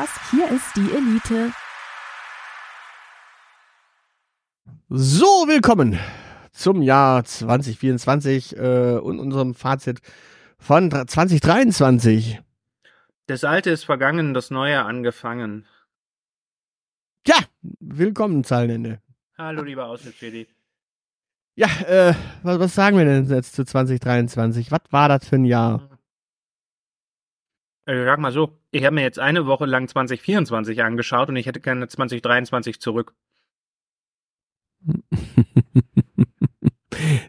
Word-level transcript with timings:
Spaß, 0.00 0.30
hier 0.30 0.48
ist 0.50 0.76
die 0.76 0.90
Elite. 0.92 1.52
So, 4.88 5.26
willkommen 5.46 5.98
zum 6.52 6.82
Jahr 6.82 7.24
2024 7.24 8.56
äh, 8.56 8.98
und 8.98 9.18
unserem 9.18 9.54
Fazit 9.54 10.00
von 10.58 10.90
2023. 10.90 12.40
Das 13.26 13.44
Alte 13.44 13.70
ist 13.70 13.84
vergangen, 13.84 14.34
das 14.34 14.50
Neue 14.50 14.82
angefangen. 14.82 15.66
Ja, 17.26 17.36
willkommen, 17.80 18.42
Zahlenende. 18.42 19.00
Hallo, 19.36 19.62
lieber 19.62 19.86
Außenstedi. 19.86 20.48
Ja, 21.56 21.68
äh, 21.86 22.14
was, 22.42 22.58
was 22.58 22.74
sagen 22.74 22.96
wir 22.96 23.04
denn 23.04 23.28
jetzt 23.28 23.54
zu 23.54 23.64
2023? 23.64 24.70
Was 24.72 24.80
war 24.90 25.08
das 25.08 25.28
für 25.28 25.36
ein 25.36 25.44
Jahr? 25.44 25.99
Ich 27.86 27.94
sag 28.04 28.18
mal 28.18 28.32
so, 28.32 28.58
ich 28.70 28.84
habe 28.84 28.94
mir 28.94 29.02
jetzt 29.02 29.18
eine 29.18 29.46
Woche 29.46 29.66
lang 29.66 29.88
2024 29.88 30.82
angeschaut 30.82 31.28
und 31.28 31.36
ich 31.36 31.46
hätte 31.46 31.60
gerne 31.60 31.88
2023 31.88 32.80
zurück. 32.80 33.14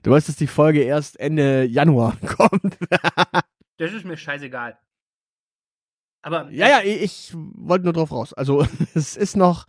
du 0.03 0.11
weißt, 0.11 0.29
dass 0.29 0.35
die 0.35 0.47
Folge 0.47 0.81
erst 0.83 1.19
Ende 1.19 1.63
Januar 1.63 2.17
kommt. 2.37 2.77
Das 3.77 3.93
ist 3.93 4.05
mir 4.05 4.17
scheißegal. 4.17 4.77
Aber 6.21 6.49
ja, 6.51 6.69
ja, 6.69 6.81
ich, 6.83 7.01
ich 7.01 7.33
wollte 7.33 7.85
nur 7.85 7.93
drauf 7.93 8.11
raus. 8.11 8.33
Also, 8.33 8.65
es 8.93 9.17
ist 9.17 9.35
noch 9.35 9.65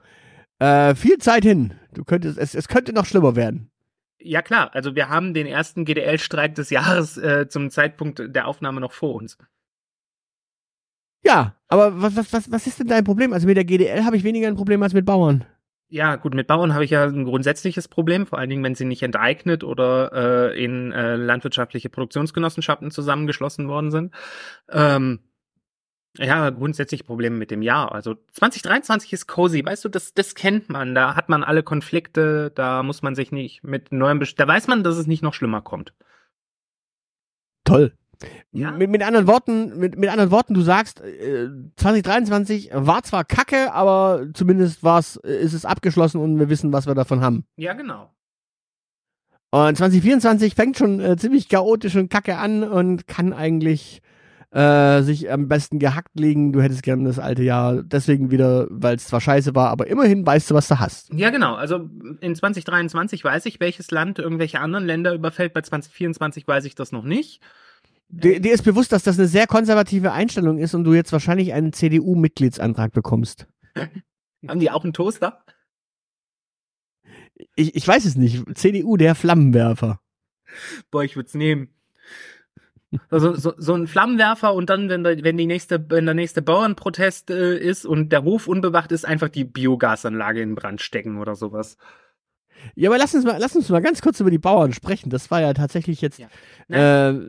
äh, 0.58 0.94
viel 0.94 1.18
Zeit 1.18 1.44
hin. 1.44 1.74
Du 1.94 2.04
könntest, 2.04 2.38
es, 2.38 2.54
es 2.54 2.68
könnte 2.68 2.92
noch 2.92 3.06
schlimmer 3.06 3.36
werden. 3.36 3.70
Ja, 4.18 4.42
klar. 4.42 4.70
Also, 4.74 4.94
wir 4.94 5.08
haben 5.08 5.34
den 5.34 5.46
ersten 5.46 5.84
GDL-Streik 5.84 6.54
des 6.54 6.70
Jahres 6.70 7.16
äh, 7.16 7.48
zum 7.48 7.70
Zeitpunkt 7.70 8.22
der 8.24 8.46
Aufnahme 8.46 8.80
noch 8.80 8.92
vor 8.92 9.14
uns. 9.14 9.38
Ja, 11.22 11.56
aber 11.68 12.02
was, 12.02 12.16
was, 12.16 12.32
was, 12.32 12.50
was 12.50 12.66
ist 12.66 12.80
denn 12.80 12.88
dein 12.88 13.04
Problem? 13.04 13.32
Also 13.32 13.46
mit 13.46 13.56
der 13.56 13.64
GDL 13.64 14.04
habe 14.04 14.16
ich 14.16 14.24
weniger 14.24 14.48
ein 14.48 14.56
Problem 14.56 14.82
als 14.82 14.92
mit 14.92 15.06
Bauern. 15.06 15.44
Ja, 15.88 16.16
gut, 16.16 16.34
mit 16.34 16.46
Bauern 16.46 16.72
habe 16.72 16.84
ich 16.84 16.90
ja 16.90 17.04
ein 17.04 17.24
grundsätzliches 17.24 17.86
Problem, 17.86 18.26
vor 18.26 18.38
allen 18.38 18.48
Dingen, 18.48 18.64
wenn 18.64 18.74
sie 18.74 18.86
nicht 18.86 19.02
enteignet 19.02 19.62
oder 19.62 20.52
äh, 20.52 20.64
in 20.64 20.90
äh, 20.90 21.16
landwirtschaftliche 21.16 21.90
Produktionsgenossenschaften 21.90 22.90
zusammengeschlossen 22.90 23.68
worden 23.68 23.90
sind. 23.90 24.14
Ähm, 24.70 25.20
ja, 26.16 26.50
grundsätzlich 26.50 27.04
Probleme 27.04 27.36
mit 27.36 27.50
dem 27.50 27.62
Jahr. 27.62 27.92
Also 27.92 28.16
2023 28.32 29.12
ist 29.12 29.26
cozy, 29.26 29.64
weißt 29.64 29.84
du, 29.84 29.88
das, 29.88 30.14
das 30.14 30.34
kennt 30.34 30.68
man. 30.68 30.94
Da 30.94 31.14
hat 31.14 31.28
man 31.28 31.44
alle 31.44 31.62
Konflikte, 31.62 32.50
da 32.54 32.82
muss 32.82 33.02
man 33.02 33.14
sich 33.14 33.32
nicht 33.32 33.62
mit 33.62 33.92
neuem, 33.92 34.18
Best 34.18 34.38
da 34.40 34.46
weiß 34.46 34.68
man, 34.68 34.84
dass 34.84 34.96
es 34.96 35.06
nicht 35.06 35.22
noch 35.22 35.34
schlimmer 35.34 35.62
kommt. 35.62 35.94
Toll. 37.64 37.92
Ja. 38.52 38.70
Mit, 38.72 38.90
mit 38.90 39.02
anderen 39.02 39.26
Worten, 39.26 39.78
mit, 39.78 39.98
mit 39.98 40.10
anderen 40.10 40.30
Worten, 40.30 40.54
du 40.54 40.62
sagst, 40.62 41.00
äh, 41.00 41.48
2023 41.76 42.70
war 42.72 43.02
zwar 43.02 43.24
Kacke, 43.24 43.72
aber 43.72 44.26
zumindest 44.34 44.82
war's, 44.82 45.16
äh, 45.24 45.34
ist 45.34 45.52
es 45.52 45.64
abgeschlossen 45.64 46.20
und 46.20 46.38
wir 46.38 46.48
wissen, 46.48 46.72
was 46.72 46.86
wir 46.86 46.94
davon 46.94 47.20
haben. 47.20 47.44
Ja, 47.56 47.72
genau. 47.72 48.10
Und 49.50 49.76
2024 49.76 50.54
fängt 50.54 50.78
schon 50.78 51.00
äh, 51.00 51.16
ziemlich 51.16 51.48
chaotisch 51.48 51.96
und 51.96 52.10
Kacke 52.10 52.38
an 52.38 52.64
und 52.64 53.06
kann 53.06 53.34
eigentlich 53.34 54.00
äh, 54.52 55.02
sich 55.02 55.30
am 55.30 55.48
besten 55.48 55.78
gehackt 55.78 56.18
legen. 56.18 56.52
Du 56.52 56.62
hättest 56.62 56.82
gerne 56.82 57.04
das 57.04 57.18
alte 57.18 57.42
Jahr 57.42 57.82
deswegen 57.82 58.30
wieder, 58.30 58.66
weil 58.70 58.96
es 58.96 59.06
zwar 59.06 59.20
scheiße 59.20 59.54
war, 59.54 59.70
aber 59.70 59.86
immerhin 59.86 60.26
weißt 60.26 60.50
du, 60.50 60.54
was 60.54 60.68
du 60.68 60.78
hast. 60.78 61.12
Ja, 61.14 61.30
genau. 61.30 61.54
Also 61.54 61.88
in 62.20 62.34
2023 62.34 63.24
weiß 63.24 63.46
ich, 63.46 63.60
welches 63.60 63.90
Land 63.90 64.18
irgendwelche 64.18 64.60
anderen 64.60 64.86
Länder 64.86 65.14
überfällt. 65.14 65.54
Bei 65.54 65.62
2024 65.62 66.46
weiß 66.46 66.64
ich 66.66 66.74
das 66.74 66.92
noch 66.92 67.04
nicht. 67.04 67.40
Dir, 68.14 68.40
dir 68.40 68.52
ist 68.52 68.62
bewusst, 68.62 68.92
dass 68.92 69.04
das 69.04 69.18
eine 69.18 69.26
sehr 69.26 69.46
konservative 69.46 70.12
Einstellung 70.12 70.58
ist 70.58 70.74
und 70.74 70.84
du 70.84 70.92
jetzt 70.92 71.12
wahrscheinlich 71.12 71.54
einen 71.54 71.72
CDU-Mitgliedsantrag 71.72 72.92
bekommst. 72.92 73.46
Haben 74.46 74.60
die 74.60 74.70
auch 74.70 74.84
einen 74.84 74.92
Toaster? 74.92 75.42
Ich, 77.56 77.74
ich 77.74 77.88
weiß 77.88 78.04
es 78.04 78.16
nicht. 78.16 78.44
CDU, 78.56 78.98
der 78.98 79.14
Flammenwerfer. 79.14 80.00
Boah, 80.90 81.02
ich 81.04 81.16
würde 81.16 81.28
es 81.28 81.34
nehmen. 81.34 81.68
Also, 83.08 83.34
so, 83.34 83.54
so 83.56 83.72
ein 83.74 83.86
Flammenwerfer 83.86 84.52
und 84.52 84.68
dann, 84.68 84.90
wenn, 84.90 85.02
der, 85.02 85.24
wenn, 85.24 85.38
die 85.38 85.46
nächste, 85.46 85.82
wenn 85.88 86.04
der 86.04 86.14
nächste 86.14 86.42
Bauernprotest 86.42 87.30
äh, 87.30 87.56
ist 87.56 87.86
und 87.86 88.10
der 88.12 88.24
Hof 88.24 88.46
unbewacht 88.46 88.92
ist, 88.92 89.06
einfach 89.06 89.30
die 89.30 89.44
Biogasanlage 89.44 90.42
in 90.42 90.54
Brand 90.54 90.82
stecken 90.82 91.18
oder 91.18 91.34
sowas. 91.34 91.78
Ja, 92.74 92.90
aber 92.90 92.98
lass 92.98 93.14
uns 93.14 93.24
mal, 93.24 93.38
lass 93.40 93.56
uns 93.56 93.70
mal 93.70 93.80
ganz 93.80 94.02
kurz 94.02 94.20
über 94.20 94.30
die 94.30 94.38
Bauern 94.38 94.74
sprechen. 94.74 95.08
Das 95.08 95.30
war 95.30 95.40
ja 95.40 95.54
tatsächlich 95.54 96.02
jetzt 96.02 96.20
Ja. 96.68 97.08
äh, 97.08 97.20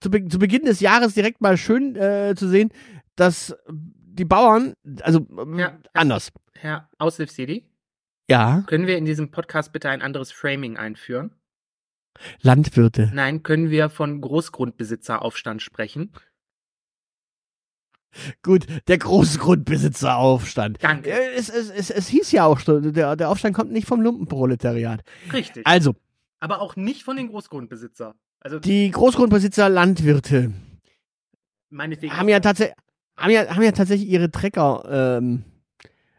zu, 0.00 0.10
Be 0.10 0.26
zu 0.28 0.38
Beginn 0.38 0.64
des 0.64 0.80
Jahres 0.80 1.14
direkt 1.14 1.40
mal 1.40 1.56
schön 1.56 1.96
äh, 1.96 2.34
zu 2.36 2.48
sehen, 2.48 2.70
dass 3.16 3.54
die 3.68 4.24
Bauern, 4.24 4.74
also 5.02 5.26
ähm, 5.38 5.58
Ja, 5.58 5.78
anders. 5.94 6.32
Herr 6.54 6.88
Aushilfs-CD, 6.98 7.64
Ja, 8.28 8.62
können 8.66 8.86
wir 8.86 8.98
in 8.98 9.04
diesem 9.04 9.30
Podcast 9.30 9.72
bitte 9.72 9.88
ein 9.90 10.02
anderes 10.02 10.32
Framing 10.32 10.76
einführen? 10.76 11.34
Landwirte. 12.42 13.10
Nein, 13.14 13.42
können 13.42 13.70
wir 13.70 13.88
von 13.88 14.20
Großgrundbesitzeraufstand 14.20 15.62
sprechen? 15.62 16.12
Gut, 18.42 18.66
der 18.88 18.98
Großgrundbesitzeraufstand. 18.98 20.82
Danke. 20.82 21.10
Äh, 21.10 21.34
Es, 21.36 21.48
es, 21.48 21.70
es, 21.70 21.90
es 21.90 22.08
hieß 22.08 22.32
ja 22.32 22.44
auch 22.44 22.58
schon, 22.58 22.92
der, 22.92 23.14
der 23.14 23.28
Aufstand 23.28 23.54
kommt 23.54 23.70
nicht 23.70 23.86
vom 23.86 24.00
Lumpenproletariat. 24.00 25.02
Richtig. 25.32 25.64
Also, 25.66 25.94
Aber 26.40 26.60
auch 26.60 26.74
nicht 26.74 27.04
von 27.04 27.16
den 27.16 27.28
Großgrundbesitzer. 27.28 28.16
Also 28.40 28.58
die 28.58 28.90
Großgrundbesitzer 28.90 29.68
Landwirte 29.68 30.52
meinetwegen. 31.70 32.16
haben 32.16 32.28
ja, 32.28 32.40
tatsächlich 32.40 32.76
haben, 33.16 33.30
ja, 33.30 33.54
haben 33.54 33.62
ja 33.62 33.72
tatsächlich 33.72 34.08
ihre 34.08 34.30
Trecker 34.30 35.18
ähm, 35.20 35.44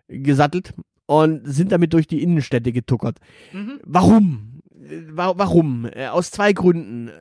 gesattelt 0.08 0.74
und 1.08 1.46
sind 1.46 1.72
damit 1.72 1.94
durch 1.94 2.08
die 2.08 2.22
Innenstädte 2.22 2.72
getuckert. 2.72 3.18
Mhm. 3.54 3.80
Warum? 3.84 4.62
Wa- 4.70 5.34
Warum? 5.38 5.86
Äh, 5.86 6.08
Aus 6.08 6.32
zwei 6.32 6.54
Gründen. 6.54 7.12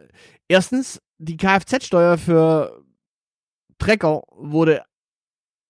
Erstens, 0.49 1.00
die 1.19 1.37
Kfz-Steuer 1.37 2.19
für 2.19 2.82
Trecker 3.78 4.22
wurde 4.32 4.82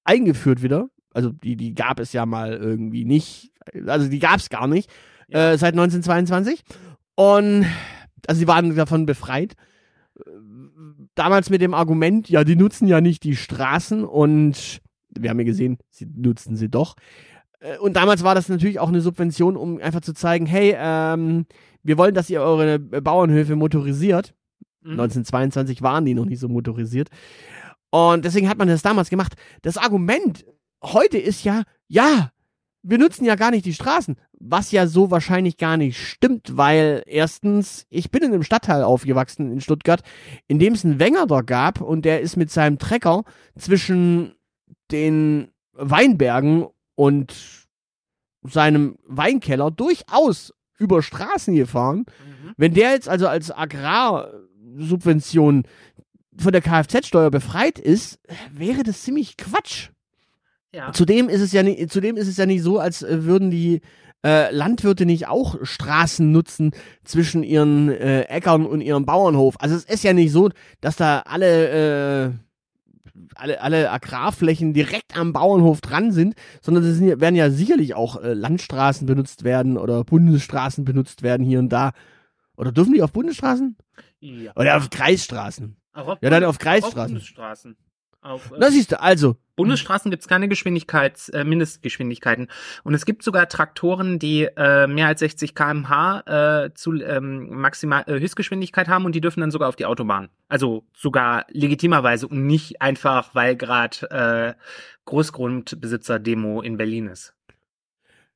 eingeführt 0.05 0.62
wieder. 0.62 0.89
Also 1.12 1.31
die, 1.31 1.57
die 1.57 1.75
gab 1.75 2.01
es 2.01 2.12
ja 2.12 2.27
mal 2.27 2.53
irgendwie 2.55 3.05
nicht. 3.05 3.51
Also 3.87 4.09
die 4.09 4.19
gab 4.19 4.37
es 4.39 4.49
gar 4.49 4.67
nicht 4.67 4.91
Ja. 5.29 5.53
äh, 5.53 5.59
seit 5.59 5.75
1922. 5.75 6.62
Und 7.17 7.67
also 8.28 8.38
sie 8.38 8.48
waren 8.48 8.75
davon 8.75 9.06
befreit. 9.06 9.54
Damals 11.14 11.50
mit 11.50 11.62
dem 11.62 11.75
Argument, 11.75 12.28
ja, 12.28 12.44
die 12.44 12.56
nutzen 12.56 12.86
ja 12.86 13.00
nicht 13.00 13.22
die 13.25 13.36
Straßen 13.36 14.04
und 14.04 14.81
wir 15.19 15.31
haben 15.31 15.38
ja 15.38 15.44
gesehen, 15.44 15.78
sie 15.91 16.06
nutzen 16.06 16.56
sie 16.56 16.69
doch. 16.69 16.94
Äh, 17.60 17.78
Und 17.78 17.97
damals 17.97 18.22
war 18.22 18.34
das 18.34 18.48
natürlich 18.48 18.78
auch 18.78 18.88
eine 18.88 19.00
Subvention, 19.00 19.56
um 19.56 19.78
einfach 19.78 20.00
zu 20.00 20.14
zeigen, 20.14 20.47
hey, 20.47 20.75
ähm, 20.76 21.47
wir 21.82 21.98
wollen, 21.98 22.14
dass 22.14 22.31
ihr 22.31 22.42
eure 22.42 22.78
Bauernhöfe 22.78 23.56
motorisiert. 23.56 24.34
Mhm. 24.82 24.92
1922 24.92 25.82
waren 25.82 26.04
die 26.04 26.14
noch 26.14 26.26
nicht 26.26 26.41
so 26.41 26.48
motorisiert. 26.48 27.08
Und 27.91 28.25
deswegen 28.25 28.48
hat 28.48 28.58
man 28.58 28.69
das 28.69 28.82
damals 28.82 29.10
gemacht. 29.10 29.34
Das 29.62 29.76
Argument 29.76 30.44
heute 30.82 31.19
ist 31.19 31.44
ja, 31.44 31.62
ja, 31.88 32.31
wir 32.82 32.99
nutzen 32.99 33.25
ja 33.25 33.35
gar 33.35 33.50
nicht 33.50 33.67
die 33.67 33.75
Straßen. 33.75 34.17
Was 34.38 34.73
ja 34.73 34.87
so 34.87 35.11
wahrscheinlich 35.11 35.59
gar 35.59 35.77
nicht 35.77 35.99
stimmt, 35.99 36.56
weil 36.56 37.03
erstens, 37.06 37.87
ich 37.91 38.11
bin 38.11 38.23
in 38.23 38.32
einem 38.32 38.43
Stadtteil 38.43 38.82
aufgewachsen 38.82 39.53
in 39.53 39.61
Stuttgart, 39.61 40.03
in 40.49 40.59
dem 40.59 40.73
es 40.73 40.85
einen 40.85 40.99
Wengerder 40.99 41.43
gab 41.43 41.81
und 41.81 42.05
der 42.05 42.21
ist 42.21 42.37
mit 42.37 42.50
seinem 42.50 42.79
Trecker 42.79 43.25
zwischen 43.59 44.35
den 44.91 45.50
Weinbergen 45.73 46.67
und 46.94 47.35
seinem 48.43 48.97
Weinkeller 49.06 49.71
durchaus 49.71 50.55
über 50.79 51.03
Straßen 51.03 51.55
gefahren. 51.55 51.99
Mhm. 51.99 52.55
Wenn 52.56 52.75
der 52.75 52.93
jetzt 52.93 53.09
also 53.09 53.29
als 53.29 53.50
Agrarsubvention 53.50 55.65
von 56.37 56.53
der 56.53 56.62
Kfz-Steuer 56.62 57.31
befreit 57.31 57.79
ist, 57.79 58.19
wäre 58.50 58.83
das 58.83 59.03
ziemlich 59.03 59.37
Quatsch. 59.37 59.91
Ja. 60.72 60.93
Zudem 60.93 61.28
ist 61.28 61.40
es 61.40 61.52
ja 61.52 61.62
nicht, 61.62 61.93
zudem 61.93 62.17
ist 62.17 62.28
es 62.28 62.37
ja 62.37 62.46
nicht 62.46 62.62
so, 62.62 62.78
als 62.78 63.02
äh, 63.02 63.25
würden 63.25 63.50
die 63.50 63.81
äh, 64.25 64.55
Landwirte 64.55 65.06
nicht 65.06 65.28
auch 65.28 65.56
Straßen 65.62 66.31
nutzen 66.31 66.72
zwischen 67.05 67.43
ihren 67.43 67.88
äh, 67.90 68.22
Äckern 68.22 68.67
und 68.67 68.81
ihrem 68.81 69.06
Bauernhof. 69.06 69.56
Also 69.58 69.75
es 69.75 69.84
ist 69.84 70.05
ja 70.05 70.12
nicht 70.12 70.32
so, 70.32 70.50
dass 70.81 70.96
da 70.96 71.20
alle 71.20 72.28
äh, 72.28 72.32
alle, 73.34 73.61
alle 73.61 73.90
Agrarflächen 73.90 74.72
direkt 74.72 75.17
am 75.17 75.32
Bauernhof 75.32 75.81
dran 75.81 76.12
sind, 76.12 76.34
sondern 76.61 76.84
es 76.84 76.96
sind, 76.96 77.20
werden 77.20 77.37
ja 77.37 77.50
sicherlich 77.50 77.94
auch 77.94 78.23
äh, 78.23 78.34
Landstraßen 78.34 79.06
benutzt 79.06 79.44
werden 79.44 79.78
oder 79.78 80.05
Bundesstraßen 80.05 80.84
benutzt 80.84 81.23
werden 81.23 81.44
hier 81.44 81.58
und 81.58 81.70
da. 81.70 81.93
Oder 82.56 82.73
dürfen 82.73 82.93
die 82.93 83.02
auf 83.02 83.12
Bundesstraßen? 83.12 83.76
Ja. 84.20 84.52
Oder 84.56 84.76
auf 84.76 84.90
Kreisstraßen? 84.90 85.76
Auf 85.93 86.19
Ja, 86.20 86.31
dann 86.31 86.44
auf 86.44 86.58
Kreisstraßen. 86.58 87.14
Bundesstraßen. 87.14 87.76
Auf, 88.22 88.50
äh, 88.52 88.56
Na 88.58 88.70
siehst 88.70 88.93
du, 88.93 89.00
also, 89.00 89.37
Bundesstraßen 89.56 90.11
gibt 90.11 90.22
es 90.22 90.28
keine 90.28 90.49
Geschwindigkeits, 90.49 91.31
äh, 91.31 91.44
Mindestgeschwindigkeiten. 91.44 92.49
Und 92.82 92.94
es 92.94 93.05
gibt 93.05 93.22
sogar 93.22 93.49
Traktoren, 93.49 94.19
die 94.19 94.49
äh, 94.56 94.87
mehr 94.87 95.06
als 95.06 95.20
60 95.20 95.55
km/h 95.55 96.64
äh, 96.64 96.75
zu 96.75 96.94
ähm, 96.94 97.49
maximal 97.50 98.05
äh, 98.06 98.19
Höchstgeschwindigkeit 98.20 98.88
haben 98.88 99.05
und 99.05 99.14
die 99.14 99.20
dürfen 99.20 99.40
dann 99.40 99.50
sogar 99.50 99.69
auf 99.69 99.76
die 99.76 99.87
Autobahn. 99.87 100.28
Also 100.49 100.84
sogar 100.94 101.46
legitimerweise 101.50 102.26
und 102.26 102.46
nicht 102.46 102.81
einfach, 102.81 103.34
weil 103.34 103.56
gerade 103.56 104.11
äh, 104.11 104.55
Großgrundbesitzer-Demo 105.05 106.62
in 106.62 106.76
Berlin 106.76 107.06
ist. 107.08 107.34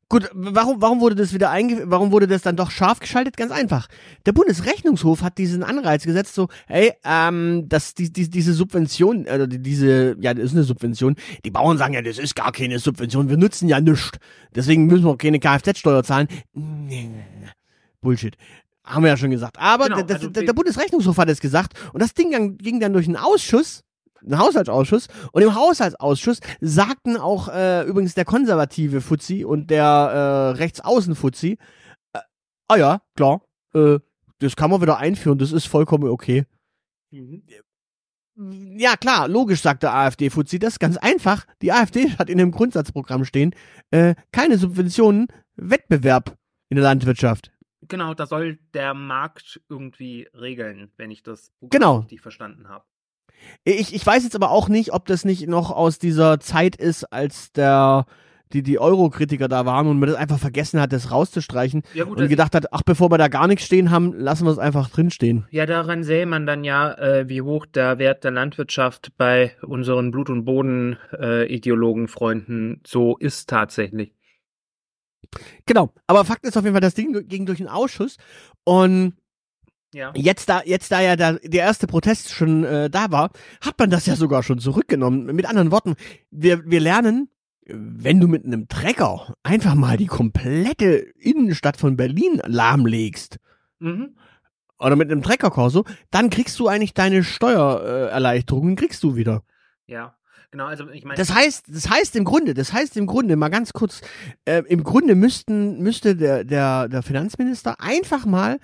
Gut, 0.09 0.29
warum, 0.33 0.81
warum 0.83 1.01
wurde 1.01 1.15
das 1.15 1.33
wieder 1.33 1.51
einge, 1.51 1.85
warum 1.87 2.13
wurde 2.13 2.27
das 2.27 2.43
dann 2.43 2.57
doch 2.57 2.71
scharf 2.71 3.01
geschaltet? 3.01 3.37
Ganz 3.37 3.51
einfach. 3.53 3.87
Der 4.27 4.33
Bundesrechnungshof 4.33 5.23
hat 5.23 5.39
diesen 5.39 5.63
Anreiz 5.63 6.05
gesetzt, 6.05 6.35
so, 6.35 6.49
hey, 6.67 6.93
ähm, 7.05 7.69
dass 7.69 7.95
die, 7.95 8.13
die, 8.13 8.29
diese 8.29 8.53
Subvention, 8.53 9.25
äh, 9.27 9.49
die- 9.49 9.59
diese, 9.63 10.17
ja, 10.21 10.35
das 10.35 10.45
ist 10.47 10.53
eine 10.53 10.63
Subvention. 10.65 11.17
Die 11.45 11.51
Bauern 11.51 11.79
sagen 11.79 11.95
ja, 11.95 12.03
das 12.03 12.19
ist 12.19 12.35
gar 12.37 12.53
keine 12.53 12.79
Subvention, 12.79 13.29
wir 13.31 13.37
nutzen 13.39 13.69
ja 13.69 13.81
nichts. 13.81 14.19
Deswegen 14.55 14.87
müssen 14.87 15.05
wir 15.05 15.11
auch 15.13 15.19
keine 15.19 15.41
Kfz-Steuer 15.41 16.05
zahlen. 16.05 16.29
Bullshit. 18.01 18.37
Haben 18.85 19.03
wir 19.05 19.09
ja 19.11 19.17
schon 19.17 19.31
gesagt. 19.31 19.59
Aber 19.59 19.85
Genau, 19.85 19.97
der, 19.97 20.05
der, 20.05 20.17
also 20.17 20.29
der, 20.29 20.43
der 20.43 20.53
Bundesrechnungshof 20.53 21.17
hat 21.17 21.31
es 21.31 21.41
gesagt 21.41 21.73
und 21.95 22.03
das 22.03 22.13
Ding 22.13 22.59
ging 22.59 22.81
dann 22.81 22.93
durch 22.93 23.07
einen 23.07 23.17
Ausschuss, 23.17 23.83
einen 24.25 24.39
Haushaltsausschuss 24.39 25.09
und 25.33 25.43
im 25.43 25.55
Haushaltsausschuss 25.55 26.41
sagten 26.61 27.17
auch 27.17 27.49
äh, 27.49 27.83
übrigens 27.85 28.15
der 28.15 28.25
konservative 28.25 29.01
Fuzzi 29.01 29.45
und 29.45 29.71
der 29.71 29.85
äh, 29.85 30.59
rechtsaußen 30.59 31.15
Fuzzi, 31.15 31.59
äh, 32.13 32.21
ah 32.69 32.77
ja, 32.77 33.01
klar, 33.17 33.43
äh, 33.75 33.99
das 34.39 34.57
kann 34.57 34.71
man 34.71 34.81
wieder 34.83 34.99
einführen, 34.99 35.39
das 35.39 35.53
ist 35.53 35.67
vollkommen 35.67 36.09
okay. 36.11 36.45
Ja, 38.37 38.97
klar, 38.97 39.29
logisch, 39.29 39.63
sagt 39.63 39.85
der 39.85 39.95
AfD-Fuzzi, 39.95 40.59
das 40.59 40.75
ist 40.75 40.79
ganz 40.81 40.97
einfach. 40.97 41.47
Die 41.63 41.71
AfD 41.71 42.11
hat 42.19 42.29
in 42.29 42.39
dem 42.39 42.51
Grundsatzprogramm 42.51 43.25
stehen, 43.25 43.55
äh, 43.93 44.17
keine 44.33 44.59
Subventionen, 44.59 45.29
Wettbewerb 45.55 46.37
in 46.69 46.75
der 46.77 46.83
Landwirtschaft. 46.83 47.53
Genau, 47.83 48.15
da 48.15 48.27
soll 48.27 48.59
der 48.73 48.95
Markt 48.95 49.61
irgendwie 49.69 50.27
regeln, 50.35 50.91
wenn 50.97 51.13
ich 51.13 51.23
das 51.23 51.51
Programm 51.61 51.71
Genau. 51.71 51.99
richtig 51.99 52.23
verstanden 52.23 52.69
habe. 52.69 52.85
Ich, 53.65 53.95
ich 53.95 54.07
weiß 54.07 54.25
jetzt 54.25 54.37
aber 54.37 54.51
auch 54.51 54.69
nicht, 54.69 54.93
ob 54.93 55.07
das 55.07 55.25
nicht 55.25 55.47
noch 55.47 55.71
aus 55.71 55.99
dieser 55.99 56.41
Zeit 56.41 56.77
ist, 56.77 57.05
als 57.13 57.53
der 57.53 58.07
die, 58.55 58.63
die 58.63 58.79
Euro-Kritiker 58.79 59.49
da 59.49 59.67
waren 59.67 59.89
und 59.89 59.99
man 59.99 60.09
das 60.09 60.17
einfach 60.17 60.39
vergessen 60.39 60.81
hat, 60.81 60.93
das 60.93 61.11
rauszustreichen 61.11 61.83
Ja 61.93 62.05
gut, 62.05 62.21
und 62.21 62.29
gedacht 62.29 62.55
hat, 62.55 62.73
ach, 62.73 62.83
bevor 62.83 63.11
wir 63.11 63.19
da 63.19 63.27
gar 63.29 63.49
nichts 63.49 63.67
stehen 63.67 63.91
haben, 63.91 64.15
lassen 64.15 64.47
wir 64.47 64.53
es 64.53 64.59
einfach 64.59 64.89
drinstehen. 64.91 65.47
Ja, 65.51 65.67
daran 65.67 66.05
sähe 66.05 66.27
man 66.27 66.47
dann 66.47 66.63
ja, 66.65 66.95
äh, 66.95 67.29
wie 67.29 67.43
hoch 67.43 67.67
der 67.67 67.99
Wert 67.99 68.25
der 68.25 68.31
Landwirtschaft 68.31 69.13
bei 69.19 69.55
unseren 69.63 70.13
Blut- 70.13 70.31
und 70.31 70.45
Boden-Ideologen-Freunden 70.45 72.81
so 72.87 73.17
ist 73.17 73.51
tatsächlich. 73.51 74.15
Genau. 75.67 75.93
Aber 76.07 76.25
Fakt 76.25 76.47
ist 76.47 76.57
auf 76.57 76.63
jeden 76.65 76.75
Fall, 76.75 76.81
das 76.81 76.95
Ding 76.95 77.27
ging 77.29 77.47
durch 77.47 77.59
den 77.59 77.69
Ausschuss 77.69 78.19
und 78.63 79.15
Ja. 79.95 80.13
jetzt 80.15 80.49
da, 80.49 80.63
jetzt 80.65 80.91
da 80.93 81.01
ja 81.01 81.17
der, 81.17 81.35
der 81.39 81.63
erste 81.63 81.87
Protest 81.87 82.31
schon 82.31 82.65
äh, 82.65 82.91
da 82.91 83.11
war, 83.11 83.31
hat 83.61 83.79
man 83.79 83.91
das 83.91 84.07
ja 84.07 84.17
sogar 84.17 84.43
schon 84.43 84.59
zurückgenommen. 84.59 85.27
Mit 85.27 85.47
anderen 85.47 85.71
Worten, 85.71 85.95
wir, 86.31 86.69
wir 86.69 86.81
lernen, 86.81 87.29
wenn 87.67 88.21
du 88.21 88.29
mit 88.29 88.45
einem 88.45 88.69
Trecker 88.69 89.35
einfach 89.43 89.75
mal 89.75 89.97
die 89.97 90.07
komplette 90.07 90.97
Innenstadt 91.19 91.77
von 91.79 91.97
Berlin 91.97 92.43
lahmlegst, 92.45 93.39
Mhm. 93.79 94.17
oder 94.79 94.97
mit 94.97 95.11
einem 95.11 95.23
Treckerkorso, 95.23 95.85
dann 96.11 96.31
kriegst 96.31 96.59
du 96.59 96.69
eigentlich 96.69 96.95
deine 96.95 97.23
Steuererleichterungen, 97.25 98.11
Erleichterungen 98.11 98.77
kriegst 98.77 99.03
du 99.03 99.17
wieder. 99.17 99.43
Ja. 99.87 100.17
Genau, 100.55 100.67
also 100.67 100.89
ich 100.91 101.05
meine. 101.05 101.17
Das 101.17 101.35
heißt, 101.35 101.65
das 101.67 101.91
heißt 101.91 102.15
im 102.15 102.23
Grunde, 102.23 102.55
das 102.55 102.73
heißt 102.73 102.97
im 102.97 103.07
Grunde, 103.07 103.35
mal 103.35 103.49
ganz 103.49 103.73
kurz, 103.73 104.03
äh, 104.45 104.63
im 104.69 104.85
Grunde 104.85 105.17
müssten, 105.17 105.83
müsste 105.83 106.15
der, 106.15 106.45
der, 106.45 106.87
der 106.89 107.03
Finanzminister 107.03 107.81
einfach 107.81 108.25
mal 108.25 108.61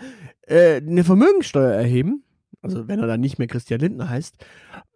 äh, 0.46 0.76
eine 0.76 1.02
Vermögensteuer 1.02 1.72
erheben, 1.72 2.22
also 2.62 2.86
wenn 2.86 3.00
er 3.00 3.08
dann 3.08 3.20
nicht 3.20 3.40
mehr 3.40 3.48
Christian 3.48 3.80
Lindner 3.80 4.08
heißt, 4.08 4.36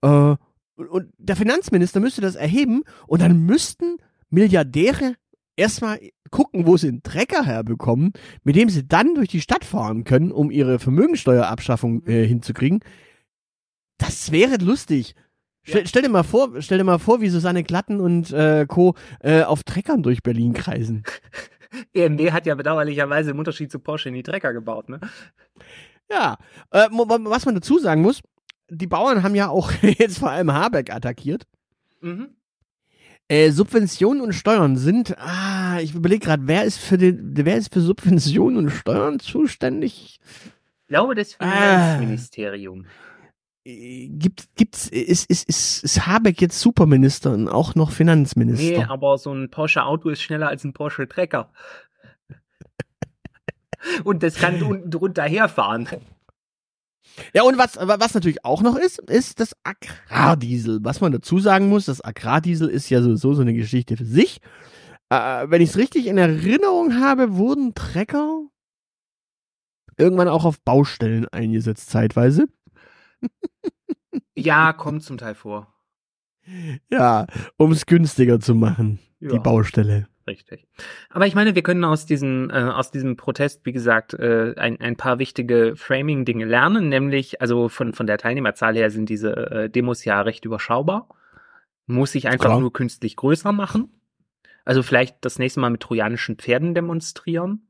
äh, 0.02 0.36
und- 0.76 1.12
der 1.18 1.34
Finanzminister 1.34 1.98
müsste 1.98 2.20
das 2.20 2.36
erheben 2.36 2.84
und 3.08 3.22
dann 3.22 3.44
müssten 3.44 3.96
Milliardäre 4.30 5.16
erstmal 5.56 5.98
gucken, 6.30 6.64
wo 6.64 6.76
sie 6.76 6.90
einen 6.90 7.02
Trecker 7.02 7.44
herbekommen, 7.44 8.12
mit 8.44 8.54
dem 8.54 8.68
sie 8.68 8.86
dann 8.86 9.16
durch 9.16 9.30
die 9.30 9.40
Stadt 9.40 9.64
fahren 9.64 10.04
können, 10.04 10.30
um 10.30 10.48
ihre 10.52 10.78
Vermögensteuerabschaffung 10.78 12.06
äh, 12.06 12.24
hinzukriegen. 12.24 12.84
Das 13.98 14.30
wäre 14.30 14.58
lustig. 14.58 15.16
Stell, 15.64 15.80
Ja. 15.82 15.86
stell 15.86 16.02
dir 16.02 16.08
mal 16.10 16.22
vor, 16.22 16.50
stell 16.60 16.78
dir 16.78 16.84
mal 16.84 16.98
vor, 16.98 17.20
wie 17.20 17.28
Susanne 17.28 17.64
Glatten 17.64 18.00
und 18.00 18.30
äh, 18.32 18.66
Co. 18.68 18.94
Äh, 19.20 19.42
auf 19.42 19.64
Treckern 19.64 20.02
durch 20.02 20.22
Berlin 20.22 20.52
kreisen. 20.52 21.02
EMD 21.94 22.32
hat 22.32 22.46
ja 22.46 22.54
bedauerlicherweise 22.54 23.32
im 23.32 23.38
Unterschied 23.38 23.72
zu 23.72 23.78
Porsche 23.80 24.08
in 24.08 24.14
die 24.14 24.22
Trecker 24.22 24.52
gebaut, 24.52 24.88
ne? 24.88 25.00
Ja, 26.10 26.36
äh, 26.70 26.86
was 26.90 27.46
man 27.46 27.54
dazu 27.56 27.78
sagen 27.78 28.02
muss, 28.02 28.20
die 28.68 28.86
Bauern 28.86 29.22
haben 29.22 29.34
ja 29.34 29.48
auch 29.48 29.72
jetzt 29.82 30.18
vor 30.18 30.30
allem 30.30 30.52
Habeck 30.52 30.92
attackiert. 30.92 31.46
Mhm. 32.00 32.28
Äh, 33.26 33.50
Subventionen 33.50 34.20
und 34.22 34.34
Steuern 34.34 34.76
sind, 34.76 35.16
ah, 35.18 35.78
ich 35.80 35.94
überlege 35.94 36.26
gerade, 36.26 36.42
wer 36.46 36.64
ist 36.64 36.78
für 36.78 36.98
den, 36.98 37.32
wer 37.34 37.56
ist 37.56 37.72
für 37.72 37.80
Subventionen 37.80 38.58
und 38.58 38.70
Steuern 38.70 39.18
zuständig? 39.18 40.20
Ich 40.82 40.88
glaube, 40.88 41.14
das 41.14 41.36
Ah. 41.40 41.96
Finanzministerium. 41.96 42.84
Äh, 42.84 42.88
Gibt, 43.66 44.54
gibt's, 44.56 44.88
ist, 44.88 45.30
ist, 45.30 45.48
ist, 45.48 45.84
ist 45.84 46.06
Habeck 46.06 46.42
jetzt 46.42 46.60
Superminister 46.60 47.32
und 47.32 47.48
auch 47.48 47.74
noch 47.74 47.92
Finanzminister? 47.92 48.78
Nee, 48.78 48.84
aber 48.84 49.16
so 49.16 49.32
ein 49.32 49.50
Porsche 49.50 49.84
Auto 49.84 50.10
ist 50.10 50.20
schneller 50.20 50.48
als 50.48 50.64
ein 50.64 50.74
Porsche 50.74 51.08
Trecker. 51.08 51.50
Und 54.04 54.22
das 54.22 54.36
kann 54.36 54.62
unten 54.62 54.90
drunter 54.90 55.24
herfahren. 55.24 55.88
Ja, 57.34 57.42
und 57.42 57.58
was, 57.58 57.76
was 57.76 58.14
natürlich 58.14 58.44
auch 58.44 58.62
noch 58.62 58.76
ist, 58.76 58.98
ist 58.98 59.40
das 59.40 59.54
Agrardiesel. 59.62 60.80
Was 60.82 61.00
man 61.00 61.12
dazu 61.12 61.38
sagen 61.38 61.68
muss, 61.68 61.84
das 61.84 62.02
Agrardiesel 62.02 62.68
ist 62.68 62.88
ja 62.88 63.02
sowieso 63.02 63.34
so 63.34 63.42
eine 63.42 63.54
Geschichte 63.54 63.96
für 63.96 64.06
sich. 64.06 64.40
Äh, 65.10 65.46
wenn 65.48 65.60
ich 65.60 65.70
es 65.70 65.76
richtig 65.76 66.06
in 66.06 66.18
Erinnerung 66.18 66.98
habe, 66.98 67.36
wurden 67.36 67.74
Trecker 67.74 68.40
irgendwann 69.96 70.28
auch 70.28 70.44
auf 70.44 70.60
Baustellen 70.60 71.28
eingesetzt, 71.28 71.90
zeitweise. 71.90 72.46
Ja, 74.36 74.72
kommt 74.72 75.02
zum 75.02 75.18
Teil 75.18 75.34
vor. 75.34 75.72
Ja, 76.90 77.26
um 77.56 77.72
es 77.72 77.86
günstiger 77.86 78.40
zu 78.40 78.54
machen, 78.54 78.98
die 79.20 79.26
Ja. 79.34 79.38
Baustelle. 79.38 80.08
Richtig. 80.26 80.66
Aber 81.10 81.26
ich 81.26 81.34
meine, 81.34 81.54
wir 81.54 81.62
können 81.62 81.84
aus 81.84 82.06
diesem, 82.06 82.48
äh, 82.50 82.54
aus 82.54 82.90
diesem 82.90 83.16
Protest, 83.16 83.64
wie 83.66 83.72
gesagt, 83.72 84.14
äh, 84.14 84.54
ein, 84.56 84.80
ein 84.80 84.96
paar 84.96 85.18
wichtige 85.18 85.74
Framing-Dinge 85.76 86.46
lernen, 86.46 86.88
nämlich, 86.88 87.40
also 87.42 87.68
von, 87.68 87.92
von 87.92 88.06
der 88.06 88.16
Teilnehmerzahl 88.18 88.74
her 88.74 88.90
sind 88.90 89.08
diese 89.10 89.36
äh, 89.50 89.70
Demos 89.70 90.04
ja 90.04 90.20
recht 90.22 90.44
überschaubar. 90.46 91.08
Muss 91.86 92.12
sich 92.12 92.26
einfach 92.26 92.46
Klar. 92.46 92.60
nur 92.60 92.72
künstlich 92.72 93.16
größer 93.16 93.52
machen. 93.52 93.90
Also 94.64 94.82
vielleicht 94.82 95.22
das 95.26 95.38
nächste 95.38 95.60
Mal 95.60 95.68
mit 95.68 95.82
trojanischen 95.82 96.36
Pferden 96.36 96.74
demonstrieren. 96.74 97.68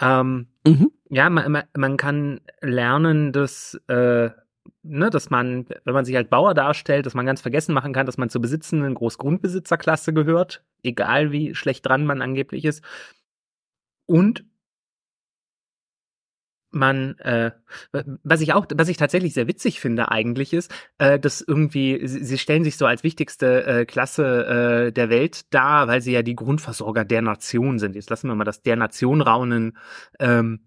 Ähm, 0.00 0.48
Mhm. 0.68 0.92
ja, 1.08 1.30
man, 1.30 1.64
man, 1.76 1.96
kann 1.96 2.40
lernen, 2.60 3.32
dass, 3.32 3.74
äh, 3.88 4.30
ne, 4.82 5.10
dass 5.10 5.30
man, 5.30 5.66
wenn 5.84 5.94
man 5.94 6.04
sich 6.04 6.16
als 6.16 6.28
Bauer 6.28 6.54
darstellt, 6.54 7.06
dass 7.06 7.14
man 7.14 7.26
ganz 7.26 7.40
vergessen 7.40 7.74
machen 7.74 7.92
kann, 7.92 8.06
dass 8.06 8.18
man 8.18 8.30
zur 8.30 8.40
besitzenden 8.40 8.94
Großgrundbesitzerklasse 8.94 10.12
gehört, 10.12 10.62
egal 10.82 11.32
wie 11.32 11.54
schlecht 11.54 11.86
dran 11.86 12.04
man 12.04 12.22
angeblich 12.22 12.64
ist. 12.64 12.84
Und 14.06 14.44
man, 16.70 17.18
äh, 17.18 17.52
was 18.22 18.40
ich 18.40 18.52
auch, 18.52 18.66
was 18.74 18.88
ich 18.88 18.96
tatsächlich 18.96 19.34
sehr 19.34 19.48
witzig 19.48 19.80
finde 19.80 20.10
eigentlich 20.10 20.52
ist, 20.52 20.72
äh, 20.98 21.18
dass 21.18 21.40
irgendwie, 21.40 22.06
sie, 22.06 22.38
stellen 22.38 22.64
sich 22.64 22.76
so 22.76 22.86
als 22.86 23.02
wichtigste 23.02 23.64
äh, 23.64 23.84
Klasse 23.86 24.86
äh, 24.88 24.92
der 24.92 25.08
Welt 25.10 25.52
dar, 25.52 25.88
weil 25.88 26.00
sie 26.00 26.12
ja 26.12 26.22
die 26.22 26.36
Grundversorger 26.36 27.04
der 27.04 27.22
Nation 27.22 27.78
sind. 27.78 27.94
Jetzt 27.94 28.10
lassen 28.10 28.28
wir 28.28 28.34
mal 28.34 28.44
das 28.44 28.62
der 28.62 28.76
Nation 28.76 29.20
raunen 29.20 29.76
ähm, 30.18 30.60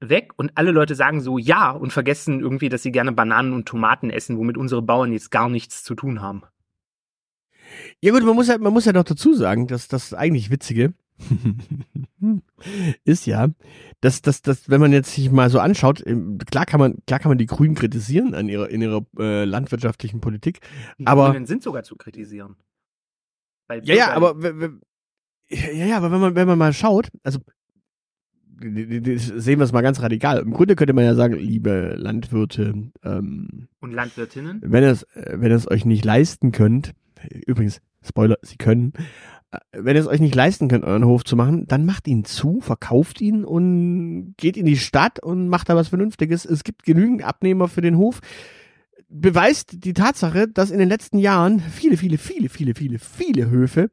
weg 0.00 0.32
und 0.36 0.52
alle 0.54 0.70
Leute 0.70 0.94
sagen 0.94 1.20
so 1.20 1.38
ja 1.38 1.70
und 1.70 1.92
vergessen 1.92 2.40
irgendwie, 2.40 2.68
dass 2.68 2.82
sie 2.82 2.92
gerne 2.92 3.12
Bananen 3.12 3.52
und 3.52 3.66
Tomaten 3.66 4.10
essen, 4.10 4.38
womit 4.38 4.56
unsere 4.56 4.82
Bauern 4.82 5.12
jetzt 5.12 5.30
gar 5.30 5.48
nichts 5.48 5.84
zu 5.84 5.94
tun 5.94 6.20
haben. 6.20 6.42
Ja 8.00 8.12
gut, 8.12 8.24
man 8.24 8.34
muss 8.34 8.48
ja, 8.48 8.58
man 8.58 8.72
muss 8.72 8.84
ja 8.84 8.92
noch 8.92 9.04
dazu 9.04 9.34
sagen, 9.34 9.66
dass 9.66 9.88
das 9.88 10.14
eigentlich 10.14 10.50
Witzige, 10.50 10.94
ist 13.04 13.26
ja, 13.26 13.48
dass, 14.00 14.22
dass, 14.22 14.42
dass, 14.42 14.68
wenn 14.68 14.80
man 14.80 14.92
jetzt 14.92 15.14
sich 15.14 15.30
mal 15.30 15.48
so 15.50 15.60
anschaut, 15.60 16.02
ähm, 16.06 16.38
klar 16.38 16.66
kann 16.66 16.80
man, 16.80 16.98
klar 17.06 17.20
kann 17.20 17.30
man 17.30 17.38
die 17.38 17.46
Grünen 17.46 17.74
kritisieren 17.74 18.34
an 18.34 18.48
ihrer, 18.48 18.68
in 18.68 18.82
ihrer 18.82 19.04
äh, 19.18 19.44
landwirtschaftlichen 19.44 20.20
Politik, 20.20 20.60
Die 20.98 21.06
aber 21.06 21.30
Grünen 21.30 21.46
sind 21.46 21.62
sogar 21.62 21.84
zu 21.84 21.96
kritisieren. 21.96 22.56
Weil 23.68 23.84
ja, 23.84 23.94
ja, 23.94 24.12
aber 24.12 24.36
ja, 25.48 25.86
ja, 25.86 25.96
aber 25.96 26.10
wenn 26.10 26.20
man, 26.20 26.34
wenn 26.34 26.48
man 26.48 26.58
mal 26.58 26.72
schaut, 26.72 27.08
also 27.22 27.40
sehen 28.60 29.58
wir 29.58 29.64
es 29.64 29.72
mal 29.72 29.82
ganz 29.82 30.00
radikal. 30.00 30.38
Im 30.38 30.52
Grunde 30.52 30.76
könnte 30.76 30.92
man 30.92 31.04
ja 31.04 31.14
sagen, 31.14 31.34
liebe 31.34 31.96
Landwirte, 31.98 32.90
ähm, 33.02 33.68
Und 33.80 33.92
Landwirtinnen? 33.92 34.60
wenn 34.64 34.84
ihr 34.84 34.90
es, 34.90 35.02
äh, 35.14 35.36
wenn 35.38 35.52
es 35.52 35.70
euch 35.70 35.84
nicht 35.84 36.04
leisten 36.04 36.52
könnt, 36.52 36.94
übrigens, 37.46 37.80
Spoiler, 38.02 38.36
sie 38.42 38.56
können, 38.56 38.92
wenn 39.72 39.96
ihr 39.96 40.00
es 40.00 40.06
euch 40.06 40.20
nicht 40.20 40.34
leisten 40.34 40.68
könnt, 40.68 40.84
euren 40.84 41.04
Hof 41.04 41.24
zu 41.24 41.36
machen, 41.36 41.66
dann 41.66 41.84
macht 41.84 42.06
ihn 42.08 42.24
zu, 42.24 42.60
verkauft 42.60 43.20
ihn 43.20 43.44
und 43.44 44.34
geht 44.36 44.56
in 44.56 44.66
die 44.66 44.76
Stadt 44.76 45.18
und 45.20 45.48
macht 45.48 45.68
da 45.68 45.76
was 45.76 45.88
Vernünftiges. 45.88 46.44
Es 46.44 46.64
gibt 46.64 46.84
genügend 46.84 47.24
Abnehmer 47.24 47.68
für 47.68 47.80
den 47.80 47.96
Hof. 47.96 48.20
Beweist 49.08 49.84
die 49.84 49.92
Tatsache, 49.92 50.48
dass 50.48 50.70
in 50.70 50.78
den 50.78 50.88
letzten 50.88 51.18
Jahren 51.18 51.60
viele, 51.60 51.96
viele, 51.96 52.18
viele, 52.18 52.48
viele, 52.48 52.74
viele, 52.74 52.98
viele 52.98 53.50
Höfe 53.50 53.90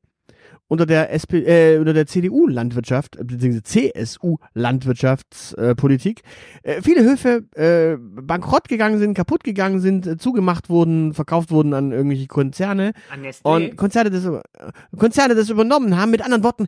unter 0.72 0.86
der 0.86 1.12
SP, 1.12 1.44
äh, 1.44 1.78
unter 1.80 1.92
der 1.92 2.08
CDU-Landwirtschaft, 2.08 3.18
äh, 3.18 3.26
beziehungsweise 3.26 3.64
CSU-Landwirtschaftspolitik, 3.64 6.22
äh, 6.64 6.82
viele 6.82 7.04
Höfe 7.04 7.44
äh, 7.56 7.98
bankrott 8.00 8.70
gegangen 8.70 8.98
sind, 8.98 9.14
kaputt 9.14 9.44
gegangen 9.44 9.82
sind, 9.82 10.08
äh, 10.08 10.16
zugemacht 10.18 10.70
wurden, 10.70 11.14
verkauft 11.14 11.52
wurden 11.52 11.74
an 11.74 11.92
irgendwelche 11.92 12.28
Konzerne 12.28 12.94
An 13.10 13.26
und 13.44 13.76
Konzerne 13.76 14.12
das, 14.12 14.24
über- 14.24 14.44
Konzerne 14.98 15.36
das 15.36 15.50
übernommen 15.50 15.98
haben. 15.98 16.12
Mit 16.12 16.24
anderen 16.24 16.46
Worten, 16.46 16.68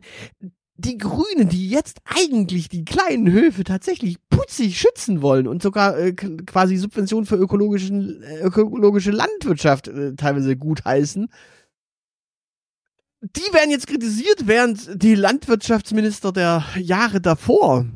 die 0.76 0.98
Grünen, 0.98 1.48
die 1.48 1.70
jetzt 1.70 2.00
eigentlich 2.04 2.68
die 2.68 2.84
kleinen 2.84 3.32
Höfe 3.32 3.64
tatsächlich 3.64 4.18
putzig 4.28 4.78
schützen 4.78 5.22
wollen 5.22 5.48
und 5.48 5.62
sogar 5.62 5.96
äh, 5.98 6.12
quasi 6.12 6.76
Subventionen 6.76 7.24
für 7.26 7.36
ökologischen, 7.36 8.22
äh, 8.22 8.40
ökologische 8.42 9.12
Landwirtschaft 9.12 9.88
äh, 9.88 10.14
teilweise 10.14 10.56
gutheißen, 10.56 11.28
die 13.24 13.54
werden 13.54 13.70
jetzt 13.70 13.86
kritisiert, 13.86 14.46
während 14.46 15.02
die 15.02 15.14
Landwirtschaftsminister 15.14 16.32
der 16.32 16.64
Jahre 16.76 17.20
davor 17.20 17.86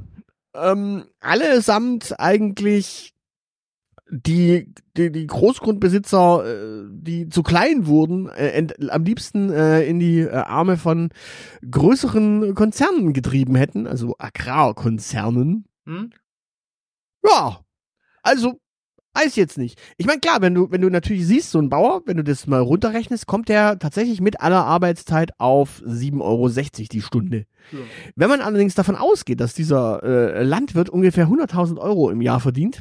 ähm, 0.54 1.04
allesamt 1.20 2.18
eigentlich 2.18 3.14
die, 4.10 4.72
die, 4.96 5.12
die 5.12 5.26
Großgrundbesitzer, 5.26 6.44
äh, 6.46 6.88
die 6.90 7.28
zu 7.28 7.42
klein 7.42 7.86
wurden, 7.86 8.28
äh, 8.30 8.52
ent, 8.52 8.90
am 8.90 9.04
liebsten 9.04 9.50
äh, 9.50 9.82
in 9.82 9.98
die 9.98 10.20
äh, 10.20 10.30
Arme 10.30 10.78
von 10.78 11.10
größeren 11.70 12.54
Konzernen 12.54 13.12
getrieben 13.12 13.54
hätten, 13.54 13.86
also 13.86 14.14
Agrarkonzernen. 14.18 15.66
Hm? 15.84 16.10
Ja, 17.22 17.60
also 18.22 18.58
weiß 19.14 19.36
jetzt 19.36 19.58
nicht. 19.58 19.80
Ich 19.96 20.06
meine, 20.06 20.20
klar, 20.20 20.40
wenn 20.40 20.54
du, 20.54 20.70
wenn 20.70 20.80
du 20.80 20.90
natürlich 20.90 21.26
siehst, 21.26 21.50
so 21.50 21.58
ein 21.58 21.68
Bauer, 21.70 22.02
wenn 22.06 22.16
du 22.16 22.24
das 22.24 22.46
mal 22.46 22.60
runterrechnest, 22.60 23.26
kommt 23.26 23.48
der 23.48 23.78
tatsächlich 23.78 24.20
mit 24.20 24.40
aller 24.40 24.64
Arbeitszeit 24.64 25.32
auf 25.38 25.82
7,60 25.84 26.20
Euro 26.20 26.48
die 26.92 27.02
Stunde. 27.02 27.46
Ja. 27.72 27.78
Wenn 28.16 28.28
man 28.28 28.40
allerdings 28.40 28.74
davon 28.74 28.96
ausgeht, 28.96 29.40
dass 29.40 29.54
dieser 29.54 30.02
äh, 30.02 30.42
Landwirt 30.44 30.88
ungefähr 30.88 31.26
100.000 31.28 31.78
Euro 31.78 32.10
im 32.10 32.20
Jahr 32.20 32.40
verdient, 32.40 32.80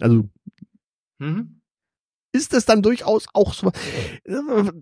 also 0.00 0.28
Mhm. 1.18 1.60
ist 2.32 2.52
das 2.52 2.64
dann 2.64 2.82
durchaus 2.82 3.26
auch 3.34 3.54
so. 3.54 3.70
Äh, 4.24 4.72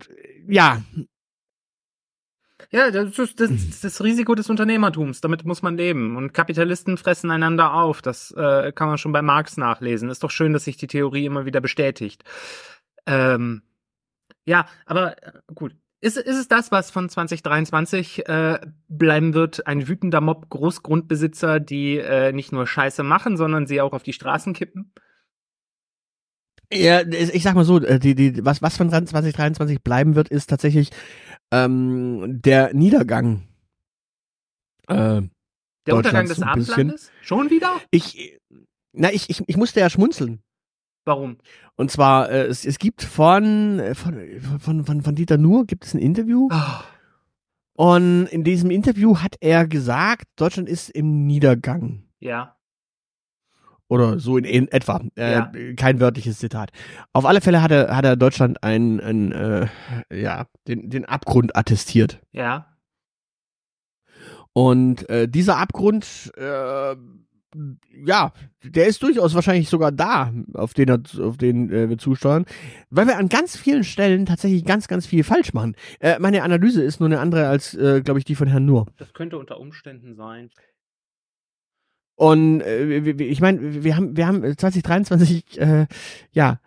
ja, 0.47 0.81
Ja, 2.73 2.89
das 2.89 3.19
ist 3.19 3.39
das, 3.39 3.51
das 3.81 4.03
Risiko 4.03 4.33
des 4.33 4.49
Unternehmertums. 4.49 5.21
Damit 5.21 5.45
muss 5.45 5.61
man 5.61 5.77
leben. 5.77 6.17
Und 6.17 6.33
Kapitalisten 6.33 6.97
fressen 6.97 7.29
einander 7.29 7.75
auf. 7.75 8.01
Das 8.01 8.31
äh, 8.31 8.71
kann 8.71 8.87
man 8.87 8.97
schon 8.97 9.11
bei 9.11 9.21
Marx 9.21 9.57
nachlesen. 9.57 10.09
Ist 10.09 10.23
doch 10.23 10.31
schön, 10.31 10.53
dass 10.53 10.63
sich 10.63 10.75
die 10.75 10.87
Theorie 10.87 11.27
immer 11.27 11.45
wieder 11.45 11.61
bestätigt. 11.61 12.23
Ähm, 13.05 13.61
ja, 14.45 14.65
aber 14.87 15.23
äh, 15.23 15.31
gut. 15.53 15.75
Ist, 16.01 16.17
ist 16.17 16.37
es 16.37 16.47
das, 16.47 16.71
was 16.71 16.89
von 16.89 17.09
2023 17.09 18.27
äh, 18.27 18.59
bleiben 18.87 19.35
wird? 19.35 19.67
Ein 19.67 19.87
wütender 19.87 20.19
Mob 20.19 20.49
Großgrundbesitzer, 20.49 21.59
die 21.59 21.99
äh, 21.99 22.33
nicht 22.33 22.51
nur 22.51 22.65
Scheiße 22.65 23.03
machen, 23.03 23.37
sondern 23.37 23.67
sie 23.67 23.81
auch 23.81 23.93
auf 23.93 24.03
die 24.03 24.13
Straßen 24.13 24.53
kippen? 24.53 24.91
Ja, 26.73 27.01
ich 27.01 27.43
sag 27.43 27.53
mal 27.53 27.65
so, 27.65 27.79
äh, 27.79 27.99
die, 27.99 28.15
die, 28.15 28.43
was, 28.43 28.63
was 28.63 28.77
von 28.77 28.89
2023 28.89 29.83
bleiben 29.83 30.15
wird, 30.15 30.29
ist 30.29 30.49
tatsächlich 30.49 30.89
ähm, 31.53 32.41
der 32.41 32.73
Niedergang. 32.73 33.47
Äh, 34.87 35.21
Der 35.85 35.95
Untergang 35.95 36.27
des 36.27 36.37
so. 36.37 36.45
Abendlandes? 36.45 37.11
Schon 37.21 37.49
wieder? 37.49 37.79
ich, 37.91 38.39
na, 38.93 39.11
ich, 39.11 39.29
ich, 39.29 39.43
ich 39.47 39.57
musste 39.57 39.79
ja 39.79 39.89
schmunzeln. 39.89 40.41
Warum? 41.05 41.37
Und 41.75 41.91
zwar, 41.91 42.29
äh, 42.31 42.43
es, 42.45 42.65
es 42.65 42.79
gibt 42.79 43.01
von, 43.03 43.81
von, 43.93 44.59
von, 44.59 44.85
von, 44.85 45.01
von 45.01 45.15
Dieter 45.15 45.37
Nuhr 45.37 45.65
gibt 45.65 45.85
es 45.85 45.93
ein 45.93 45.99
Interview. 45.99 46.49
Oh, 46.51 46.83
Und 47.75 48.27
in 48.27 48.43
diesem 48.43 48.71
Interview 48.71 49.17
hat 49.17 49.35
er 49.41 49.67
gesagt, 49.67 50.25
Deutschland 50.37 50.69
ist 50.69 50.89
im 50.89 51.25
Niedergang. 51.25 52.03
ja. 52.19 52.55
Oder 53.89 54.19
so 54.19 54.37
in, 54.37 54.45
in 54.45 54.67
etwa. 54.69 55.01
Äh, 55.15 55.31
Ja. 55.33 55.51
Kein 55.75 55.99
wörtliches 55.99 56.39
Zitat. 56.39 56.71
Auf 57.11 57.25
alle 57.25 57.41
Fälle 57.41 57.61
hat 57.61 57.71
er, 57.71 57.95
hat 57.95 58.05
er 58.05 58.15
Deutschland 58.15 58.63
ein, 58.63 58.99
ein 58.99 59.31
äh, 59.31 59.67
ja, 60.11 60.47
den, 60.67 60.89
den 60.89 61.05
Abgrund 61.05 61.55
attestiert. 61.55 62.19
Ja. 62.31 62.67
Und 64.53 65.09
äh, 65.09 65.27
dieser 65.27 65.57
Abgrund, 65.57 66.31
äh, 66.37 66.95
ja, 68.05 68.31
der 68.63 68.87
ist 68.87 69.03
durchaus 69.03 69.35
wahrscheinlich 69.35 69.69
sogar 69.69 69.91
da, 69.91 70.31
auf 70.53 70.73
den, 70.73 70.89
er, 70.89 71.01
auf 71.19 71.37
den 71.37 71.71
äh, 71.71 71.89
wir 71.89 71.97
zusteuern, 71.97 72.45
weil 72.89 73.07
wir 73.07 73.17
an 73.17 73.29
ganz 73.29 73.57
vielen 73.57 73.83
Stellen 73.83 74.25
tatsächlich 74.25 74.65
ganz, 74.65 74.87
ganz 74.87 75.05
viel 75.05 75.23
falsch 75.23 75.53
machen. 75.53 75.75
Äh, 75.99 76.19
meine 76.19 76.43
Analyse 76.43 76.83
ist 76.83 76.99
nur 76.99 77.09
eine 77.09 77.19
andere 77.19 77.47
als, 77.47 77.73
äh, 77.75 78.01
glaube 78.01 78.19
ich, 78.19 78.25
die 78.25 78.35
von 78.35 78.47
Herrn 78.47 78.65
Nuhr. 78.65 78.87
Das 78.97 79.13
könnte 79.13 79.37
unter 79.37 79.59
Umständen 79.59 80.15
sein. 80.15 80.49
Und 82.15 82.61
äh, 82.61 82.97
ich 82.99 83.41
meine, 83.41 83.83
wir 83.83 83.95
haben, 83.97 84.15
wir 84.15 84.27
haben 84.27 84.41
2023, 84.57 85.59
äh, 85.59 85.87
ja, 86.31 86.59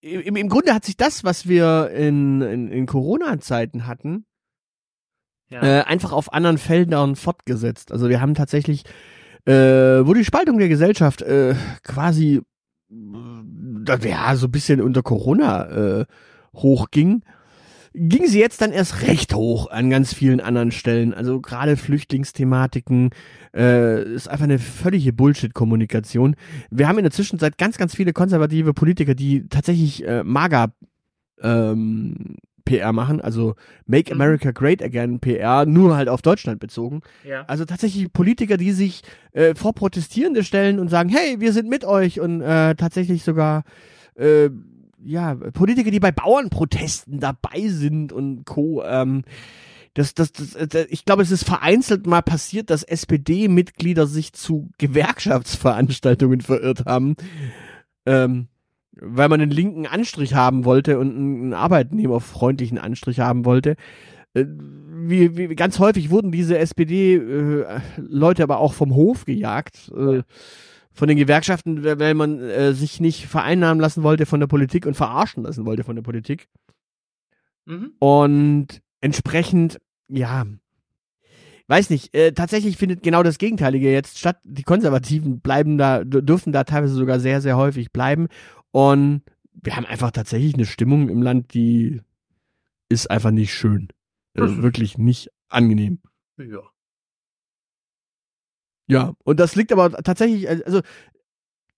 im, 0.00 0.36
im 0.36 0.48
Grunde 0.48 0.74
hat 0.74 0.84
sich 0.84 0.96
das, 0.96 1.24
was 1.24 1.48
wir 1.48 1.90
in, 1.90 2.40
in, 2.42 2.68
in 2.68 2.86
Corona-Zeiten 2.86 3.86
hatten, 3.86 4.26
Ja. 5.50 5.62
äh, 5.62 5.82
einfach 5.84 6.12
auf 6.12 6.32
anderen 6.32 6.58
Feldern 6.58 7.16
fortgesetzt. 7.16 7.92
Also 7.92 8.08
wir 8.08 8.20
haben 8.20 8.34
tatsächlich, 8.34 8.84
äh, 9.46 9.52
wo 10.06 10.14
die 10.14 10.24
Spaltung 10.24 10.58
der 10.58 10.68
Gesellschaft 10.68 11.22
äh, 11.22 11.54
quasi, 11.82 12.42
äh, 12.90 14.08
ja, 14.08 14.36
so 14.36 14.46
ein 14.46 14.52
bisschen 14.52 14.80
unter 14.80 15.02
Corona 15.02 16.00
äh, 16.00 16.06
hochging, 16.54 17.22
ging 17.94 18.26
sie 18.26 18.40
jetzt 18.40 18.60
dann 18.60 18.72
erst 18.72 19.02
recht 19.02 19.34
hoch 19.34 19.70
an 19.70 19.88
ganz 19.88 20.12
vielen 20.12 20.40
anderen 20.40 20.72
Stellen. 20.72 21.14
Also 21.14 21.40
gerade 21.40 21.76
Flüchtlingsthematiken 21.76 23.10
äh, 23.54 24.02
ist 24.14 24.28
einfach 24.28 24.44
eine 24.44 24.58
völlige 24.58 25.12
Bullshit-Kommunikation. 25.12 26.34
Wir 26.70 26.88
haben 26.88 26.98
in 26.98 27.04
der 27.04 27.12
Zwischenzeit 27.12 27.56
ganz, 27.56 27.78
ganz 27.78 27.94
viele 27.94 28.12
konservative 28.12 28.74
Politiker, 28.74 29.14
die 29.14 29.48
tatsächlich 29.48 30.06
äh, 30.06 30.24
MAGA 30.24 30.72
ähm, 31.40 32.36
PR 32.64 32.92
machen, 32.92 33.20
also 33.20 33.54
Make 33.86 34.14
Mhm. 34.14 34.20
America 34.20 34.50
Great 34.50 34.82
Again 34.82 35.20
PR, 35.20 35.66
nur 35.66 35.96
halt 35.96 36.08
auf 36.08 36.22
Deutschland 36.22 36.60
bezogen. 36.60 37.02
ja. 37.24 37.44
Also 37.46 37.64
tatsächlich 37.64 38.12
Politiker, 38.12 38.56
die 38.56 38.72
sich 38.72 39.02
äh, 39.32 39.54
vor 39.54 39.74
Protestierende 39.74 40.42
stellen 40.42 40.78
und 40.80 40.88
sagen, 40.88 41.10
hey, 41.10 41.40
wir 41.40 41.52
sind 41.52 41.68
mit 41.68 41.84
euch 41.84 42.20
und 42.20 42.40
äh, 42.40 42.74
tatsächlich 42.74 43.22
sogar 43.22 43.64
äh, 44.16 44.48
ja, 45.04 45.34
Politiker, 45.34 45.90
die 45.90 46.00
bei 46.00 46.12
Bauernprotesten 46.12 47.20
dabei 47.20 47.68
sind 47.68 48.12
und 48.12 48.44
Co. 48.44 48.82
Ähm, 48.84 49.22
das, 49.94 50.14
das, 50.14 50.32
das, 50.32 50.54
äh, 50.54 50.86
ich 50.88 51.04
glaube, 51.04 51.22
es 51.22 51.30
ist 51.30 51.44
vereinzelt 51.44 52.06
mal 52.06 52.22
passiert, 52.22 52.70
dass 52.70 52.82
SPD-Mitglieder 52.82 54.06
sich 54.06 54.32
zu 54.32 54.70
Gewerkschaftsveranstaltungen 54.78 56.40
verirrt 56.40 56.84
haben, 56.86 57.14
ähm, 58.06 58.48
weil 58.92 59.28
man 59.28 59.40
einen 59.40 59.50
linken 59.50 59.86
Anstrich 59.86 60.34
haben 60.34 60.64
wollte 60.64 60.98
und 60.98 61.16
einen 61.16 61.54
arbeitnehmerfreundlichen 61.54 62.78
Anstrich 62.78 63.20
haben 63.20 63.44
wollte. 63.44 63.76
Äh, 64.34 64.46
Wie, 64.46 65.36
wie, 65.36 65.54
ganz 65.54 65.78
häufig 65.78 66.10
wurden 66.10 66.32
diese 66.32 66.58
SPD-Leute 66.58 68.42
aber 68.42 68.58
auch 68.58 68.72
vom 68.72 68.94
Hof 68.94 69.26
gejagt. 69.26 69.92
Äh, 69.96 70.22
von 70.94 71.08
den 71.08 71.18
Gewerkschaften, 71.18 71.84
weil 71.84 72.14
man 72.14 72.40
äh, 72.40 72.72
sich 72.72 73.00
nicht 73.00 73.26
vereinnahmen 73.26 73.80
lassen 73.80 74.02
wollte 74.02 74.26
von 74.26 74.40
der 74.40 74.46
Politik 74.46 74.86
und 74.86 74.94
verarschen 74.94 75.42
lassen 75.42 75.66
wollte 75.66 75.84
von 75.84 75.96
der 75.96 76.02
Politik. 76.02 76.48
Mhm. 77.66 77.92
Und 77.98 78.80
entsprechend, 79.00 79.80
ja, 80.08 80.46
weiß 81.66 81.90
nicht, 81.90 82.14
äh, 82.14 82.32
tatsächlich 82.32 82.76
findet 82.76 83.02
genau 83.02 83.22
das 83.22 83.38
Gegenteilige 83.38 83.90
jetzt 83.90 84.18
statt. 84.18 84.38
Die 84.44 84.62
Konservativen 84.62 85.40
bleiben 85.40 85.78
da, 85.78 86.04
dürfen 86.04 86.52
da 86.52 86.64
teilweise 86.64 86.94
sogar 86.94 87.18
sehr, 87.18 87.40
sehr 87.40 87.56
häufig 87.56 87.92
bleiben. 87.92 88.28
Und 88.70 89.22
wir 89.52 89.76
haben 89.76 89.86
einfach 89.86 90.12
tatsächlich 90.12 90.54
eine 90.54 90.66
Stimmung 90.66 91.08
im 91.08 91.22
Land, 91.22 91.54
die 91.54 92.02
ist 92.88 93.10
einfach 93.10 93.30
nicht 93.32 93.52
schön. 93.52 93.88
äh, 94.34 94.40
wirklich 94.62 94.96
nicht 94.96 95.30
angenehm. 95.48 95.98
Ja. 96.36 96.60
Ja, 98.86 99.14
und 99.24 99.40
das 99.40 99.56
liegt 99.56 99.72
aber 99.72 99.90
tatsächlich, 100.02 100.48
also 100.48 100.80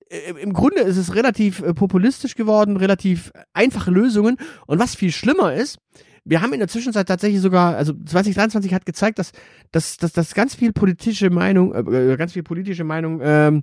äh, 0.08 0.32
im 0.40 0.52
Grunde 0.52 0.80
ist 0.80 0.96
es 0.96 1.14
relativ 1.14 1.60
äh, 1.60 1.74
populistisch 1.74 2.34
geworden, 2.34 2.76
relativ 2.76 3.32
einfache 3.52 3.90
Lösungen. 3.90 4.36
Und 4.66 4.78
was 4.78 4.94
viel 4.94 5.12
schlimmer 5.12 5.54
ist, 5.54 5.78
wir 6.24 6.42
haben 6.42 6.52
in 6.52 6.58
der 6.58 6.68
Zwischenzeit 6.68 7.06
tatsächlich 7.06 7.40
sogar, 7.40 7.76
also 7.76 7.92
2023 7.92 8.74
hat 8.74 8.84
gezeigt, 8.84 9.18
dass, 9.18 9.32
dass, 9.70 9.96
dass, 9.96 10.12
dass 10.12 10.34
ganz 10.34 10.54
viel 10.54 10.72
politische 10.72 11.30
Meinung, 11.30 11.72
äh, 11.74 12.16
ganz 12.16 12.32
viel 12.32 12.42
politische 12.42 12.84
Meinung 12.84 13.20
ähm, 13.22 13.62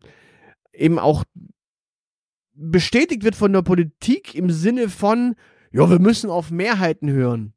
eben 0.72 1.00
auch 1.00 1.26
bestätigt 2.56 3.24
wird 3.24 3.36
von 3.36 3.52
der 3.52 3.64
Politik 3.64 4.36
im 4.36 4.50
Sinne 4.50 4.88
von, 4.88 5.36
ja, 5.72 5.90
wir 5.90 6.00
müssen 6.00 6.30
auf 6.30 6.52
Mehrheiten 6.52 7.12
hören. 7.12 7.54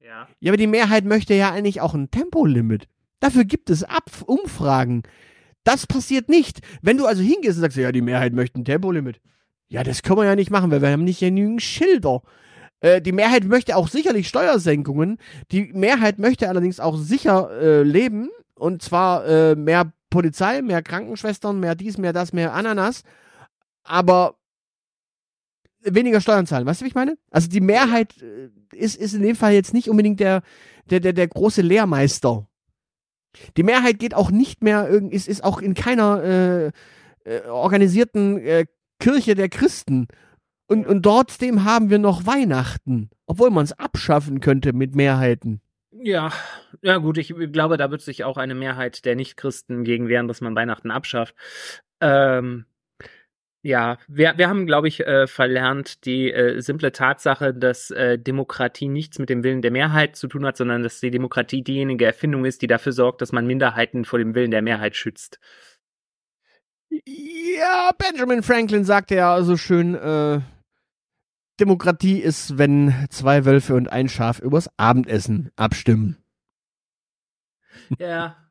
Ja. 0.00 0.28
Ja, 0.40 0.50
aber 0.50 0.56
die 0.56 0.66
Mehrheit 0.66 1.04
möchte 1.04 1.34
ja 1.34 1.52
eigentlich 1.52 1.80
auch 1.80 1.94
ein 1.94 2.10
Tempolimit. 2.10 2.88
Dafür 3.22 3.44
gibt 3.44 3.70
es 3.70 3.84
Ab 3.84 4.10
Umfragen. 4.26 5.04
Das 5.62 5.86
passiert 5.86 6.28
nicht. 6.28 6.60
Wenn 6.82 6.96
du 6.96 7.06
also 7.06 7.22
hingehst 7.22 7.56
und 7.56 7.60
sagst, 7.60 7.76
ja, 7.76 7.92
die 7.92 8.00
Mehrheit 8.00 8.32
möchte 8.32 8.60
ein 8.60 8.64
Tempolimit. 8.64 9.20
Ja, 9.68 9.84
das 9.84 10.02
können 10.02 10.18
wir 10.18 10.24
ja 10.24 10.34
nicht 10.34 10.50
machen, 10.50 10.72
weil 10.72 10.82
wir 10.82 10.90
haben 10.90 11.04
nicht 11.04 11.20
genügend 11.20 11.62
Schilder. 11.62 12.22
Äh, 12.80 13.00
die 13.00 13.12
Mehrheit 13.12 13.44
möchte 13.44 13.76
auch 13.76 13.86
sicherlich 13.86 14.26
Steuersenkungen. 14.26 15.18
Die 15.52 15.72
Mehrheit 15.72 16.18
möchte 16.18 16.48
allerdings 16.48 16.80
auch 16.80 16.96
sicher 16.96 17.48
äh, 17.60 17.82
leben. 17.84 18.28
Und 18.56 18.82
zwar 18.82 19.24
äh, 19.24 19.54
mehr 19.54 19.92
Polizei, 20.10 20.60
mehr 20.60 20.82
Krankenschwestern, 20.82 21.60
mehr 21.60 21.76
dies, 21.76 21.98
mehr 21.98 22.12
das, 22.12 22.32
mehr 22.32 22.52
Ananas. 22.54 23.04
Aber 23.84 24.34
weniger 25.82 26.20
Steuern 26.20 26.46
zahlen. 26.46 26.66
Weißt 26.66 26.80
du, 26.80 26.86
wie 26.86 26.88
ich 26.88 26.96
meine? 26.96 27.16
Also 27.30 27.48
die 27.48 27.60
Mehrheit 27.60 28.20
äh, 28.20 28.48
ist, 28.76 28.96
ist 28.96 29.14
in 29.14 29.22
dem 29.22 29.36
Fall 29.36 29.52
jetzt 29.52 29.74
nicht 29.74 29.88
unbedingt 29.88 30.18
der, 30.18 30.42
der, 30.90 30.98
der, 30.98 31.12
der 31.12 31.28
große 31.28 31.62
Lehrmeister. 31.62 32.48
Die 33.56 33.62
Mehrheit 33.62 33.98
geht 33.98 34.14
auch 34.14 34.30
nicht 34.30 34.62
mehr, 34.62 34.88
ist, 34.88 35.28
ist 35.28 35.44
auch 35.44 35.60
in 35.60 35.74
keiner 35.74 36.22
äh, 36.22 36.66
äh, 37.24 37.46
organisierten 37.48 38.38
äh, 38.38 38.66
Kirche 38.98 39.34
der 39.34 39.48
Christen. 39.48 40.08
Und, 40.66 40.86
und 40.86 41.02
trotzdem 41.02 41.64
haben 41.64 41.90
wir 41.90 41.98
noch 41.98 42.26
Weihnachten, 42.26 43.10
obwohl 43.26 43.50
man 43.50 43.64
es 43.64 43.78
abschaffen 43.78 44.40
könnte 44.40 44.72
mit 44.72 44.94
Mehrheiten. 44.94 45.60
Ja, 45.90 46.32
ja 46.80 46.96
gut, 46.96 47.18
ich 47.18 47.34
glaube, 47.52 47.76
da 47.76 47.90
wird 47.90 48.00
sich 48.00 48.24
auch 48.24 48.38
eine 48.38 48.54
Mehrheit 48.54 49.04
der 49.04 49.14
Nichtchristen 49.14 49.84
gegen 49.84 50.08
wehren, 50.08 50.28
dass 50.28 50.40
man 50.40 50.54
Weihnachten 50.54 50.90
abschafft. 50.90 51.34
Ähm, 52.00 52.64
ja, 53.62 53.98
wir, 54.08 54.34
wir 54.36 54.48
haben, 54.48 54.66
glaube 54.66 54.88
ich, 54.88 55.06
äh, 55.06 55.28
verlernt 55.28 56.04
die 56.04 56.32
äh, 56.32 56.60
simple 56.60 56.90
Tatsache, 56.90 57.54
dass 57.54 57.92
äh, 57.92 58.18
Demokratie 58.18 58.88
nichts 58.88 59.20
mit 59.20 59.28
dem 59.28 59.44
Willen 59.44 59.62
der 59.62 59.70
Mehrheit 59.70 60.16
zu 60.16 60.26
tun 60.26 60.44
hat, 60.44 60.56
sondern 60.56 60.82
dass 60.82 60.98
die 60.98 61.12
Demokratie 61.12 61.62
diejenige 61.62 62.04
Erfindung 62.04 62.44
ist, 62.44 62.62
die 62.62 62.66
dafür 62.66 62.92
sorgt, 62.92 63.22
dass 63.22 63.30
man 63.30 63.46
Minderheiten 63.46 64.04
vor 64.04 64.18
dem 64.18 64.34
Willen 64.34 64.50
der 64.50 64.62
Mehrheit 64.62 64.96
schützt. 64.96 65.38
Ja, 66.90 67.90
Benjamin 67.96 68.42
Franklin 68.42 68.84
sagte 68.84 69.14
ja 69.14 69.40
so 69.42 69.56
schön, 69.56 69.94
äh, 69.94 70.40
Demokratie 71.60 72.18
ist, 72.18 72.58
wenn 72.58 72.92
zwei 73.10 73.44
Wölfe 73.44 73.76
und 73.76 73.92
ein 73.92 74.08
Schaf 74.08 74.40
übers 74.40 74.68
Abendessen 74.76 75.52
abstimmen. 75.54 76.18
Ja, 77.98 78.41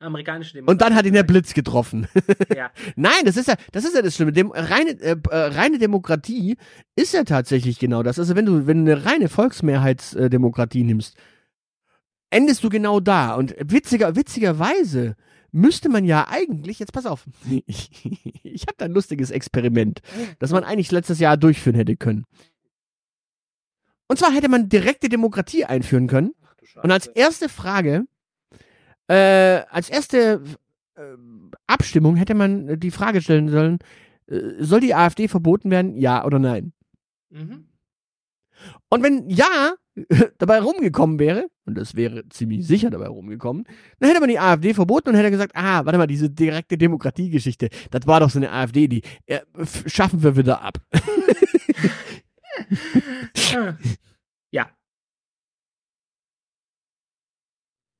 amerikanische 0.00 0.54
Demokratie. 0.54 0.72
Und 0.72 0.80
dann 0.82 0.94
hat 0.94 1.06
ihn 1.06 1.12
der 1.12 1.22
Blitz 1.22 1.54
getroffen. 1.54 2.06
Ja. 2.56 2.70
Nein, 2.96 3.24
das 3.24 3.36
ist 3.36 3.46
ja, 3.46 3.54
das 3.72 3.84
ist 3.84 3.94
ja 3.94 4.02
das 4.02 4.16
Schlimme. 4.16 4.32
Dem, 4.32 4.50
reine, 4.50 4.90
äh, 5.00 5.16
äh, 5.30 5.36
reine 5.36 5.78
Demokratie 5.78 6.56
ist 6.96 7.12
ja 7.12 7.24
tatsächlich 7.24 7.78
genau 7.78 8.02
das. 8.02 8.18
Also 8.18 8.34
wenn 8.34 8.46
du, 8.46 8.66
wenn 8.66 8.84
du 8.84 8.92
eine 8.92 9.04
reine 9.04 9.28
Volksmehrheitsdemokratie 9.28 10.82
nimmst, 10.82 11.16
endest 12.30 12.64
du 12.64 12.68
genau 12.68 13.00
da. 13.00 13.34
Und 13.34 13.54
witziger, 13.60 14.16
witzigerweise 14.16 15.14
müsste 15.52 15.88
man 15.88 16.04
ja 16.04 16.26
eigentlich, 16.28 16.78
jetzt 16.78 16.92
pass 16.92 17.06
auf, 17.06 17.26
ich, 17.66 17.90
ich 18.42 18.62
habe 18.62 18.74
da 18.76 18.86
ein 18.86 18.92
lustiges 18.92 19.30
Experiment, 19.30 20.00
das 20.38 20.50
man 20.50 20.64
eigentlich 20.64 20.90
letztes 20.90 21.18
Jahr 21.18 21.36
durchführen 21.36 21.76
hätte 21.76 21.96
können. 21.96 22.24
Und 24.08 24.18
zwar 24.18 24.32
hätte 24.32 24.48
man 24.48 24.68
direkte 24.68 25.08
Demokratie 25.08 25.64
einführen 25.64 26.06
können. 26.06 26.32
Und 26.82 26.90
als 26.90 27.06
erste 27.06 27.48
Frage 27.48 28.04
äh, 29.08 29.62
als 29.70 29.90
erste 29.90 30.42
äh, 30.94 31.00
Abstimmung 31.66 32.16
hätte 32.16 32.34
man 32.34 32.78
die 32.78 32.90
Frage 32.90 33.20
stellen 33.20 33.48
sollen, 33.48 33.78
äh, 34.26 34.40
soll 34.60 34.80
die 34.80 34.94
AfD 34.94 35.28
verboten 35.28 35.70
werden, 35.70 35.96
ja 35.96 36.24
oder 36.24 36.38
nein? 36.38 36.72
Mhm. 37.30 37.68
Und 38.88 39.02
wenn 39.02 39.28
ja 39.28 39.74
dabei 40.38 40.60
rumgekommen 40.60 41.18
wäre, 41.18 41.48
und 41.64 41.76
das 41.76 41.94
wäre 41.94 42.28
ziemlich 42.28 42.66
sicher 42.66 42.90
dabei 42.90 43.08
rumgekommen, 43.08 43.64
dann 43.98 44.08
hätte 44.08 44.20
man 44.20 44.28
die 44.28 44.38
AfD 44.38 44.74
verboten 44.74 45.10
und 45.10 45.16
hätte 45.16 45.30
gesagt, 45.30 45.52
ah, 45.54 45.84
warte 45.84 45.98
mal, 45.98 46.06
diese 46.06 46.30
direkte 46.30 46.78
Demokratiegeschichte, 46.78 47.68
das 47.90 48.06
war 48.06 48.20
doch 48.20 48.30
so 48.30 48.38
eine 48.38 48.52
AfD, 48.52 48.88
die 48.88 49.02
äh, 49.26 49.40
schaffen 49.86 50.22
wir 50.22 50.36
wieder 50.36 50.62
ab. 50.62 50.78
ja. 54.50 54.68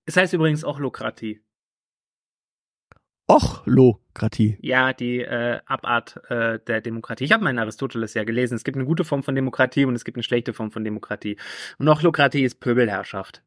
Es 0.09 0.17
heißt 0.17 0.33
übrigens 0.33 0.65
Ochlokratie. 0.65 1.43
Ochlokratie. 3.27 4.57
Ja, 4.63 4.95
die 4.95 5.21
äh, 5.21 5.61
Abart 5.67 6.19
äh, 6.31 6.59
der 6.61 6.81
Demokratie. 6.81 7.25
Ich 7.25 7.33
habe 7.33 7.45
meinen 7.45 7.59
Aristoteles 7.59 8.15
ja 8.15 8.25
gelesen. 8.25 8.55
Es 8.55 8.65
gibt 8.65 8.79
eine 8.79 8.87
gute 8.87 9.05
Form 9.05 9.23
von 9.23 9.35
Demokratie 9.35 9.85
und 9.85 9.95
es 9.95 10.07
gibt 10.07 10.17
eine 10.17 10.23
schlechte 10.23 10.55
Form 10.55 10.71
von 10.71 10.83
Demokratie. 10.83 11.37
Und 11.79 11.89
Ochlokratie 11.89 12.43
ist 12.43 12.59
Pöbelherrschaft. 12.59 13.43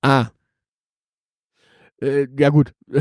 Ah. 0.00 0.30
Äh, 2.00 2.28
ja 2.38 2.48
gut. 2.48 2.72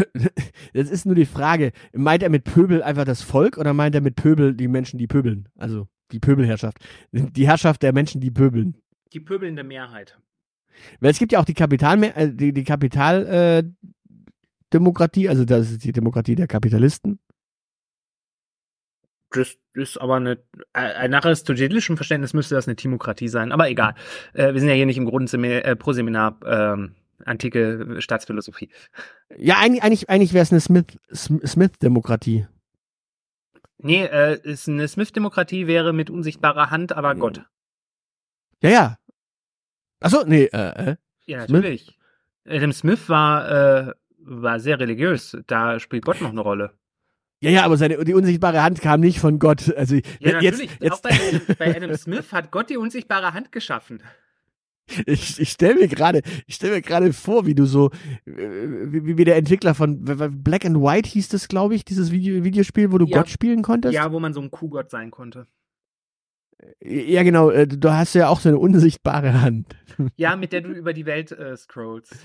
Jetzt 0.73 0.91
ist 0.91 1.05
nur 1.05 1.15
die 1.15 1.25
Frage, 1.25 1.71
meint 1.93 2.23
er 2.23 2.29
mit 2.29 2.43
Pöbel 2.43 2.83
einfach 2.83 3.05
das 3.05 3.21
Volk 3.21 3.57
oder 3.57 3.73
meint 3.73 3.95
er 3.95 4.01
mit 4.01 4.17
Pöbel 4.17 4.53
die 4.53 4.67
Menschen, 4.67 4.97
die 4.97 5.07
pöbeln? 5.07 5.47
Also 5.55 5.87
die 6.11 6.19
Pöbelherrschaft. 6.19 6.77
Die 7.13 7.47
Herrschaft 7.47 7.83
der 7.83 7.93
Menschen, 7.93 8.19
die 8.19 8.31
pöbeln. 8.31 8.75
Die 9.13 9.21
pöbelnde 9.21 9.63
Mehrheit. 9.63 10.19
Weil 10.99 11.11
es 11.11 11.19
gibt 11.19 11.31
ja 11.31 11.39
auch 11.39 11.45
die 11.45 11.53
Kapital, 11.53 12.03
äh, 12.03 12.33
die, 12.33 12.53
die 12.53 12.63
Kapital, 12.63 13.25
äh, 13.27 13.63
also 15.27 15.45
das 15.45 15.71
ist 15.71 15.83
die 15.83 15.91
Demokratie 15.91 16.35
der 16.35 16.47
Kapitalisten. 16.47 17.19
Das 19.31 19.57
ist 19.73 19.99
aber 19.99 20.15
eine, 20.15 20.39
äh, 20.73 21.07
nach 21.07 21.23
aristotelischem 21.23 21.95
Verständnis 21.95 22.33
müsste 22.33 22.55
das 22.55 22.67
eine 22.67 22.75
Timokratie 22.75 23.29
sein, 23.29 23.51
aber 23.51 23.69
egal. 23.69 23.95
Äh, 24.33 24.53
wir 24.53 24.59
sind 24.59 24.69
ja 24.69 24.75
hier 24.75 24.85
nicht 24.85 24.97
im 24.97 25.05
Grundseminar, 25.05 25.65
äh, 25.65 25.75
pro 25.75 25.93
Seminar 25.93 26.37
ähm, 26.45 26.95
antike 27.25 27.97
Staatsphilosophie. 27.99 28.69
Ja, 29.37 29.57
eigentlich, 29.59 29.83
eigentlich, 29.83 30.09
eigentlich 30.09 30.33
wäre 30.33 30.43
es 30.43 30.51
eine 30.51 30.59
Smith, 30.59 30.85
Smith-Demokratie. 31.13 32.47
Nee, 33.77 34.03
äh, 34.03 34.39
ist 34.43 34.67
eine 34.67 34.87
Smith-Demokratie 34.87 35.65
wäre 35.65 35.93
mit 35.93 36.09
unsichtbarer 36.09 36.69
Hand, 36.69 36.93
aber 36.93 37.15
Gott. 37.15 37.43
Ja, 38.61 38.69
ja. 38.69 38.97
Achso, 40.01 40.23
nee, 40.25 40.43
äh, 40.51 40.91
äh. 40.91 40.95
Ja, 41.25 41.45
Smith? 41.45 41.49
natürlich. 41.61 41.97
Adam 42.47 42.73
Smith 42.73 43.07
war, 43.07 43.87
äh, 43.89 43.93
war 44.17 44.59
sehr 44.59 44.79
religiös. 44.79 45.37
Da 45.47 45.79
spielt 45.79 46.03
Gott 46.05 46.19
noch 46.21 46.31
eine 46.31 46.41
Rolle. 46.41 46.73
Ja, 47.39 47.49
ja, 47.49 47.63
aber 47.63 47.77
seine, 47.77 48.03
die 48.03 48.13
unsichtbare 48.13 48.61
Hand 48.61 48.81
kam 48.81 48.99
nicht 48.99 49.19
von 49.19 49.39
Gott. 49.39 49.73
Also 49.75 49.95
Ja, 49.95 50.41
jetzt, 50.41 50.59
natürlich. 50.59 50.71
jetzt, 50.79 50.91
Auch 50.93 51.01
bei, 51.01 51.55
bei 51.57 51.75
Adam 51.75 51.93
Smith 51.97 52.31
hat 52.33 52.51
Gott 52.51 52.69
die 52.69 52.77
unsichtbare 52.77 53.33
Hand 53.33 53.51
geschaffen. 53.51 54.01
ich, 55.05 55.39
ich 55.39 55.49
stelle 55.49 55.75
mir 55.75 55.87
gerade, 55.87 56.21
ich 56.45 56.55
stelle 56.55 56.75
mir 56.75 56.81
gerade 56.81 57.13
vor, 57.13 57.45
wie 57.45 57.55
du 57.55 57.65
so, 57.65 57.89
äh, 58.25 58.31
wie, 58.91 59.17
wie 59.17 59.23
der 59.23 59.37
Entwickler 59.37 59.73
von 59.73 60.03
Black 60.43 60.65
and 60.65 60.77
White 60.77 61.09
hieß 61.09 61.29
das, 61.29 61.47
glaube 61.47 61.75
ich, 61.75 61.85
dieses 61.85 62.11
Video, 62.11 62.43
Videospiel, 62.43 62.91
wo 62.91 62.97
du 62.97 63.05
Ja. 63.05 63.19
Gott 63.19 63.29
spielen 63.29 63.61
konntest. 63.61 63.93
Ja, 63.93 64.11
wo 64.11 64.19
man 64.19 64.33
so 64.33 64.41
ein 64.41 64.51
Kuhgott 64.51 64.89
sein 64.89 65.09
konnte. 65.11 65.47
Ja, 66.83 67.23
genau. 67.23 67.49
äh, 67.49 67.67
Du 67.67 67.91
hast 67.91 68.13
ja 68.15 68.27
auch 68.29 68.39
so 68.39 68.49
eine 68.49 68.57
unsichtbare 68.57 69.41
Hand. 69.41 69.75
Ja, 70.15 70.35
mit 70.35 70.53
der 70.53 70.61
du 70.61 70.69
über 70.69 70.93
die 70.93 71.05
Welt 71.05 71.31
äh, 71.31 71.55
scrollst. 71.57 72.15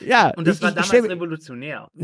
Ja. 0.00 0.30
Und 0.36 0.46
das 0.48 0.56
ich, 0.56 0.62
war 0.62 0.70
ich, 0.70 0.76
ich 0.76 0.86
damals 0.88 1.06
mir- 1.06 1.10
revolutionär. 1.14 1.90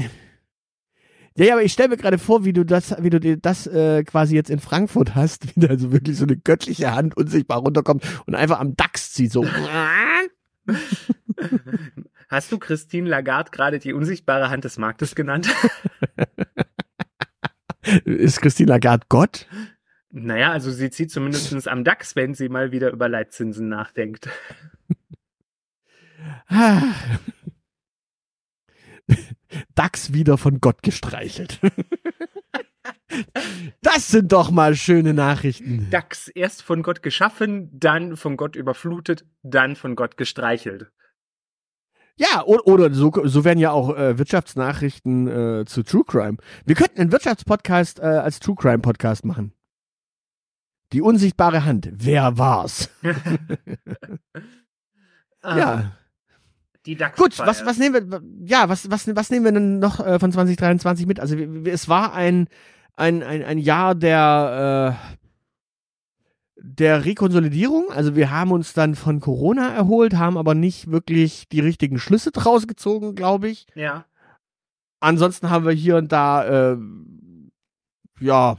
Ja, 1.36 1.44
ja, 1.46 1.52
aber 1.54 1.62
ich 1.62 1.72
stelle 1.72 1.90
mir 1.90 1.96
gerade 1.96 2.18
vor, 2.18 2.44
wie 2.44 2.52
du 2.52 2.64
das, 2.64 2.92
wie 3.02 3.08
du 3.08 3.20
dir 3.20 3.36
das 3.36 3.64
äh, 3.68 4.02
quasi 4.02 4.34
jetzt 4.34 4.50
in 4.50 4.58
Frankfurt 4.58 5.14
hast, 5.14 5.46
wie 5.56 5.60
da 5.60 5.78
so 5.78 5.92
wirklich 5.92 6.16
so 6.16 6.24
eine 6.24 6.36
göttliche 6.36 6.92
Hand 6.92 7.16
unsichtbar 7.16 7.58
runterkommt 7.60 8.04
und 8.26 8.34
einfach 8.34 8.58
am 8.58 8.74
Dachs 8.74 9.12
zieht, 9.12 9.30
so. 9.30 9.46
Hast 12.28 12.50
du 12.50 12.58
Christine 12.58 13.08
Lagarde 13.08 13.52
gerade 13.52 13.78
die 13.78 13.92
unsichtbare 13.92 14.50
Hand 14.50 14.64
des 14.64 14.76
Marktes 14.76 15.14
genannt? 15.14 15.48
Ist 18.04 18.42
Christine 18.42 18.70
Lagarde 18.70 19.06
Gott? 19.08 19.46
Naja, 20.10 20.52
also 20.52 20.70
sie 20.70 20.90
zieht 20.90 21.10
zumindest 21.10 21.68
am 21.68 21.84
DAX, 21.84 22.16
wenn 22.16 22.34
sie 22.34 22.48
mal 22.48 22.72
wieder 22.72 22.90
über 22.90 23.08
Leitzinsen 23.08 23.68
nachdenkt. 23.68 24.28
Dachs 29.74 30.12
wieder 30.12 30.38
von 30.38 30.60
Gott 30.60 30.82
gestreichelt. 30.82 31.60
Das 33.82 34.08
sind 34.08 34.30
doch 34.30 34.52
mal 34.52 34.76
schöne 34.76 35.14
Nachrichten. 35.14 35.88
DAX 35.90 36.28
erst 36.28 36.62
von 36.62 36.82
Gott 36.82 37.02
geschaffen, 37.02 37.68
dann 37.72 38.16
von 38.16 38.36
Gott 38.36 38.54
überflutet, 38.54 39.24
dann 39.42 39.74
von 39.74 39.96
Gott 39.96 40.16
gestreichelt. 40.16 40.92
Ja, 42.16 42.44
oder, 42.44 42.66
oder 42.66 42.94
so, 42.94 43.10
so 43.24 43.44
werden 43.44 43.58
ja 43.58 43.72
auch 43.72 43.96
äh, 43.96 44.16
Wirtschaftsnachrichten 44.16 45.26
äh, 45.26 45.64
zu 45.64 45.82
True 45.82 46.04
Crime. 46.06 46.36
Wir 46.64 46.76
könnten 46.76 47.00
einen 47.00 47.12
Wirtschaftspodcast 47.12 47.98
äh, 47.98 48.02
als 48.02 48.38
True 48.38 48.56
Crime 48.56 48.78
Podcast 48.78 49.24
machen. 49.24 49.54
Die 50.92 51.02
unsichtbare 51.02 51.64
Hand. 51.64 51.88
Wer 51.92 52.38
war's? 52.38 52.90
Ja. 55.42 55.92
Die 56.86 56.96
DAX. 56.96 57.18
Gut, 57.18 57.38
was, 57.38 57.64
was 57.66 57.78
nehmen 57.78 58.10
wir, 58.10 58.22
ja, 58.44 58.68
was, 58.68 58.90
was, 58.90 59.14
was 59.14 59.30
nehmen 59.30 59.44
wir 59.44 59.52
denn 59.52 59.78
noch 59.78 60.00
äh, 60.00 60.18
von 60.18 60.32
2023 60.32 61.06
mit? 61.06 61.20
Also, 61.20 61.36
es 61.36 61.88
war 61.88 62.14
ein, 62.14 62.48
ein, 62.96 63.22
ein, 63.22 63.44
ein 63.44 63.58
Jahr 63.58 63.94
der, 63.94 64.98
äh, 65.12 65.26
der 66.56 67.04
Rekonsolidierung. 67.04 67.90
Also, 67.90 68.16
wir 68.16 68.30
haben 68.30 68.50
uns 68.50 68.72
dann 68.72 68.94
von 68.94 69.20
Corona 69.20 69.74
erholt, 69.74 70.16
haben 70.16 70.38
aber 70.38 70.54
nicht 70.54 70.90
wirklich 70.90 71.48
die 71.48 71.60
richtigen 71.60 71.98
Schlüsse 71.98 72.30
draus 72.30 72.66
gezogen, 72.66 73.14
glaube 73.14 73.48
ich. 73.48 73.66
Ja. 73.74 74.06
Ansonsten 75.00 75.50
haben 75.50 75.66
wir 75.66 75.72
hier 75.72 75.96
und 75.96 76.12
da, 76.12 76.72
äh, 76.72 76.76
ja, 78.20 78.56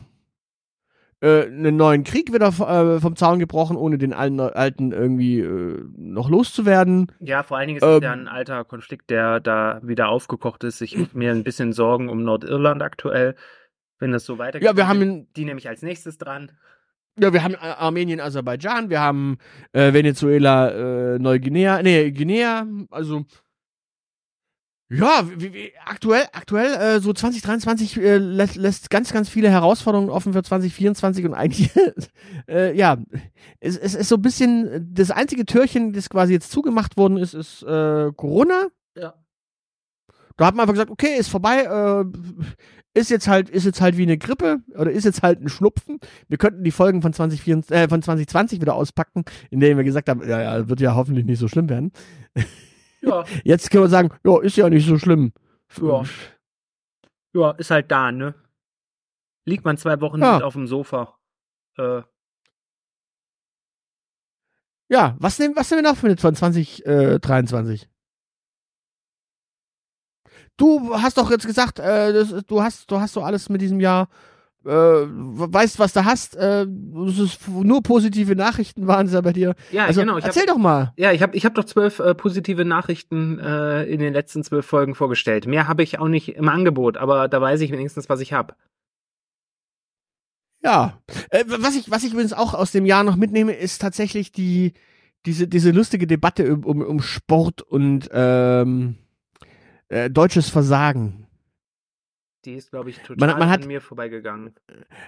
äh, 1.22 1.44
einen 1.46 1.78
neuen 1.78 2.04
Krieg 2.04 2.34
wieder 2.34 2.48
äh, 2.48 3.00
vom 3.00 3.16
Zaun 3.16 3.40
gebrochen, 3.40 3.78
ohne 3.78 3.98
den 3.98 4.14
alten, 4.14 4.40
alten 4.40 4.92
irgendwie 4.92 5.40
äh, 5.40 5.84
noch 5.96 6.30
loszuwerden. 6.30 7.12
Ja, 7.20 7.44
vor 7.44 7.58
allen 7.58 7.68
Dingen 7.68 7.78
ist 7.78 7.84
Ähm, 7.84 7.98
es 7.98 8.04
ja 8.04 8.12
ein 8.12 8.28
alter 8.28 8.66
Konflikt, 8.66 9.10
der 9.10 9.40
da 9.40 9.80
wieder 9.84 10.10
aufgekocht 10.10 10.64
ist. 10.64 10.82
Ich 10.82 10.98
mache 10.98 11.18
mir 11.18 11.32
ein 11.32 11.44
bisschen 11.44 11.74
Sorgen 11.74 12.10
um 12.10 12.24
Nordirland 12.24 12.82
aktuell, 12.82 13.36
wenn 14.00 14.12
das 14.12 14.26
so 14.26 14.38
weitergeht. 14.40 14.68
Ja, 14.68 14.76
wir 14.76 14.88
haben 14.88 15.02
in, 15.02 15.28
die 15.36 15.46
nämlich 15.46 15.70
als 15.70 15.84
nächstes 15.84 16.18
dran. 16.18 16.52
Ja, 17.20 17.34
wir 17.34 17.44
haben 17.44 17.54
äh, 17.54 17.58
Armenien, 17.58 18.20
Aserbaidschan, 18.20 18.90
wir 18.90 19.00
haben 19.00 19.38
äh, 19.74 19.94
Venezuela, 19.94 20.70
äh, 20.72 21.20
Neuguinea, 21.20 21.84
nee, 21.84 22.10
Guinea, 22.12 22.66
also 22.90 23.26
ja, 24.94 25.26
wie, 25.38 25.54
wie, 25.54 25.72
aktuell, 25.86 26.26
aktuell 26.34 26.98
äh, 26.98 27.00
so 27.00 27.14
2023 27.14 27.98
äh, 27.98 28.18
lässt, 28.18 28.58
lässt 28.58 28.90
ganz, 28.90 29.14
ganz 29.14 29.30
viele 29.30 29.50
Herausforderungen 29.50 30.10
offen 30.10 30.34
für 30.34 30.44
2024 30.44 31.26
und 31.26 31.34
eigentlich, 31.34 31.72
äh, 32.50 32.76
ja, 32.76 32.98
es, 33.62 33.78
es 33.78 33.96
ist 33.96 34.10
so 34.10 34.16
ein 34.16 34.22
bisschen 34.22 34.90
das 34.94 35.10
einzige 35.10 35.46
Türchen, 35.46 35.94
das 35.94 36.10
quasi 36.10 36.34
jetzt 36.34 36.52
zugemacht 36.52 36.98
worden 36.98 37.16
ist, 37.18 37.34
ist 37.34 37.64
äh, 37.64 38.12
Corona. 38.18 38.68
Ja. 38.98 39.14
Da 40.36 40.46
hat 40.46 40.56
man 40.56 40.64
einfach 40.64 40.74
gesagt, 40.74 40.92
okay, 40.92 41.16
ist 41.18 41.30
vorbei, 41.30 41.64
äh, 41.64 43.00
ist 43.00 43.10
jetzt 43.10 43.30
halt, 43.30 43.50
ist 43.50 43.64
jetzt 43.64 43.80
halt 43.80 43.96
wie 43.96 44.04
eine 44.04 44.18
Grippe 44.18 44.60
oder 44.78 44.92
ist 44.92 45.06
jetzt 45.06 45.24
halt 45.24 45.40
ein 45.40 45.48
Schnupfen. 45.48 46.00
Wir 46.28 46.38
könnten 46.38 46.66
die 46.66 46.72
Folgen 46.72 47.02
von 47.02 47.14
2024, 47.14 47.72
äh, 47.74 47.88
von 47.88 48.02
2020 48.02 48.60
wieder 48.60 48.76
auspacken, 48.76 49.24
in 49.52 49.62
denen 49.62 49.78
wir 49.78 49.86
gesagt 49.86 50.10
haben, 50.10 50.28
ja, 50.28 50.42
ja, 50.42 50.68
wird 50.68 50.82
ja 50.82 50.96
hoffentlich 50.96 51.26
nicht 51.26 51.40
so 51.40 51.48
schlimm 51.48 51.70
werden. 51.70 51.94
Ja, 53.02 53.24
Jetzt 53.44 53.70
können 53.72 53.84
wir 53.84 53.90
sagen, 53.90 54.10
ja, 54.24 54.42
ist 54.42 54.58
ja 54.58 54.70
nicht 54.70 54.86
so 54.88 54.98
schlimm. 54.98 55.34
Ja. 55.82 56.04
ja, 57.34 57.52
ist 57.52 57.72
halt 57.72 57.90
da, 57.92 58.12
ne? 58.12 58.36
Liegt 59.46 59.66
man 59.66 59.78
zwei 59.78 60.00
Wochen 60.02 60.22
Ja. 60.22 60.42
auf 60.42 60.54
dem 60.54 60.68
Sofa. 60.68 61.18
Äh, 61.78 62.02
Ja, 64.90 65.16
was 65.20 65.40
nehmen, 65.40 65.56
was 65.56 65.72
nehmen 65.72 65.84
wir 65.84 65.90
noch 65.92 65.98
für 65.98 66.16
von 66.18 66.36
2023? 66.36 67.90
Du 70.58 70.94
hast 70.96 71.18
doch 71.18 71.32
jetzt 71.32 71.48
gesagt, 71.48 71.80
äh, 71.80 72.12
das, 72.14 72.30
du 72.46 72.62
hast, 72.62 72.92
du 72.92 73.00
hast 73.00 73.14
so 73.14 73.24
alles 73.24 73.48
mit 73.50 73.62
diesem 73.62 73.80
Jahr, 73.80 74.10
äh, 74.66 74.70
weißt, 74.70 75.80
was 75.80 75.94
du 75.94 76.06
hast. 76.06 76.36
Äh, 76.36 76.66
nur 76.68 77.82
positive 77.84 78.36
Nachrichten 78.36 78.88
waren 78.88 79.08
es 79.08 79.14
ja 79.14 79.22
bei 79.22 79.34
dir. 79.34 79.56
ja, 79.72 79.86
Also 79.86 80.02
genau. 80.02 80.18
Ich 80.18 80.24
hab, 80.24 80.30
erzähl 80.30 80.46
doch 80.46 80.58
mal. 80.58 80.94
ja, 80.98 81.12
ich 81.12 81.22
habe 81.22 81.36
ich 81.36 81.46
hab 81.46 81.56
doch 81.56 81.64
zwölf 81.64 82.00
äh, 82.00 82.14
positive 82.14 82.66
Nachrichten 82.66 83.40
äh, 83.40 83.84
in 83.86 84.00
den 84.00 84.14
letzten 84.14 84.44
zwölf 84.44 84.66
Folgen 84.66 84.96
vorgestellt. 84.96 85.48
Mehr 85.48 85.68
habe 85.68 85.84
ich 85.84 86.00
auch 86.00 86.08
nicht 86.08 86.36
im 86.36 86.50
Angebot, 86.50 86.98
aber 86.98 87.28
da 87.28 87.42
weiß 87.42 87.62
ich 87.62 87.72
wenigstens, 87.72 88.10
was 88.10 88.20
ich 88.20 88.34
habe. 88.34 88.56
Ja, 90.64 91.00
äh, 91.32 91.44
was 91.48 91.76
ich, 91.76 91.90
was 91.90 92.04
ich 92.04 92.14
übrigens 92.14 92.34
auch 92.34 92.54
aus 92.54 92.72
dem 92.72 92.86
Jahr 92.86 93.04
noch 93.04 93.16
mitnehme, 93.16 93.54
ist 93.54 93.82
tatsächlich 93.82 94.32
die, 94.32 94.74
diese, 95.26 95.48
diese 95.48 95.72
lustige 95.72 96.06
Debatte 96.06 96.54
um, 96.54 96.64
um, 96.64 96.82
um 96.82 97.02
Sport 97.02 97.64
und 97.64 98.10
ähm, 98.14 98.98
äh, 99.90 100.10
deutsches 100.10 100.50
Versagen. 100.50 101.21
Die 102.46 102.54
ist, 102.56 102.72
glaube 102.72 102.90
ich, 102.90 102.98
total 103.00 103.28
Man- 103.30 103.38
man 103.40 103.50
hat- 103.52 103.62
an 103.62 103.68
mir 103.68 103.82
vorbeigegangen. 103.82 104.54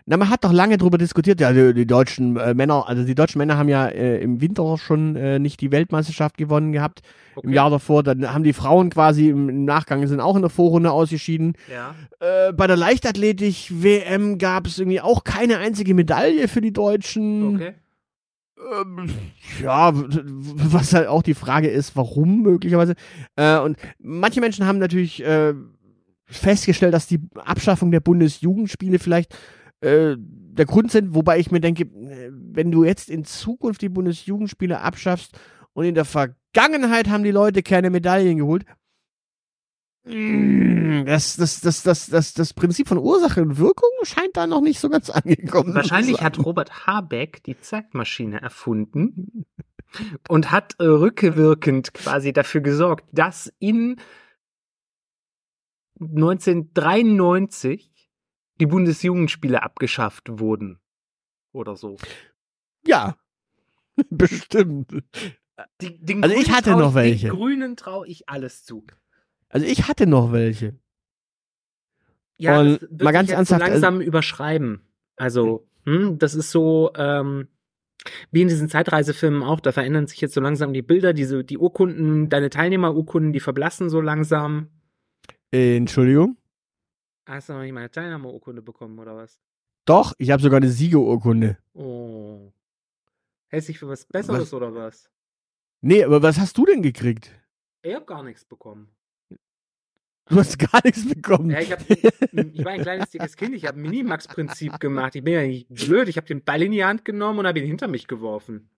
Na, 0.05 0.17
man 0.17 0.29
hat 0.29 0.43
doch 0.43 0.51
lange 0.53 0.77
drüber 0.77 0.99
diskutiert, 0.99 1.39
ja, 1.41 1.51
die, 1.51 1.73
die 1.73 1.87
deutschen 1.87 2.37
äh, 2.37 2.53
Männer, 2.53 2.87
also 2.87 3.03
die 3.03 3.15
deutschen 3.15 3.39
Männer 3.39 3.57
haben 3.57 3.69
ja 3.69 3.87
äh, 3.87 4.19
im 4.21 4.39
Winter 4.39 4.77
schon 4.77 5.15
äh, 5.15 5.39
nicht 5.39 5.59
die 5.59 5.71
Weltmeisterschaft 5.71 6.37
gewonnen 6.37 6.71
gehabt, 6.73 7.01
Okay. 7.35 7.47
im 7.47 7.53
Jahr 7.53 7.71
davor, 7.71 8.03
dann 8.03 8.31
haben 8.31 8.43
die 8.43 8.53
Frauen 8.53 8.91
quasi 8.91 9.29
im, 9.29 9.49
im 9.49 9.65
Nachgang 9.65 10.05
sind 10.05 10.19
auch 10.19 10.35
in 10.35 10.43
der 10.43 10.51
Vorrunde 10.51 10.91
ausgeschieden. 10.91 11.53
Ja. 11.71 11.95
Äh, 12.19 12.53
bei 12.53 12.67
der 12.67 12.77
Leichtathletik 12.77 13.71
WM 13.71 14.37
gab 14.37 14.67
es 14.67 14.77
irgendwie 14.77 15.01
auch 15.01 15.23
keine 15.23 15.57
einzige 15.57 15.95
Medaille 15.95 16.47
für 16.47 16.61
die 16.61 16.73
Deutschen. 16.73 17.55
Okay. 17.55 17.73
Ähm, 18.81 19.09
ja, 19.63 19.91
was 19.93 20.93
halt 20.93 21.07
auch 21.07 21.23
die 21.23 21.33
Frage 21.33 21.67
ist, 21.69 21.95
warum 21.95 22.43
möglicherweise. 22.43 22.93
Äh, 23.35 23.57
und 23.57 23.77
manche 23.99 24.39
Menschen 24.39 24.67
haben 24.67 24.77
natürlich 24.77 25.23
äh, 25.25 25.53
festgestellt, 26.37 26.93
dass 26.93 27.07
die 27.07 27.19
Abschaffung 27.35 27.91
der 27.91 27.99
Bundesjugendspiele 27.99 28.99
vielleicht 28.99 29.35
äh, 29.81 30.15
der 30.17 30.65
Grund 30.65 30.91
sind, 30.91 31.15
wobei 31.15 31.39
ich 31.39 31.51
mir 31.51 31.59
denke, 31.59 31.89
wenn 31.91 32.71
du 32.71 32.83
jetzt 32.83 33.09
in 33.09 33.25
Zukunft 33.25 33.81
die 33.81 33.89
Bundesjugendspiele 33.89 34.79
abschaffst 34.79 35.37
und 35.73 35.85
in 35.85 35.95
der 35.95 36.05
Vergangenheit 36.05 37.09
haben 37.09 37.23
die 37.23 37.31
Leute 37.31 37.63
keine 37.63 37.89
Medaillen 37.89 38.37
geholt, 38.37 38.65
mm, 40.05 41.05
das, 41.05 41.35
das, 41.37 41.59
das, 41.61 41.83
das, 41.83 42.07
das, 42.07 42.33
das 42.33 42.53
Prinzip 42.53 42.87
von 42.87 42.99
Ursache 42.99 43.41
und 43.41 43.57
Wirkung 43.57 43.89
scheint 44.03 44.37
da 44.37 44.47
noch 44.47 44.61
nicht 44.61 44.79
so 44.79 44.89
ganz 44.89 45.09
angekommen. 45.09 45.71
zu 45.71 45.75
Wahrscheinlich 45.75 46.21
hat 46.21 46.37
Robert 46.39 46.85
Habeck 46.85 47.43
die 47.43 47.59
Zeitmaschine 47.59 48.41
erfunden 48.41 49.45
und 50.29 50.51
hat 50.51 50.75
rückwirkend 50.79 51.93
quasi 51.93 52.31
dafür 52.31 52.61
gesorgt, 52.61 53.05
dass 53.11 53.51
in 53.59 53.97
1993 56.03 58.09
die 58.59 58.65
Bundesjugendspiele 58.65 59.61
abgeschafft 59.61 60.39
wurden. 60.39 60.79
Oder 61.51 61.75
so. 61.75 61.97
Ja, 62.85 63.17
bestimmt. 64.09 65.03
Die, 65.81 66.03
den 66.03 66.23
Also 66.23 66.35
ich 66.35 66.51
hatte 66.51 66.71
trau 66.71 66.79
noch 66.79 66.95
welche. 66.95 67.27
Den 67.27 67.35
Grünen 67.35 67.75
traue 67.75 68.07
ich 68.07 68.27
alles 68.27 68.65
zu. 68.65 68.85
Also 69.49 69.67
ich 69.67 69.87
hatte 69.87 70.07
noch 70.07 70.31
welche. 70.31 70.79
Ja, 72.37 72.59
Und 72.59 72.81
das 72.89 73.03
mal 73.03 73.11
ganz 73.11 73.29
ernsthaft, 73.29 73.61
so 73.61 73.67
langsam 73.67 74.01
überschreiben. 74.01 74.81
Also, 75.15 75.67
hm, 75.85 76.17
das 76.17 76.33
ist 76.33 76.51
so, 76.51 76.91
ähm, 76.95 77.47
wie 78.31 78.41
in 78.41 78.47
diesen 78.47 78.67
Zeitreisefilmen 78.67 79.43
auch, 79.43 79.59
da 79.59 79.71
verändern 79.71 80.07
sich 80.07 80.19
jetzt 80.21 80.33
so 80.33 80.41
langsam 80.41 80.73
die 80.73 80.81
Bilder, 80.81 81.13
diese, 81.13 81.43
die 81.43 81.57
Urkunden, 81.57 82.29
deine 82.29 82.49
Teilnehmerurkunden, 82.49 83.31
die 83.31 83.39
verblassen 83.39 83.89
so 83.89 84.01
langsam. 84.01 84.69
Äh, 85.53 85.77
Entschuldigung. 85.77 86.35
Hast 87.27 87.49
du 87.49 87.53
noch 87.53 87.61
nicht 87.61 87.73
meine 87.73 87.91
Teilnehmerurkunde 87.91 88.63
bekommen, 88.63 88.97
oder 88.97 89.15
was? 89.15 89.39
Doch, 89.85 90.13
ich 90.17 90.31
habe 90.31 90.41
sogar 90.41 90.57
eine 90.57 90.69
Siegerurkunde. 90.69 91.59
Oh. 91.73 92.51
Hältst 93.49 93.69
dich 93.69 93.77
für 93.77 93.87
was 93.87 94.05
Besseres 94.05 94.51
oder 94.53 94.73
was? 94.73 95.11
Nee, 95.81 96.03
aber 96.03 96.23
was 96.23 96.39
hast 96.39 96.57
du 96.57 96.65
denn 96.65 96.81
gekriegt? 96.81 97.31
Ich 97.83 97.93
hab 97.93 98.07
gar 98.07 98.23
nichts 98.23 98.43
bekommen. 98.43 98.89
Du 100.25 100.37
hast 100.37 100.57
gar 100.57 100.81
nichts 100.83 101.07
bekommen. 101.07 101.51
Ja, 101.51 101.59
ich, 101.59 101.71
hab, 101.71 101.81
ich 101.89 102.65
war 102.65 102.71
ein 102.71 102.81
kleines, 102.81 103.11
dickes 103.11 103.35
Kind, 103.35 103.53
ich 103.53 103.65
habe 103.67 103.77
Minimax-Prinzip 103.77 104.79
gemacht. 104.79 105.15
Ich 105.15 105.23
bin 105.23 105.33
ja 105.33 105.43
nicht 105.43 105.67
blöd, 105.69 106.07
ich 106.07 106.17
habe 106.17 106.25
den 106.25 106.43
Ball 106.43 106.63
in 106.63 106.71
die 106.71 106.83
Hand 106.83 107.05
genommen 107.05 107.39
und 107.39 107.47
habe 107.47 107.59
ihn 107.59 107.67
hinter 107.67 107.87
mich 107.87 108.07
geworfen. 108.07 108.69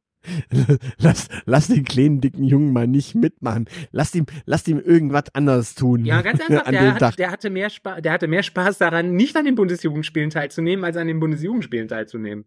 lass, 0.98 1.28
lass 1.46 1.68
den 1.68 1.84
kleinen, 1.84 2.22
dicken 2.22 2.44
Jungen 2.44 2.74
mal 2.74 2.88
nicht 2.88 3.16
mitmachen. 3.16 3.68
Lass 3.92 4.14
ihm, 4.16 4.26
lass 4.46 4.68
ihm 4.68 4.80
irgendwas 4.80 5.34
anderes 5.34 5.76
tun. 5.76 6.06
Ja, 6.06 6.22
ganz 6.22 6.42
An 6.66 6.72
der, 6.72 6.96
hat, 6.96 7.20
der, 7.20 7.32
hatte 7.32 7.50
mehr 7.50 7.70
Spaß, 7.70 8.02
der 8.02 8.12
hatte 8.12 8.28
mehr 8.28 8.44
Spaß 8.44 8.78
daran, 8.78 9.16
nicht 9.16 9.36
an 9.36 9.46
den 9.46 9.56
Bundesjugendspielen 9.56 10.30
teilzunehmen, 10.30 10.86
als 10.86 10.98
an 10.98 11.08
den 11.08 11.20
Bundesjugendspielen 11.20 11.88
teilzunehmen. 11.88 12.46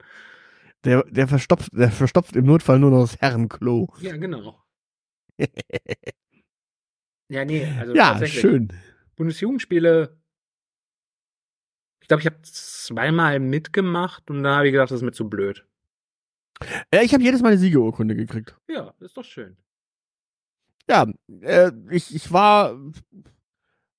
Der, 0.84 1.04
der, 1.04 1.26
verstopft, 1.28 1.70
der 1.72 1.90
verstopft 1.90 2.36
im 2.36 2.44
Notfall 2.46 2.78
nur 2.78 2.90
noch 2.90 3.00
das 3.02 3.20
Herrenklo. 3.20 3.92
Ja, 4.00 4.16
genau. 4.16 4.62
ja, 7.28 7.44
nee, 7.44 7.66
also 7.78 7.94
ja, 7.94 8.24
schön. 8.26 8.72
Bundesjugendspiele. 9.16 10.16
Ich 12.00 12.08
glaube, 12.08 12.20
ich 12.22 12.26
habe 12.26 12.40
zweimal 12.42 13.38
mitgemacht 13.38 14.30
und 14.30 14.42
da 14.42 14.56
habe 14.56 14.68
ich 14.68 14.72
gedacht, 14.72 14.90
das 14.90 15.00
ist 15.00 15.04
mir 15.04 15.12
zu 15.12 15.28
blöd. 15.28 15.67
Ja, 16.92 17.02
ich 17.02 17.12
habe 17.14 17.22
jedes 17.22 17.40
Mal 17.42 17.48
eine 17.50 17.58
Siegerurkunde 17.58 18.14
gekriegt. 18.16 18.56
Ja, 18.68 18.92
ist 19.00 19.16
doch 19.16 19.24
schön. 19.24 19.56
Ja, 20.88 21.06
äh, 21.42 21.70
ich, 21.90 22.14
ich 22.14 22.32
war 22.32 22.74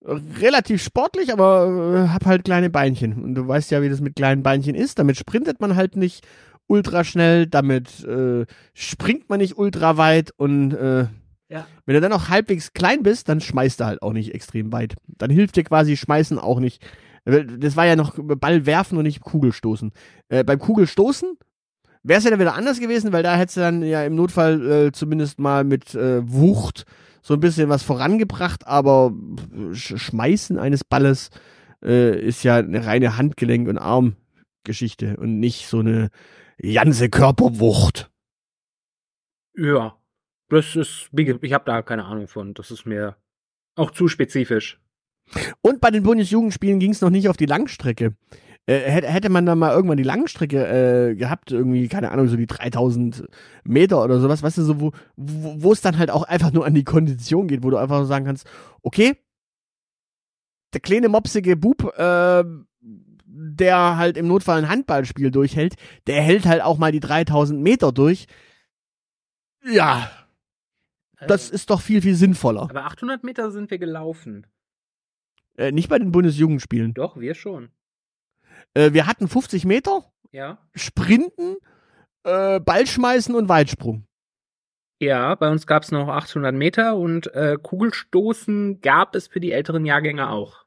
relativ 0.01 0.81
sportlich, 0.81 1.31
aber 1.33 2.05
äh, 2.05 2.09
hab 2.09 2.25
halt 2.25 2.45
kleine 2.45 2.69
Beinchen. 2.69 3.21
Und 3.23 3.35
du 3.35 3.47
weißt 3.47 3.71
ja, 3.71 3.81
wie 3.81 3.89
das 3.89 4.01
mit 4.01 4.15
kleinen 4.15 4.43
Beinchen 4.43 4.75
ist. 4.75 4.97
Damit 4.97 5.17
sprintet 5.17 5.59
man 5.59 5.75
halt 5.75 5.95
nicht 5.95 6.25
ultra 6.67 7.03
schnell, 7.03 7.47
damit 7.47 8.03
äh, 8.05 8.45
springt 8.73 9.29
man 9.29 9.39
nicht 9.39 9.57
ultra 9.57 9.97
weit 9.97 10.31
und 10.37 10.71
äh, 10.73 11.07
Ja. 11.49 11.65
wenn 11.85 11.95
du 11.95 12.01
dann 12.01 12.13
auch 12.13 12.29
halbwegs 12.29 12.73
klein 12.73 13.03
bist, 13.03 13.27
dann 13.27 13.41
schmeißt 13.41 13.79
du 13.79 13.85
halt 13.85 14.01
auch 14.03 14.13
nicht 14.13 14.33
extrem 14.35 14.71
weit. 14.71 14.95
Dann 15.07 15.31
hilft 15.31 15.55
dir 15.55 15.63
quasi 15.63 15.97
Schmeißen 15.97 16.37
auch 16.39 16.59
nicht. 16.59 16.81
Äh, 17.25 17.43
Das 17.45 17.75
war 17.75 17.85
ja 17.87 17.95
noch 17.95 18.15
Ball 18.17 18.65
werfen 18.65 18.97
und 18.97 19.03
nicht 19.03 19.21
Kugelstoßen. 19.21 19.91
Äh, 20.29 20.43
beim 20.43 20.59
Kugelstoßen 20.59 21.37
wäre 22.09 22.17
es 22.17 22.23
ja 22.23 22.31
dann 22.31 22.39
wieder 22.39 22.55
anders 22.55 22.79
gewesen, 22.79 23.13
weil 23.13 23.21
da 23.21 23.35
hättest 23.35 23.57
du 23.57 23.61
dann 23.61 23.83
ja 23.83 24.03
im 24.03 24.15
Notfall 24.15 24.87
äh, 24.87 24.91
zumindest 24.91 25.39
mal 25.39 25.63
mit 25.63 25.93
äh, 25.93 26.27
Wucht 26.27 26.85
so 27.21 27.35
ein 27.35 27.39
bisschen 27.39 27.69
was 27.69 27.83
vorangebracht, 27.83 28.65
aber 28.65 29.13
Sch 29.73 29.95
Schmeißen 29.97 30.57
eines 30.57 30.83
Balles 30.83 31.29
äh, 31.83 32.19
ist 32.19 32.43
ja 32.43 32.57
eine 32.57 32.85
reine 32.85 33.15
Handgelenk- 33.15 33.69
und 33.69 33.77
Armgeschichte 33.77 35.17
und 35.17 35.39
nicht 35.39 35.67
so 35.67 35.79
eine 35.79 36.09
ganze 36.57 37.09
Körperwucht. 37.09 38.09
Ja. 39.55 39.95
Das 40.49 40.75
ist, 40.75 41.11
ich 41.13 41.53
habe 41.53 41.65
da 41.65 41.83
keine 41.83 42.05
Ahnung 42.05 42.27
von. 42.27 42.55
Das 42.55 42.71
ist 42.71 42.87
mir 42.87 43.17
auch 43.75 43.91
zu 43.91 44.07
spezifisch. 44.07 44.81
Und 45.61 45.79
bei 45.79 45.91
den 45.91 46.01
Bundesjugendspielen 46.01 46.79
ging 46.79 46.89
es 46.89 47.01
noch 47.01 47.11
nicht 47.11 47.29
auf 47.29 47.37
die 47.37 47.45
Langstrecke. 47.45 48.15
Äh, 48.69 48.81
hätte, 48.91 49.29
man 49.29 49.47
da 49.47 49.55
mal 49.55 49.73
irgendwann 49.73 49.97
die 49.97 50.03
Langstrecke 50.03 51.09
äh, 51.09 51.15
gehabt, 51.15 51.51
irgendwie, 51.51 51.87
keine 51.87 52.11
Ahnung, 52.11 52.27
so 52.27 52.35
die 52.37 52.45
3000 52.45 53.27
Meter 53.63 54.03
oder 54.03 54.19
sowas, 54.19 54.43
weißt 54.43 54.59
du, 54.59 54.61
so, 54.61 54.79
wo 54.79 54.91
wo 55.15 55.71
es 55.71 55.81
dann 55.81 55.97
halt 55.97 56.11
auch 56.11 56.21
einfach 56.23 56.51
nur 56.51 56.67
an 56.67 56.75
die 56.75 56.83
Kondition 56.83 57.47
geht, 57.47 57.63
wo 57.63 57.71
du 57.71 57.77
einfach 57.77 57.97
so 57.99 58.05
sagen 58.05 58.25
kannst, 58.25 58.47
okay, 58.83 59.17
der 60.73 60.81
kleine 60.81 61.09
mopsige 61.09 61.57
Bub, 61.57 61.83
äh, 61.97 62.43
der 63.25 63.97
halt 63.97 64.17
im 64.17 64.27
Notfall 64.27 64.59
ein 64.59 64.69
Handballspiel 64.69 65.31
durchhält, 65.31 65.73
der 66.05 66.21
hält 66.21 66.45
halt 66.45 66.61
auch 66.61 66.77
mal 66.77 66.91
die 66.91 66.99
3000 66.99 67.59
Meter 67.59 67.91
durch. 67.91 68.27
Ja, 69.65 70.11
das 71.27 71.49
Äh, 71.49 71.55
ist 71.55 71.71
doch 71.71 71.81
viel, 71.81 72.03
viel 72.03 72.13
sinnvoller. 72.15 72.63
aber 72.69 72.85
800 72.85 73.23
Meter 73.23 73.49
sind 73.51 73.71
wir 73.71 73.79
gelaufen. 73.79 74.45
Äh, 75.57 75.71
nicht 75.71 75.89
bei 75.89 75.97
den 75.97 76.11
Bundesjugendspielen. 76.11 76.93
Doch, 76.93 77.17
wir 77.19 77.33
schon. 77.33 77.69
Äh, 78.79 78.93
wir 78.93 79.07
hatten 79.07 79.27
50 79.27 79.65
Meter, 79.65 80.05
Ja. 80.31 80.57
Sprinten, 80.73 81.57
äh, 82.23 82.59
Ballschmeißen 82.59 83.35
und 83.35 83.49
Weitsprung. 83.49 84.05
Ja, 85.01 85.35
bei 85.35 85.49
uns 85.49 85.65
gab 85.65 85.83
es 85.83 85.91
noch 85.91 86.07
800 86.09 86.53
Meter 86.53 86.95
und 86.97 87.33
äh, 87.33 87.57
Kugelstoßen 87.61 88.81
gab 88.81 89.15
es 89.15 89.27
für 89.27 89.39
die 89.39 89.51
älteren 89.51 89.85
Jahrgänge 89.85 90.29
auch. 90.29 90.65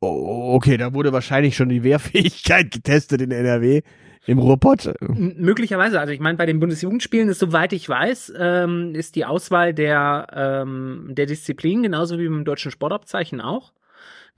Oh, 0.00 0.54
okay, 0.54 0.76
da 0.76 0.94
wurde 0.94 1.12
wahrscheinlich 1.12 1.56
schon 1.56 1.68
die 1.68 1.82
Wehrfähigkeit 1.82 2.70
getestet 2.72 3.20
in 3.20 3.32
NRW 3.32 3.82
im 4.26 4.38
Ruhrpott. 4.38 4.86
M 5.00 5.34
möglicherweise, 5.38 5.98
also 6.00 6.12
ich 6.12 6.20
meine, 6.20 6.38
bei 6.38 6.46
den 6.46 6.60
Bundesjugendspielen 6.60 7.28
ist, 7.28 7.38
soweit 7.38 7.72
ich 7.72 7.88
weiß, 7.88 8.34
ähm, 8.38 8.94
ist 8.94 9.16
die 9.16 9.24
Auswahl 9.24 9.74
der, 9.74 10.26
ähm, 10.32 11.08
der 11.10 11.26
Disziplin 11.26 11.82
genauso 11.82 12.18
wie 12.18 12.28
beim 12.28 12.44
deutschen 12.44 12.70
Sportabzeichen 12.70 13.40
auch. 13.40 13.72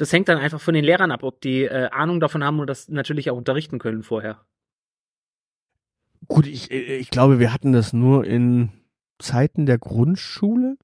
Das 0.01 0.15
hängt 0.15 0.31
dann 0.31 0.39
einfach 0.39 0.63
von 0.63 0.73
den 0.73 0.83
Lehrern 0.83 1.11
ab, 1.11 1.23
ob 1.25 1.43
die 1.43 1.65
äh, 1.65 1.91
Ahnung 1.91 2.21
davon 2.21 2.43
haben 2.43 2.59
und 2.59 2.69
das 2.69 2.89
natürlich 2.89 3.31
auch 3.31 3.37
unterrichten 3.37 3.79
können 3.79 4.03
vorher. 4.03 4.41
Gut, 6.27 6.47
ich, 6.47 6.71
ich 6.71 7.11
glaube, 7.11 7.39
wir 7.39 7.53
hatten 7.53 7.73
das 7.73 7.93
nur 7.93 8.25
in 8.25 8.71
Zeiten 9.19 9.67
der 9.67 9.77
Grundschule. 9.77 10.79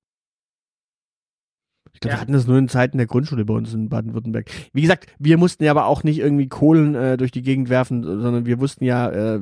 Ich 1.97 2.01
glaube, 2.01 2.13
Ja. 2.13 2.19
wir 2.19 2.21
hatten 2.21 2.35
das 2.35 2.47
nur 2.47 2.59
in 2.59 2.69
Zeiten 2.69 2.99
der 2.99 3.07
Grundschule 3.07 3.47
bei 3.47 3.55
uns 3.55 3.73
in 3.73 3.89
Baden-Württemberg. 3.89 4.51
Wie 4.75 4.83
gesagt, 4.83 5.07
wir 5.19 5.39
mussten 5.39 5.65
ja 5.65 5.71
aber 5.71 5.87
auch 5.87 6.05
nicht 6.05 6.19
irgendwie 6.19 6.47
Kohlen 6.47 6.95
äh, 6.95 7.17
durch 7.17 7.31
die 7.31 7.41
Gegend 7.41 7.71
werfen, 7.71 8.03
sondern 8.03 8.45
wir 8.45 8.61
wussten 8.61 8.85
ja, 8.85 9.09
äh, 9.37 9.41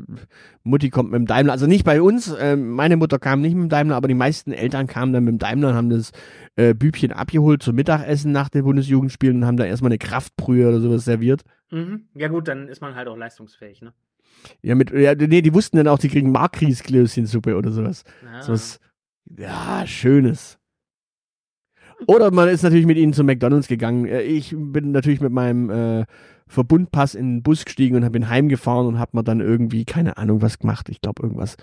Mutti 0.62 0.88
kommt 0.90 1.10
mit 1.10 1.18
dem 1.18 1.26
Daimler. 1.26 1.50
Also 1.52 1.66
nicht 1.66 1.84
bei 1.84 2.00
uns, 2.00 2.30
äh, 2.32 2.54
meine 2.54 2.96
Mutter 2.96 3.18
kam 3.18 3.40
nicht 3.40 3.54
mit 3.56 3.64
dem 3.64 3.68
Daimler, 3.70 3.96
aber 3.96 4.06
die 4.06 4.14
meisten 4.14 4.52
Eltern 4.52 4.86
kamen 4.86 5.12
dann 5.12 5.24
mit 5.24 5.32
dem 5.32 5.38
Daimler 5.38 5.70
und 5.70 5.74
haben 5.74 5.90
das 5.90 6.12
äh, 6.54 6.74
Bübchen 6.74 7.10
abgeholt 7.10 7.60
zum 7.64 7.74
Mittagessen 7.74 8.30
nach 8.30 8.48
den 8.48 8.62
Bundesjugendspielen 8.62 9.38
und 9.38 9.46
haben 9.46 9.56
da 9.56 9.64
erstmal 9.64 9.90
eine 9.90 9.98
Kraftbrühe 9.98 10.68
oder 10.68 10.78
sowas 10.80 11.04
serviert. 11.04 11.42
Mhm. 11.72 12.02
Ja 12.14 12.28
gut, 12.28 12.46
dann 12.46 12.68
ist 12.68 12.80
man 12.80 12.94
halt 12.94 13.08
auch 13.08 13.16
leistungsfähig, 13.16 13.82
ne? 13.82 13.92
Ja, 14.62 14.76
mit, 14.76 14.92
ja, 14.92 15.14
nee, 15.16 15.42
die 15.42 15.54
wussten 15.54 15.76
dann 15.76 15.88
auch, 15.88 15.98
die 15.98 16.08
kriegen 16.08 16.30
Markriesklößchensuppe 16.30 17.56
oder 17.56 17.72
sowas. 17.72 18.04
Ja. 18.24 18.42
So 18.42 18.52
was, 18.52 18.78
ja, 19.36 19.84
Schönes. 19.86 20.58
Oder 22.06 22.30
man 22.30 22.48
ist 22.48 22.62
natürlich 22.62 22.86
mit 22.86 22.96
ihnen 22.96 23.12
zu 23.12 23.24
McDonalds 23.24 23.68
gegangen. 23.68 24.06
Äh, 24.06 24.22
Ich 24.22 24.54
bin 24.56 24.92
natürlich 24.92 25.20
mit 25.20 25.32
meinem 25.32 25.70
äh, 25.70 26.04
Verbundpass 26.46 27.14
in 27.14 27.36
den 27.36 27.42
Bus 27.42 27.64
gestiegen 27.64 27.96
und 27.96 28.12
bin 28.12 28.28
heimgefahren 28.28 28.86
und 28.86 28.98
hab 28.98 29.14
mir 29.14 29.24
dann 29.24 29.40
irgendwie, 29.40 29.84
keine 29.84 30.16
Ahnung, 30.16 30.42
was 30.42 30.58
gemacht. 30.58 30.88
Ich 30.88 31.00
glaube, 31.00 31.22
irgendwas, 31.22 31.56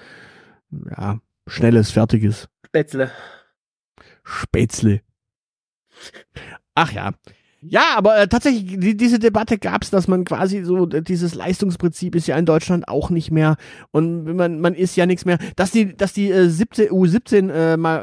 ja, 0.71 1.19
Schnelles, 1.47 1.91
Fertiges. 1.91 2.49
Spätzle. 2.65 3.11
Spätzle. 4.23 5.01
Ach 6.75 6.91
ja. 6.91 7.11
Ja, 7.63 7.95
aber 7.95 8.17
äh, 8.17 8.27
tatsächlich, 8.27 8.79
die, 8.79 8.97
diese 8.97 9.19
Debatte 9.19 9.59
gab's, 9.59 9.91
dass 9.91 10.07
man 10.07 10.25
quasi 10.25 10.63
so, 10.63 10.89
äh, 10.89 11.03
dieses 11.03 11.35
Leistungsprinzip 11.35 12.15
ist 12.15 12.25
ja 12.27 12.35
in 12.35 12.47
Deutschland 12.47 12.87
auch 12.87 13.11
nicht 13.11 13.29
mehr 13.29 13.55
und 13.91 14.23
man, 14.35 14.59
man 14.61 14.73
ist 14.73 14.95
ja 14.95 15.05
nichts 15.05 15.25
mehr. 15.25 15.37
Dass 15.55 15.69
die, 15.69 15.95
dass 15.95 16.11
die 16.11 16.31
äh, 16.31 16.49
17, 16.49 16.89
U17 16.89 17.51
äh, 17.51 17.77
mal 17.77 17.97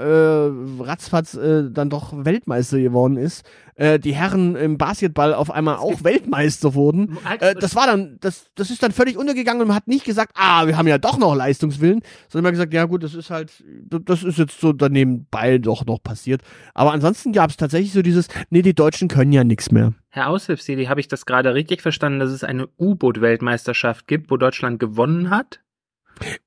äh, 0.79 0.83
ratzfatz 0.85 1.35
äh, 1.35 1.71
dann 1.73 1.90
doch 1.90 2.25
Weltmeister 2.25 2.79
geworden 2.79 3.16
ist, 3.16 3.44
äh, 3.79 3.99
die 3.99 4.14
Herren 4.14 4.55
im 4.55 4.79
Basketball 4.79 5.35
auf 5.35 5.51
einmal 5.51 5.77
auch 5.77 6.05
Weltmeister 6.05 6.75
wurden. 6.75 7.16
Äh, 7.40 7.55
das 7.55 7.75
war 7.75 7.87
dann, 7.87 8.18
das, 8.21 8.47
das 8.55 8.71
ist 8.71 8.83
dann 8.83 8.92
völlig 8.92 9.16
untergegangen 9.16 9.62
und 9.62 9.68
man 9.68 9.77
hat 9.77 9.88
nicht 9.88 10.05
gesagt, 10.05 10.33
ah, 10.37 10.66
wir 10.66 10.77
haben 10.77 10.87
ja 10.88 10.99
doch 10.99 11.18
noch 11.18 11.35
Leistungswillen, 11.35 12.03
sondern 12.29 12.42
man 12.42 12.49
hat 12.49 12.55
gesagt, 12.55 12.75
ja 12.75 12.85
gut, 12.85 13.03
das 13.03 13.14
ist 13.14 13.31
halt, 13.31 13.64
das 14.05 14.23
ist 14.23 14.38
jetzt 14.38 14.61
so 14.61 14.73
daneben 14.73 15.27
bei 15.31 15.59
doch 15.59 15.85
noch 15.87 16.03
passiert. 16.03 16.42
Aber 16.75 16.92
ansonsten 16.92 17.33
gab 17.33 17.51
es 17.51 17.57
tatsächlich 17.57 17.92
so 17.92 18.03
dieses, 18.03 18.29
nee, 18.51 18.62
die 18.62 18.75
Deutschen 18.75 19.09
können 19.09 19.33
ja 19.33 19.44
nichts 19.49 19.71
mehr. 19.73 19.95
Herr 20.11 20.29
Aushilfsjedi, 20.29 20.85
habe 20.85 21.01
ich 21.01 21.09
das 21.09 21.27
gerade 21.27 21.55
richtig 21.55 21.83
verstanden, 21.83 22.21
dass 22.21 22.31
es 22.31 22.45
eine 22.45 22.69
U-Boot-Weltmeisterschaft 22.79 24.07
gibt, 24.07 24.31
wo 24.31 24.37
Deutschland 24.37 24.79
gewonnen 24.79 25.31
hat? 25.31 25.61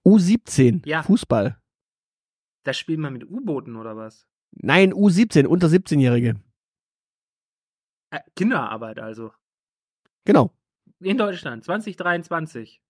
U17, 0.05 0.85
Ja. 0.87 1.03
Fußball. 1.03 1.57
Da 2.63 2.73
spielt 2.73 2.99
man 2.99 3.13
mit 3.13 3.25
U-Booten 3.29 3.75
oder 3.75 3.97
was? 3.97 4.27
Nein, 4.51 4.93
U17, 4.93 5.45
unter 5.45 5.67
17-Jährige. 5.67 6.35
Äh, 8.11 8.19
Kinderarbeit 8.35 8.99
also. 8.99 9.31
Genau. 10.25 10.51
In 10.99 11.17
Deutschland, 11.17 11.63
2023. 11.63 12.81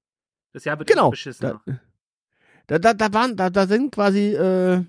Das 0.54 0.66
Jahr 0.66 0.78
wird 0.80 0.90
Genau. 0.90 1.04
immer 1.04 1.12
beschissener. 1.12 1.64
Da, 2.68 2.80
da, 2.80 2.94
da 2.94 3.14
waren, 3.14 3.38
da, 3.38 3.50
da 3.50 3.68
sind 3.68 3.94
quasi 3.94 4.34
äh, 4.36 4.84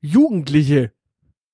Jugendliche. 0.00 0.92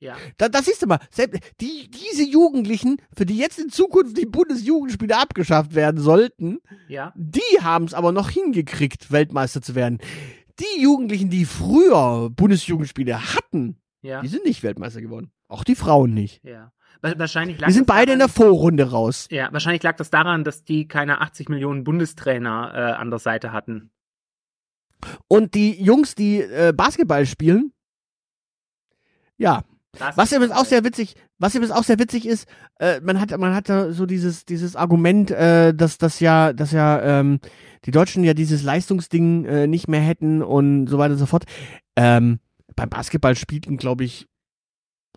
Ja. 0.00 0.16
Da, 0.36 0.48
das 0.48 0.66
siehst 0.66 0.82
du 0.82 0.86
mal, 0.86 1.00
selbst 1.10 1.40
die, 1.60 1.90
diese 1.90 2.22
Jugendlichen, 2.22 2.98
für 3.16 3.26
die 3.26 3.36
jetzt 3.36 3.58
in 3.58 3.68
Zukunft 3.70 4.16
die 4.16 4.26
Bundesjugendspiele 4.26 5.16
abgeschafft 5.16 5.74
werden 5.74 6.00
sollten, 6.00 6.60
Ja. 6.86 7.12
die 7.16 7.40
haben 7.62 7.84
es 7.86 7.94
aber 7.94 8.12
noch 8.12 8.30
hingekriegt, 8.30 9.10
Weltmeister 9.10 9.60
zu 9.60 9.74
werden. 9.74 9.98
Die 10.60 10.80
Jugendlichen, 10.82 11.30
die 11.30 11.44
früher 11.44 12.30
Bundesjugendspiele 12.30 13.34
hatten, 13.34 13.80
Ja. 14.02 14.20
die 14.22 14.28
sind 14.28 14.44
nicht 14.44 14.62
Weltmeister 14.62 15.00
geworden. 15.00 15.32
Auch 15.48 15.64
die 15.64 15.74
Frauen 15.74 16.14
nicht. 16.14 16.44
Ja. 16.44 16.72
Wa- 17.00 17.14
Wahrscheinlich 17.16 17.58
lag 17.58 17.66
Die 17.68 17.72
sind 17.74 17.86
beide 17.86 18.12
in 18.12 18.18
der 18.18 18.28
daran, 18.28 18.42
Vorrunde 18.50 18.90
raus. 18.90 19.26
Ja, 19.30 19.48
wahrscheinlich 19.52 19.82
lag 19.82 19.96
das 19.96 20.10
daran, 20.10 20.44
dass 20.44 20.62
die 20.64 20.86
keine 20.88 21.20
80 21.20 21.48
Millionen 21.48 21.82
Bundestrainer 21.84 22.72
äh, 22.74 22.78
an 23.00 23.10
der 23.10 23.18
Seite 23.18 23.52
hatten. 23.52 23.90
Und 25.28 25.54
die 25.54 25.80
Jungs, 25.82 26.14
die 26.14 26.40
äh, 26.40 26.72
Basketball 26.76 27.24
spielen, 27.26 27.72
ja, 29.36 29.62
Das 29.92 30.16
Was 30.16 30.32
übrigens 30.32 30.54
auch 30.54 30.66
sehr 30.66 30.84
witzig, 30.84 31.16
was 31.38 31.54
übrigens 31.54 31.74
auch 31.74 31.82
sehr 31.82 31.98
witzig 31.98 32.26
ist, 32.26 32.46
äh, 32.78 33.00
man 33.00 33.20
hat, 33.20 33.36
man 33.38 33.54
hat 33.54 33.68
da 33.68 33.90
so 33.92 34.04
dieses, 34.06 34.44
dieses 34.44 34.76
Argument, 34.76 35.30
äh, 35.30 35.74
dass 35.74 35.98
das 35.98 36.20
ja, 36.20 36.52
dass 36.52 36.72
ja 36.72 37.20
ähm, 37.20 37.40
die 37.84 37.90
Deutschen 37.90 38.22
ja 38.22 38.34
dieses 38.34 38.62
Leistungsding 38.62 39.44
äh, 39.46 39.66
nicht 39.66 39.88
mehr 39.88 40.00
hätten 40.00 40.42
und 40.42 40.88
so 40.88 40.98
weiter 40.98 41.12
und 41.12 41.18
so 41.18 41.26
fort. 41.26 41.44
Ähm, 41.96 42.38
beim 42.76 42.90
Basketball 42.90 43.34
spielten, 43.34 43.76
glaube 43.76 44.04
ich, 44.04 44.28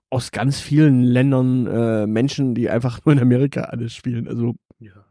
aus 0.09 0.31
ganz 0.31 0.59
vielen 0.59 1.03
Ländern 1.03 1.67
äh, 1.67 2.07
Menschen, 2.07 2.55
die 2.55 2.69
einfach 2.69 3.03
nur 3.05 3.13
in 3.13 3.19
Amerika 3.19 3.61
alles 3.61 3.93
spielen. 3.93 4.27
Also 4.27 4.55
Ja. 4.79 5.05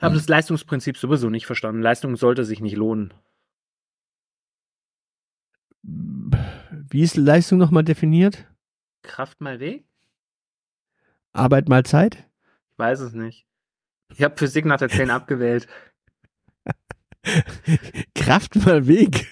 Aber 0.00 0.14
das 0.14 0.28
Leistungsprinzip 0.28 0.96
sowieso 0.96 1.30
nicht 1.30 1.46
verstanden. 1.46 1.82
Leistung 1.82 2.16
sollte 2.16 2.44
sich 2.44 2.60
nicht 2.60 2.76
lohnen. 2.76 3.14
Wie 6.94 7.02
ist 7.02 7.16
Leistung 7.16 7.58
nochmal 7.58 7.82
definiert? 7.82 8.46
Kraft 9.02 9.40
mal 9.40 9.58
Weg? 9.58 9.84
Arbeit 11.32 11.68
mal 11.68 11.84
Zeit? 11.84 12.30
Ich 12.70 12.78
weiß 12.78 13.00
es 13.00 13.14
nicht. 13.14 13.48
Ich 14.12 14.22
habe 14.22 14.36
Physik 14.36 14.64
nach 14.64 14.78
der 14.78 14.88
10 14.88 15.10
abgewählt. 15.10 15.66
Kraft 18.14 18.54
mal 18.54 18.86
Weg. 18.86 19.26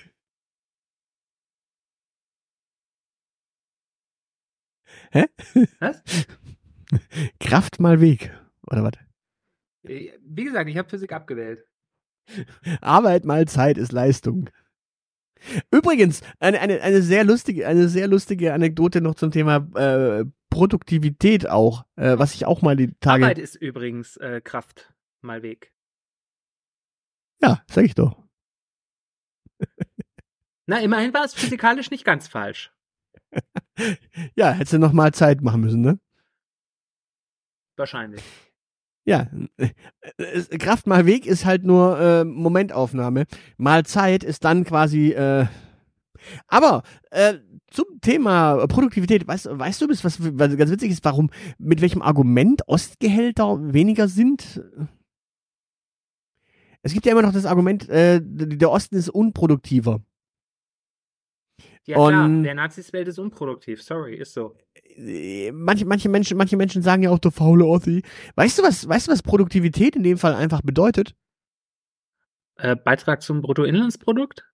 Hä? 5.12 5.26
Was? 5.78 6.02
Kraft 7.38 7.78
mal 7.78 8.00
Weg. 8.00 8.36
Oder 8.66 8.82
was? 8.82 8.94
Äh, 9.84 10.18
Wie 10.20 10.42
gesagt, 10.42 10.68
ich 10.68 10.76
habe 10.76 10.88
Physik 10.88 11.12
abgewählt. 11.12 11.64
Arbeit 12.80 13.24
mal 13.24 13.46
Zeit 13.46 13.78
ist 13.78 13.92
Leistung. 13.92 14.50
Übrigens, 15.70 16.22
eine, 16.38 16.60
eine, 16.60 16.80
eine 16.80 17.02
sehr 17.02 17.24
lustige, 17.24 17.66
eine 17.66 17.88
sehr 17.88 18.08
lustige 18.08 18.54
Anekdote 18.54 19.00
noch 19.00 19.14
zum 19.14 19.30
Thema 19.30 19.56
äh, 19.74 20.24
Produktivität 20.50 21.48
auch, 21.48 21.84
äh, 21.96 22.18
was 22.18 22.34
ich 22.34 22.46
auch 22.46 22.62
mal 22.62 22.76
die 22.76 22.92
Tage. 23.00 23.24
Arbeit 23.24 23.38
ist 23.38 23.56
übrigens 23.56 24.16
äh, 24.18 24.40
Kraft 24.42 24.92
mal 25.20 25.42
Weg. 25.42 25.72
Ja, 27.40 27.62
sag 27.70 27.84
ich 27.84 27.94
doch. 27.94 28.22
Na, 30.66 30.80
immerhin 30.80 31.12
war 31.12 31.24
es 31.24 31.34
physikalisch 31.34 31.90
nicht 31.90 32.04
ganz 32.04 32.28
falsch. 32.28 32.72
Ja, 34.36 34.52
hättest 34.52 34.74
du 34.74 34.78
noch 34.78 34.92
mal 34.92 35.12
Zeit 35.14 35.40
machen 35.40 35.62
müssen, 35.62 35.80
ne? 35.80 35.98
Wahrscheinlich. 37.76 38.22
Ja, 39.04 39.28
äh, 39.56 40.58
Kraft 40.58 40.86
mal 40.86 41.06
Weg 41.06 41.26
ist 41.26 41.44
halt 41.44 41.64
nur 41.64 41.98
äh, 41.98 42.24
Momentaufnahme. 42.24 43.24
Mal 43.56 43.84
Zeit 43.84 44.22
ist 44.22 44.44
dann 44.44 44.64
quasi. 44.64 45.10
Äh, 45.10 45.46
aber 46.46 46.82
äh, 47.10 47.34
zum 47.66 47.86
Thema 48.00 48.64
Produktivität, 48.68 49.26
weißt, 49.26 49.48
weißt 49.58 49.80
du, 49.82 49.88
was, 49.88 50.04
was 50.04 50.56
ganz 50.56 50.70
witzig 50.70 50.92
ist, 50.92 51.04
warum, 51.04 51.30
mit 51.58 51.80
welchem 51.80 52.00
Argument 52.00 52.62
Ostgehälter 52.68 53.72
weniger 53.72 54.06
sind? 54.06 54.62
Es 56.82 56.92
gibt 56.92 57.06
ja 57.06 57.12
immer 57.12 57.22
noch 57.22 57.32
das 57.32 57.46
Argument, 57.46 57.88
äh, 57.88 58.20
der 58.22 58.70
Osten 58.70 58.94
ist 58.96 59.08
unproduktiver. 59.08 60.00
Ja 61.86 61.96
klar, 61.96 62.24
Und- 62.24 62.44
der 62.44 62.54
Nazis-Welt 62.54 63.08
ist 63.08 63.18
unproduktiv. 63.18 63.82
Sorry, 63.82 64.14
ist 64.14 64.32
so. 64.34 64.56
Äh, 64.96 65.52
Manche, 65.52 65.84
manche, 65.86 66.08
Menschen, 66.08 66.36
manche 66.36 66.56
Menschen 66.56 66.82
sagen 66.82 67.02
ja 67.02 67.10
auch 67.10 67.18
der 67.18 67.30
faule 67.32 67.64
Ossi. 67.64 68.02
Weißt 68.36 68.58
du, 68.58 68.62
was, 68.62 68.88
weißt 68.88 69.08
du, 69.08 69.12
was 69.12 69.22
Produktivität 69.22 69.96
in 69.96 70.02
dem 70.02 70.18
Fall 70.18 70.34
einfach 70.34 70.62
bedeutet? 70.62 71.14
Äh, 72.56 72.76
Beitrag 72.76 73.22
zum 73.22 73.42
Bruttoinlandsprodukt? 73.42 74.44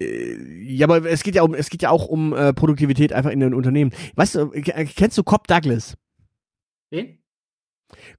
Äh, 0.00 0.36
Ja, 0.62 0.86
aber 0.86 1.04
es 1.04 1.22
geht 1.22 1.34
ja 1.34 1.42
um, 1.42 1.54
es 1.54 1.70
geht 1.70 1.82
ja 1.82 1.90
auch 1.90 2.06
um 2.06 2.32
äh, 2.34 2.52
Produktivität 2.52 3.12
einfach 3.12 3.30
in 3.30 3.40
den 3.40 3.54
Unternehmen. 3.54 3.92
Weißt 4.14 4.34
du, 4.34 4.50
k- 4.50 4.84
kennst 4.84 5.16
du 5.18 5.22
Cobb 5.24 5.46
Douglas? 5.46 5.96
Wen? 6.90 7.22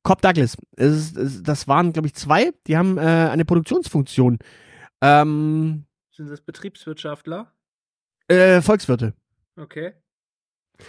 Cobb 0.04 0.22
Douglas. 0.22 0.56
Es 0.78 0.94
ist, 0.96 1.18
es, 1.18 1.44
das 1.44 1.68
waren, 1.68 1.92
glaube 1.94 2.08
ich, 2.08 2.14
zwei, 2.16 2.52
die 2.68 2.78
haben 2.78 2.98
äh, 2.98 3.02
eine 3.02 3.46
Produktionsfunktion. 3.46 4.40
Ähm, 5.02 5.86
Sind 6.12 6.30
das 6.30 6.42
Betriebswirtschaftler? 6.42 7.54
äh, 8.30 8.62
Volkswirte. 8.62 9.14
Okay. 9.56 9.94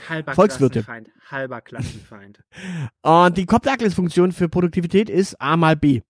Halber 0.09 0.35
Volkswirte. 0.35 0.83
Klassenfeind. 0.83 1.11
Halber 1.31 1.61
Klassenfeind. 1.61 2.43
Und 3.03 3.37
die 3.37 3.47
Cobb 3.47 3.63
Douglas 3.63 3.95
Funktion 3.95 4.33
für 4.33 4.49
Produktivität 4.49 5.09
ist 5.11 5.41
A 5.41 5.57
mal 5.57 5.77
B. 5.77 6.03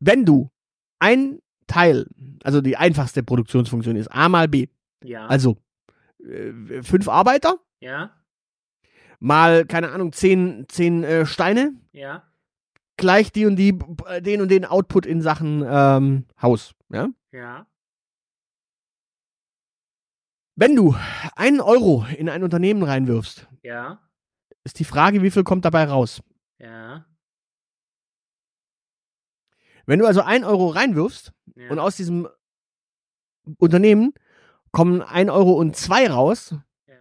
Wenn 0.00 0.24
du 0.24 0.50
ein 0.98 1.40
Teil, 1.66 2.06
also 2.44 2.60
die 2.60 2.76
einfachste 2.76 3.22
Produktionsfunktion 3.22 3.96
ist 3.96 4.08
A 4.08 4.28
mal 4.28 4.48
B, 4.48 4.68
Ja. 5.04 5.26
also 5.26 5.58
äh, 6.24 6.82
fünf 6.82 7.08
Arbeiter 7.08 7.58
ja. 7.80 8.10
mal, 9.20 9.66
keine 9.66 9.90
Ahnung, 9.90 10.12
zehn, 10.12 10.66
zehn 10.68 11.04
äh, 11.04 11.26
Steine, 11.26 11.74
Ja. 11.92 12.22
gleich 12.96 13.32
die 13.32 13.46
und 13.46 13.56
die, 13.56 13.78
äh, 14.06 14.22
den 14.22 14.40
und 14.40 14.50
den 14.50 14.64
Output 14.64 15.04
in 15.06 15.20
Sachen 15.20 15.64
ähm, 15.68 16.24
Haus. 16.40 16.74
Ja? 16.90 17.08
Ja. 17.32 17.66
Wenn 20.60 20.74
du 20.74 20.96
einen 21.36 21.60
Euro 21.60 22.04
in 22.16 22.28
ein 22.28 22.42
Unternehmen 22.42 22.82
reinwirfst, 22.82 23.46
Ja. 23.62 24.00
ist 24.64 24.80
die 24.80 24.84
Frage, 24.84 25.22
wie 25.22 25.30
viel 25.30 25.44
kommt 25.44 25.64
dabei 25.64 25.84
raus? 25.84 26.20
Ja. 26.58 27.06
Wenn 29.86 30.00
du 30.00 30.06
also 30.06 30.20
einen 30.22 30.42
Euro 30.44 30.66
reinwirfst 30.66 31.32
ja. 31.54 31.70
und 31.70 31.78
aus 31.78 31.96
diesem 31.96 32.28
Unternehmen 33.58 34.12
kommen 34.72 35.00
ein 35.00 35.30
Euro 35.30 35.52
und 35.52 35.76
zwei 35.76 36.10
raus, 36.10 36.56
Ja. 36.88 36.96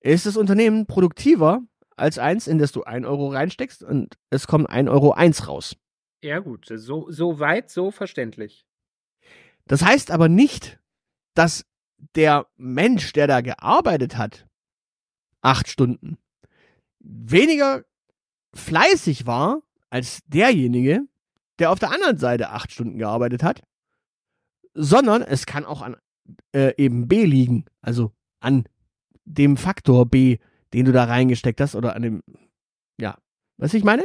ist 0.00 0.26
das 0.26 0.36
Unternehmen 0.36 0.86
produktiver 0.86 1.62
als 1.96 2.18
eins, 2.18 2.46
in 2.46 2.58
das 2.58 2.72
du 2.72 2.84
ein 2.84 3.06
Euro 3.06 3.28
reinsteckst 3.28 3.82
und 3.82 4.18
es 4.28 4.46
kommt 4.46 4.68
ein 4.68 4.86
Euro 4.90 5.12
eins 5.12 5.48
raus. 5.48 5.76
ja, 6.22 6.40
gut. 6.40 6.66
So, 6.76 7.10
so 7.10 7.38
weit, 7.40 7.70
so 7.70 7.90
verständlich. 7.90 8.66
Das 9.64 9.82
heißt 9.82 10.10
aber 10.10 10.28
nicht, 10.28 10.78
dass 11.34 11.64
der 12.14 12.46
Mensch, 12.56 13.12
der 13.12 13.26
da 13.26 13.40
gearbeitet 13.40 14.16
hat, 14.16 14.46
acht 15.42 15.68
Stunden, 15.68 16.18
weniger 16.98 17.84
fleißig 18.54 19.26
war 19.26 19.62
als 19.90 20.20
derjenige, 20.26 21.02
der 21.58 21.70
auf 21.70 21.78
der 21.78 21.90
anderen 21.90 22.18
Seite 22.18 22.50
acht 22.50 22.72
Stunden 22.72 22.98
gearbeitet 22.98 23.42
hat, 23.42 23.62
sondern 24.74 25.22
es 25.22 25.46
kann 25.46 25.64
auch 25.64 25.82
an 25.82 25.96
äh, 26.54 26.74
eben 26.76 27.08
B 27.08 27.24
liegen, 27.24 27.64
also 27.80 28.12
an 28.40 28.64
dem 29.24 29.56
Faktor 29.56 30.06
B, 30.06 30.38
den 30.72 30.86
du 30.86 30.92
da 30.92 31.04
reingesteckt 31.04 31.60
hast 31.60 31.74
oder 31.74 31.94
an 31.94 32.02
dem, 32.02 32.22
ja, 33.00 33.18
was 33.56 33.74
ich 33.74 33.84
meine? 33.84 34.04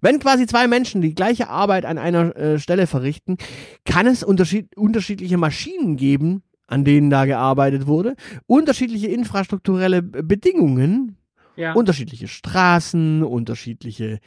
Wenn 0.00 0.18
quasi 0.18 0.46
zwei 0.46 0.66
Menschen 0.68 1.00
die 1.00 1.14
gleiche 1.14 1.48
Arbeit 1.48 1.84
an 1.84 1.98
einer 1.98 2.36
äh, 2.36 2.58
Stelle 2.58 2.86
verrichten, 2.86 3.36
kann 3.84 4.06
es 4.06 4.22
unterschied 4.22 4.76
unterschiedliche 4.76 5.36
Maschinen 5.38 5.96
geben, 5.96 6.42
an 6.66 6.84
denen 6.84 7.10
da 7.10 7.24
gearbeitet 7.24 7.86
wurde, 7.86 8.14
unterschiedliche 8.46 9.08
infrastrukturelle 9.08 10.02
Bedingungen, 10.02 11.16
Ja. 11.56 11.72
unterschiedliche 11.72 12.28
Straßen, 12.28 13.22
unterschiedliche 13.22 14.20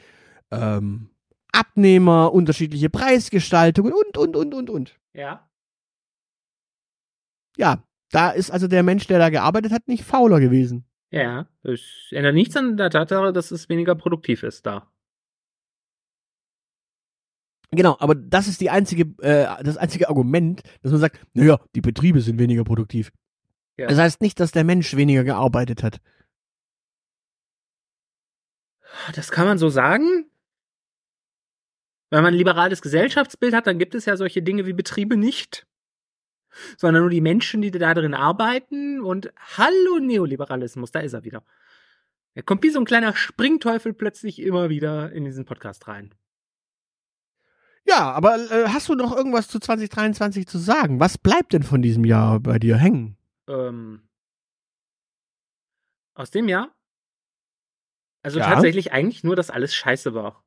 ähm, 0.50 1.08
Abnehmer, 1.52 2.32
unterschiedliche 2.32 2.90
Preisgestaltungen 2.90 3.92
und, 3.92 4.16
und, 4.18 4.36
und, 4.36 4.54
und, 4.54 4.70
und. 4.70 4.96
ja. 5.14 5.48
Ja, 7.56 7.82
da 8.10 8.30
ist 8.30 8.50
also 8.50 8.66
der 8.66 8.82
Mensch, 8.82 9.06
der 9.06 9.18
da 9.18 9.28
gearbeitet 9.28 9.72
hat, 9.72 9.86
nicht 9.86 10.04
fauler 10.04 10.40
gewesen. 10.40 10.84
Ja. 11.10 11.46
Es 11.62 11.82
ändert 12.10 12.34
nichts 12.34 12.56
an 12.56 12.76
der 12.78 12.88
Tatsache, 12.90 13.32
dass 13.32 13.50
es 13.50 13.68
weniger 13.68 13.94
produktiv 13.94 14.42
ist 14.42 14.64
da. 14.66 14.90
Genau, 17.74 17.96
aber 18.00 18.14
das 18.14 18.48
ist 18.48 18.60
die 18.60 18.68
einzige, 18.68 19.04
äh, 19.22 19.62
das 19.64 19.78
einzige 19.78 20.10
Argument, 20.10 20.62
dass 20.82 20.92
man 20.92 21.00
sagt, 21.00 21.18
naja, 21.32 21.58
die 21.74 21.80
Betriebe 21.80 22.20
sind 22.20 22.38
weniger 22.38 22.64
produktiv. 22.64 23.12
Ja. 23.78 23.86
Das 23.86 23.98
heißt 23.98 24.20
nicht, 24.20 24.38
dass 24.40 24.52
der 24.52 24.64
Mensch 24.64 24.94
weniger 24.94 25.24
gearbeitet 25.24 25.82
hat. 25.82 26.00
Das 29.14 29.30
kann 29.30 29.46
man 29.46 29.56
so 29.56 29.70
sagen. 29.70 30.26
Wenn 32.10 32.22
man 32.22 32.34
ein 32.34 32.38
liberales 32.38 32.82
Gesellschaftsbild 32.82 33.54
hat, 33.54 33.66
dann 33.66 33.78
gibt 33.78 33.94
es 33.94 34.04
ja 34.04 34.18
solche 34.18 34.42
Dinge 34.42 34.66
wie 34.66 34.74
Betriebe 34.74 35.16
nicht. 35.16 35.66
Sondern 36.76 37.04
nur 37.04 37.10
die 37.10 37.22
Menschen, 37.22 37.62
die 37.62 37.70
da 37.70 37.94
drin 37.94 38.12
arbeiten. 38.12 39.00
Und 39.00 39.32
hallo 39.56 39.98
Neoliberalismus, 39.98 40.92
da 40.92 41.00
ist 41.00 41.14
er 41.14 41.24
wieder. 41.24 41.42
Er 42.34 42.42
kommt 42.42 42.62
wie 42.62 42.70
so 42.70 42.78
ein 42.78 42.84
kleiner 42.84 43.16
Springteufel 43.16 43.94
plötzlich 43.94 44.40
immer 44.42 44.68
wieder 44.68 45.10
in 45.12 45.24
diesen 45.24 45.46
Podcast 45.46 45.88
rein. 45.88 46.14
Ja, 47.84 48.12
aber 48.12 48.36
äh, 48.50 48.68
hast 48.68 48.88
du 48.88 48.94
noch 48.94 49.14
irgendwas 49.16 49.48
zu 49.48 49.58
2023 49.58 50.46
zu 50.46 50.58
sagen? 50.58 51.00
Was 51.00 51.18
bleibt 51.18 51.52
denn 51.52 51.62
von 51.62 51.82
diesem 51.82 52.04
Jahr 52.04 52.38
bei 52.40 52.58
dir 52.58 52.76
hängen? 52.76 53.16
Ähm, 53.48 54.02
aus 56.14 56.30
dem 56.30 56.48
Jahr? 56.48 56.70
Also 58.24 58.38
Ja. 58.38 58.46
tatsächlich 58.46 58.92
eigentlich 58.92 59.24
nur, 59.24 59.34
dass 59.34 59.50
alles 59.50 59.74
scheiße 59.74 60.14
war. 60.14 60.44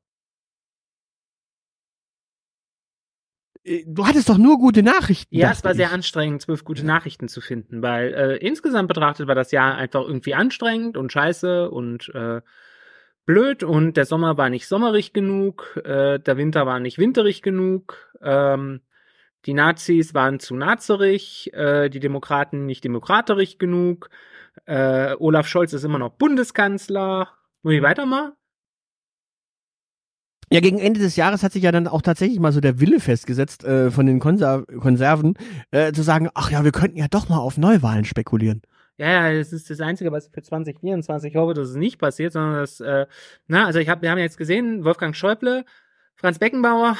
Äh, 3.64 3.84
Du 3.86 4.06
hattest 4.06 4.28
doch 4.28 4.38
nur 4.38 4.58
gute 4.58 4.82
Nachrichten. 4.82 5.36
Ja, 5.36 5.50
es 5.50 5.62
war 5.64 5.74
sehr 5.74 5.88
ich. 5.88 5.92
anstrengend, 5.92 6.42
zwölf 6.42 6.64
gute 6.64 6.86
Nachrichten 6.86 7.28
zu 7.28 7.40
finden, 7.40 7.82
weil 7.82 8.14
äh, 8.14 8.36
insgesamt 8.36 8.88
betrachtet 8.88 9.26
war 9.28 9.34
das 9.34 9.50
Jahr 9.50 9.74
einfach 9.74 10.02
irgendwie 10.02 10.34
anstrengend 10.34 10.96
und 10.96 11.12
scheiße 11.12 11.70
und 11.70 12.08
äh, 12.14 12.40
blöd 13.26 13.62
und 13.62 13.96
der 13.96 14.06
Sommer 14.06 14.38
war 14.38 14.48
nicht 14.48 14.66
sommerig 14.66 15.12
genug, 15.12 15.80
äh, 15.84 16.18
der 16.18 16.36
Winter 16.36 16.64
war 16.64 16.80
nicht 16.80 16.98
winterig 16.98 17.42
genug, 17.42 18.12
ähm, 18.22 18.80
die 19.44 19.54
Nazis 19.54 20.14
waren 20.14 20.40
zu 20.40 20.56
nazerig, 20.56 21.52
äh, 21.52 21.88
die 21.88 22.00
Demokraten 22.00 22.66
nicht 22.66 22.82
demokraterig 22.84 23.58
genug, 23.58 24.08
äh, 24.64 25.14
Olaf 25.18 25.46
Scholz 25.46 25.72
ist 25.72 25.84
immer 25.84 25.98
noch 25.98 26.10
Bundeskanzler. 26.10 27.28
Muss 27.62 27.74
ich 27.74 27.82
weitermachen? 27.82 28.32
Ja, 30.50 30.60
gegen 30.60 30.78
Ende 30.78 31.00
des 31.00 31.16
Jahres 31.16 31.42
hat 31.42 31.52
sich 31.52 31.64
ja 31.64 31.72
dann 31.72 31.88
auch 31.88 32.02
tatsächlich 32.02 32.38
mal 32.38 32.52
so 32.52 32.60
der 32.60 32.78
Wille 32.78 33.00
festgesetzt 33.00 33.64
äh, 33.64 33.90
von 33.90 34.06
den 34.06 34.20
Konser 34.20 34.64
Konserven, 34.64 35.34
äh, 35.72 35.92
zu 35.92 36.02
sagen, 36.02 36.28
ach 36.34 36.52
ja, 36.52 36.62
wir 36.62 36.70
könnten 36.70 36.96
ja 36.96 37.08
doch 37.10 37.28
mal 37.28 37.38
auf 37.38 37.58
Neuwahlen 37.58 38.04
spekulieren. 38.04 38.62
Ja, 38.98 39.28
ja, 39.30 39.38
das 39.38 39.52
ist 39.52 39.68
das 39.68 39.80
Einzige, 39.80 40.10
was 40.10 40.26
ich 40.26 40.32
für 40.32 40.42
2024 40.42 41.36
hoffe, 41.36 41.52
dass 41.54 41.68
es 41.68 41.76
nicht 41.76 41.98
passiert, 41.98 42.32
sondern 42.32 42.54
dass, 42.54 42.80
äh, 42.80 43.06
na, 43.46 43.66
also 43.66 43.78
ich 43.78 43.88
hab, 43.90 44.00
wir 44.00 44.10
haben 44.10 44.18
jetzt 44.18 44.38
gesehen, 44.38 44.84
Wolfgang 44.84 45.14
Schäuble, 45.14 45.64
Franz 46.14 46.38
Beckenbauer, 46.38 46.96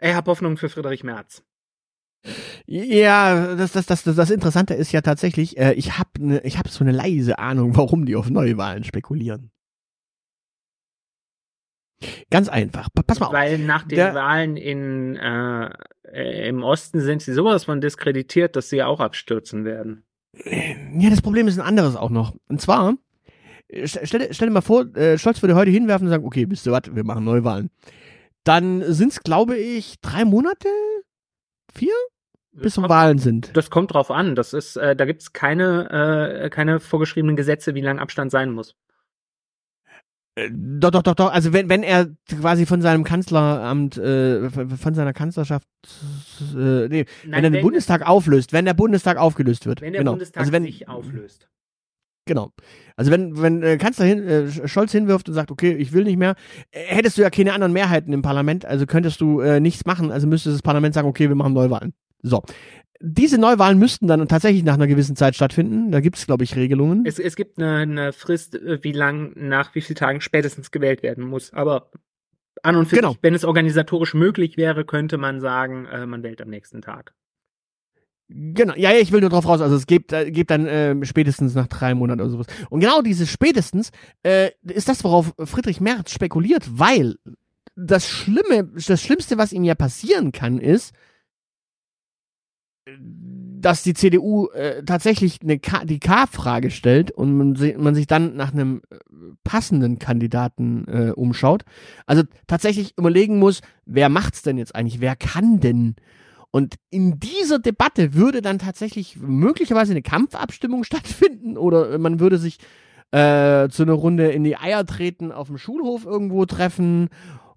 ich 0.00 0.14
habe 0.14 0.30
Hoffnung 0.30 0.56
für 0.56 0.68
Friedrich 0.68 1.04
Merz. 1.04 1.44
Ja, 2.66 3.54
das, 3.54 3.72
das, 3.72 3.86
das, 3.86 4.02
das, 4.02 4.30
Interessante 4.30 4.74
ist 4.74 4.90
ja 4.90 5.00
tatsächlich, 5.00 5.56
äh, 5.58 5.72
ich 5.74 5.96
habe 5.98 6.10
ne, 6.18 6.40
ich 6.42 6.58
hab 6.58 6.68
so 6.68 6.82
eine 6.82 6.90
leise 6.92 7.38
Ahnung, 7.38 7.76
warum 7.76 8.04
die 8.04 8.16
auf 8.16 8.28
Neuwahlen 8.30 8.82
spekulieren. 8.82 9.52
Ganz 12.30 12.48
einfach. 12.48 12.88
Pa- 12.92 13.02
Pass 13.02 13.20
mal 13.20 13.26
auf. 13.26 13.32
Weil 13.32 13.58
nach 13.58 13.82
den 13.84 13.96
Der- 13.96 14.14
Wahlen 14.14 14.56
in, 14.56 15.16
äh, 15.16 16.48
im 16.48 16.62
Osten 16.62 17.00
sind 17.00 17.22
sie 17.22 17.32
sowas 17.32 17.64
von 17.64 17.80
diskreditiert, 17.80 18.56
dass 18.56 18.68
sie 18.68 18.82
auch 18.82 19.00
abstürzen 19.00 19.64
werden. 19.64 20.04
Ja, 20.44 21.10
das 21.10 21.22
Problem 21.22 21.48
ist 21.48 21.58
ein 21.58 21.66
anderes 21.66 21.96
auch 21.96 22.10
noch. 22.10 22.34
Und 22.48 22.60
zwar, 22.60 22.94
äh, 23.68 23.84
st- 23.84 24.00
stell, 24.04 24.20
dir- 24.20 24.34
stell 24.34 24.48
dir 24.48 24.54
mal 24.54 24.60
vor, 24.60 24.84
äh, 24.96 25.18
Scholz 25.18 25.42
würde 25.42 25.54
heute 25.54 25.70
hinwerfen 25.70 26.06
und 26.06 26.10
sagen, 26.10 26.24
okay, 26.24 26.46
wisst 26.48 26.66
ihr 26.66 26.72
was, 26.72 26.82
wir 26.94 27.04
machen 27.04 27.24
Neuwahlen. 27.24 27.70
Dann 28.44 28.82
sind's, 28.92 29.20
glaube 29.20 29.56
ich, 29.56 30.00
drei 30.00 30.24
Monate, 30.24 30.68
vier, 31.74 31.92
bis 32.52 32.74
zum 32.74 32.88
Wahlen 32.88 33.18
sind. 33.18 33.56
das 33.56 33.70
kommt 33.70 33.92
drauf 33.94 34.10
an. 34.10 34.34
Das 34.34 34.52
ist, 34.52 34.76
äh, 34.76 34.96
da 34.96 35.04
gibt's 35.04 35.32
keine, 35.32 36.40
äh, 36.44 36.50
keine 36.50 36.80
vorgeschriebenen 36.80 37.36
Gesetze, 37.36 37.74
wie 37.74 37.80
lang 37.80 37.98
Abstand 37.98 38.30
sein 38.30 38.50
muss. 38.52 38.74
Doch, 40.50 40.90
doch, 40.90 41.02
doch, 41.02 41.14
doch. 41.14 41.32
Also 41.32 41.52
wenn, 41.52 41.68
wenn 41.68 41.82
er 41.82 42.08
quasi 42.40 42.66
von 42.66 42.82
seinem 42.82 43.04
Kanzleramt, 43.04 43.96
äh, 43.98 44.50
von 44.50 44.94
seiner 44.94 45.12
Kanzlerschaft, 45.12 45.66
äh, 46.54 46.88
nee, 46.88 47.06
wenn 47.24 47.44
er 47.44 47.50
den 47.50 47.62
Bundestag 47.62 48.06
auflöst, 48.06 48.52
wenn 48.52 48.64
der 48.64 48.74
Bundestag 48.74 49.16
aufgelöst 49.16 49.66
wird. 49.66 49.80
wenn 49.80 49.92
der 49.92 50.02
genau. 50.02 50.12
Bundestag 50.12 50.40
also 50.40 50.52
wenn, 50.52 50.64
sich 50.64 50.88
auflöst. 50.88 51.48
Genau. 52.26 52.52
Also 52.96 53.10
wenn, 53.10 53.40
wenn 53.40 53.62
äh, 53.62 53.78
Kanzler 53.78 54.04
hin, 54.04 54.22
äh, 54.28 54.68
Scholz 54.68 54.92
hinwirft 54.92 55.28
und 55.28 55.34
sagt, 55.34 55.50
okay, 55.50 55.72
ich 55.72 55.92
will 55.92 56.04
nicht 56.04 56.18
mehr, 56.18 56.34
äh, 56.70 56.80
hättest 56.84 57.16
du 57.16 57.22
ja 57.22 57.30
keine 57.30 57.54
anderen 57.54 57.72
Mehrheiten 57.72 58.12
im 58.12 58.22
Parlament, 58.22 58.66
also 58.66 58.84
könntest 58.86 59.20
du 59.20 59.40
äh, 59.40 59.60
nichts 59.60 59.86
machen, 59.86 60.12
also 60.12 60.26
müsste 60.26 60.50
das 60.50 60.62
Parlament 60.62 60.94
sagen, 60.94 61.08
okay, 61.08 61.28
wir 61.28 61.36
machen 61.36 61.54
Neuwahlen. 61.54 61.94
So. 62.22 62.42
Diese 63.00 63.38
Neuwahlen 63.38 63.78
müssten 63.78 64.08
dann 64.08 64.26
tatsächlich 64.26 64.64
nach 64.64 64.74
einer 64.74 64.88
gewissen 64.88 65.14
Zeit 65.14 65.36
stattfinden. 65.36 65.92
Da 65.92 66.00
gibt 66.00 66.16
es, 66.16 66.26
glaube 66.26 66.42
ich, 66.42 66.56
Regelungen. 66.56 67.04
Es, 67.06 67.20
es 67.20 67.36
gibt 67.36 67.58
eine, 67.58 67.76
eine 67.76 68.12
Frist, 68.12 68.56
äh, 68.56 68.82
wie 68.82 68.92
lang 68.92 69.32
nach 69.36 69.74
wie 69.74 69.80
vielen 69.80 69.96
Tagen 69.96 70.20
spätestens 70.20 70.72
gewählt 70.72 71.02
werden 71.04 71.24
muss. 71.24 71.52
Aber 71.52 71.90
an 72.64 72.74
und 72.74 72.86
für 72.86 72.96
Genau. 72.96 73.12
sich, 73.12 73.18
wenn 73.22 73.34
es 73.34 73.44
organisatorisch 73.44 74.14
möglich 74.14 74.56
wäre, 74.56 74.84
könnte 74.84 75.16
man 75.16 75.40
sagen, 75.40 75.86
äh, 75.86 76.06
man 76.06 76.24
wählt 76.24 76.42
am 76.42 76.48
nächsten 76.48 76.82
Tag. 76.82 77.14
Genau, 78.30 78.74
ja, 78.76 78.90
ja, 78.90 78.98
ich 78.98 79.10
will 79.10 79.20
nur 79.20 79.30
drauf 79.30 79.46
raus. 79.46 79.60
Also 79.62 79.76
es 79.76 79.86
gibt, 79.86 80.12
äh, 80.12 80.30
gibt 80.30 80.50
dann 80.50 80.66
äh, 80.66 80.96
spätestens 81.06 81.54
nach 81.54 81.66
drei 81.66 81.94
Monaten 81.94 82.20
oder 82.20 82.30
sowas. 82.30 82.46
Und 82.68 82.80
genau 82.80 83.00
dieses 83.00 83.30
spätestens 83.30 83.90
äh, 84.22 84.50
ist 84.64 84.88
das, 84.88 85.02
worauf 85.02 85.32
Friedrich 85.44 85.80
Merz 85.80 86.12
spekuliert, 86.12 86.68
weil 86.78 87.14
das 87.74 88.06
Schlimme, 88.08 88.64
das 88.86 89.00
Schlimmste, 89.00 89.38
was 89.38 89.52
ihm 89.52 89.64
ja 89.64 89.74
passieren 89.76 90.32
kann, 90.32 90.58
ist, 90.58 90.92
dass 93.60 93.82
die 93.82 93.94
CDU 93.94 94.48
äh, 94.50 94.84
tatsächlich 94.84 95.38
eine 95.42 95.58
K 95.58 95.84
die 95.84 95.98
K-Frage 95.98 96.70
stellt 96.70 97.10
und 97.10 97.36
man, 97.36 97.56
man 97.78 97.94
sich 97.94 98.06
dann 98.06 98.36
nach 98.36 98.52
einem 98.52 98.82
äh, 98.90 98.96
passenden 99.44 99.98
Kandidaten 99.98 100.86
äh, 100.86 101.10
umschaut. 101.10 101.64
Also 102.06 102.22
tatsächlich 102.46 102.96
überlegen 102.96 103.38
muss, 103.38 103.60
wer 103.84 104.08
macht's 104.08 104.42
denn 104.42 104.58
jetzt 104.58 104.74
eigentlich? 104.76 105.00
Wer 105.00 105.16
kann 105.16 105.60
denn? 105.60 105.96
Und 106.50 106.76
in 106.90 107.18
dieser 107.20 107.58
Debatte 107.58 108.14
würde 108.14 108.42
dann 108.42 108.58
tatsächlich 108.58 109.16
möglicherweise 109.20 109.92
eine 109.92 110.02
Kampfabstimmung 110.02 110.84
stattfinden 110.84 111.56
oder 111.56 111.98
man 111.98 112.20
würde 112.20 112.38
sich 112.38 112.58
äh, 113.10 113.68
zu 113.70 113.82
einer 113.82 113.92
Runde 113.94 114.30
in 114.30 114.44
die 114.44 114.56
Eier 114.56 114.84
treten, 114.86 115.32
auf 115.32 115.48
dem 115.48 115.58
Schulhof 115.58 116.04
irgendwo 116.06 116.44
treffen. 116.46 117.08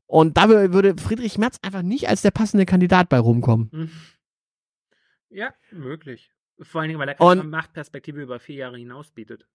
Und 0.07 0.35
da 0.37 0.45
wür- 0.45 0.73
würde 0.73 0.95
Friedrich 0.97 1.37
Merz 1.37 1.57
einfach 1.61 1.83
nicht 1.83 2.09
als 2.09 2.21
der 2.21 2.31
passende 2.31 2.65
Kandidat 2.65 3.07
bei 3.09 3.19
rumkommen. 3.19 3.69
Hm. 3.71 3.89
Ja, 5.31 5.53
möglich. 5.71 6.31
Vor 6.61 6.81
allen 6.81 6.89
Dingen, 6.89 6.99
weil 6.99 7.07
er 7.09 7.15
keine 7.15 7.41
Und- 7.41 7.49
Machtperspektive 7.49 8.21
über 8.21 8.39
vier 8.39 8.55
Jahre 8.55 8.77
hinaus 8.77 9.11
bietet. 9.11 9.47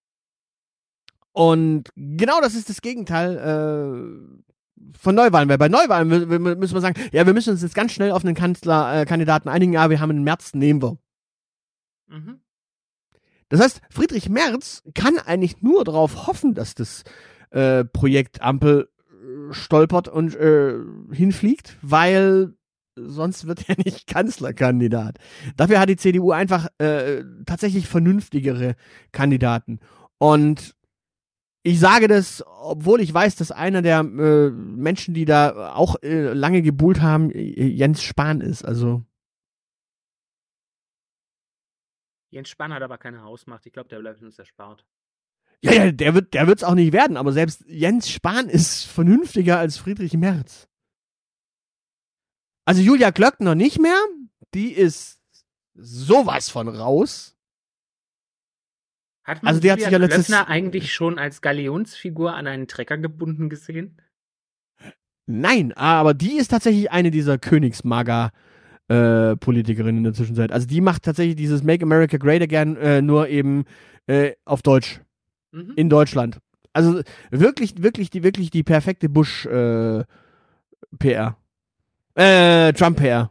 Und 1.32 1.90
genau 1.94 2.40
das 2.40 2.54
ist 2.54 2.70
das 2.70 2.80
Gegenteil 2.80 3.36
äh, 3.36 4.96
von 4.98 5.14
Neuwahlen. 5.14 5.48
Weil 5.50 5.58
bei 5.58 5.68
Neuwahlen 5.68 6.10
mü- 6.10 6.24
mü- 6.26 6.54
müssen 6.56 6.74
wir 6.74 6.80
sagen, 6.80 6.98
ja, 7.12 7.26
wir 7.26 7.34
müssen 7.34 7.50
uns 7.50 7.62
jetzt 7.62 7.74
ganz 7.74 7.92
schnell 7.92 8.10
auf 8.10 8.24
einen 8.24 8.34
Kanzlerkandidaten 8.34 9.02
äh, 9.02 9.06
Kandidaten 9.06 9.48
einigen, 9.50 9.72
ja, 9.74 9.90
wir 9.90 10.00
haben 10.00 10.10
einen 10.10 10.24
März, 10.24 10.54
nehmen 10.54 10.82
wir. 10.82 10.98
Mhm. 12.08 12.40
Das 13.50 13.60
heißt, 13.60 13.80
Friedrich 13.90 14.28
Merz 14.28 14.82
kann 14.94 15.18
eigentlich 15.18 15.60
nur 15.62 15.84
darauf 15.84 16.26
hoffen, 16.26 16.54
dass 16.54 16.74
das 16.74 17.04
äh, 17.50 17.84
Projekt 17.84 18.40
Ampel 18.42 18.88
äh, 19.10 19.52
stolpert 19.52 20.08
und 20.08 20.34
äh, 20.36 20.78
hinfliegt, 21.12 21.76
weil 21.82 22.54
sonst 22.96 23.46
wird 23.46 23.68
er 23.68 23.76
nicht 23.84 24.06
Kanzlerkandidat. 24.06 25.18
Dafür 25.56 25.80
hat 25.80 25.88
die 25.88 25.96
CDU 25.96 26.32
einfach 26.32 26.68
äh, 26.78 27.22
tatsächlich 27.46 27.86
vernünftigere 27.86 28.74
Kandidaten. 29.12 29.80
Und 30.18 30.74
ich 31.62 31.80
sage 31.80 32.08
das, 32.08 32.44
obwohl 32.46 33.00
ich 33.00 33.12
weiß, 33.12 33.36
dass 33.36 33.50
einer 33.50 33.82
der 33.82 34.00
äh, 34.00 34.50
Menschen, 34.50 35.14
die 35.14 35.24
da 35.24 35.74
auch 35.74 35.96
äh, 36.02 36.32
lange 36.32 36.62
gebuhlt 36.62 37.00
haben, 37.00 37.30
äh, 37.30 37.40
Jens 37.40 38.02
Spahn 38.02 38.40
ist. 38.40 38.64
Also 38.64 39.04
Jens 42.30 42.48
Spahn 42.48 42.72
hat 42.72 42.82
aber 42.82 42.98
keine 42.98 43.22
Hausmacht. 43.22 43.66
Ich 43.66 43.72
glaube, 43.72 43.88
der 43.88 43.98
bleibt 43.98 44.22
uns 44.22 44.38
erspart. 44.38 44.84
Ja, 45.62 45.72
ja, 45.72 45.92
der 45.92 46.14
wird, 46.14 46.34
der 46.34 46.46
wird's 46.46 46.64
auch 46.64 46.74
nicht 46.74 46.92
werden, 46.92 47.16
aber 47.16 47.32
selbst 47.32 47.64
Jens 47.66 48.10
Spahn 48.10 48.48
ist 48.48 48.84
vernünftiger 48.84 49.58
als 49.58 49.78
Friedrich 49.78 50.12
Merz. 50.14 50.68
Also 52.66 52.82
Julia 52.82 53.12
Klöckner 53.12 53.54
nicht 53.54 53.80
mehr, 53.80 53.96
die 54.52 54.72
ist 54.72 55.18
sowas 55.74 56.50
von 56.50 56.68
raus. 56.68 57.36
Hat 59.24 59.42
man 59.42 59.48
Also 59.48 59.60
die 59.60 59.70
hat 59.72 59.78
sich 59.80 59.90
ja 59.90 59.98
Julia 59.98 60.14
letztes- 60.14 60.32
eigentlich 60.34 60.92
schon 60.92 61.18
als 61.18 61.40
Galionsfigur 61.40 62.34
an 62.34 62.46
einen 62.46 62.68
Trecker 62.68 62.98
gebunden 62.98 63.48
gesehen? 63.48 64.00
Nein, 65.26 65.72
aber 65.72 66.14
die 66.14 66.36
ist 66.36 66.48
tatsächlich 66.48 66.90
eine 66.92 67.10
dieser 67.10 67.38
Königsmager 67.38 68.30
äh, 68.88 69.34
Politikerinnen 69.36 69.98
in 69.98 70.04
der 70.04 70.12
Zwischenzeit. 70.14 70.52
Also 70.52 70.66
die 70.68 70.80
macht 70.80 71.02
tatsächlich 71.02 71.34
dieses 71.34 71.64
Make 71.64 71.82
America 71.82 72.18
Great 72.18 72.42
Again 72.42 72.76
äh, 72.76 73.02
nur 73.02 73.28
eben 73.28 73.64
äh, 74.06 74.34
auf 74.44 74.62
Deutsch. 74.62 75.00
Mhm. 75.52 75.72
in 75.76 75.88
Deutschland. 75.88 76.38
Also 76.72 77.00
wirklich, 77.30 77.82
wirklich 77.82 78.10
die, 78.10 78.22
wirklich 78.22 78.50
die 78.50 78.62
perfekte 78.62 79.08
Bush 79.08 79.46
äh, 79.46 80.04
PR. 80.98 81.36
Äh, 82.16 82.72
Trump 82.72 82.98
PR. 82.98 83.30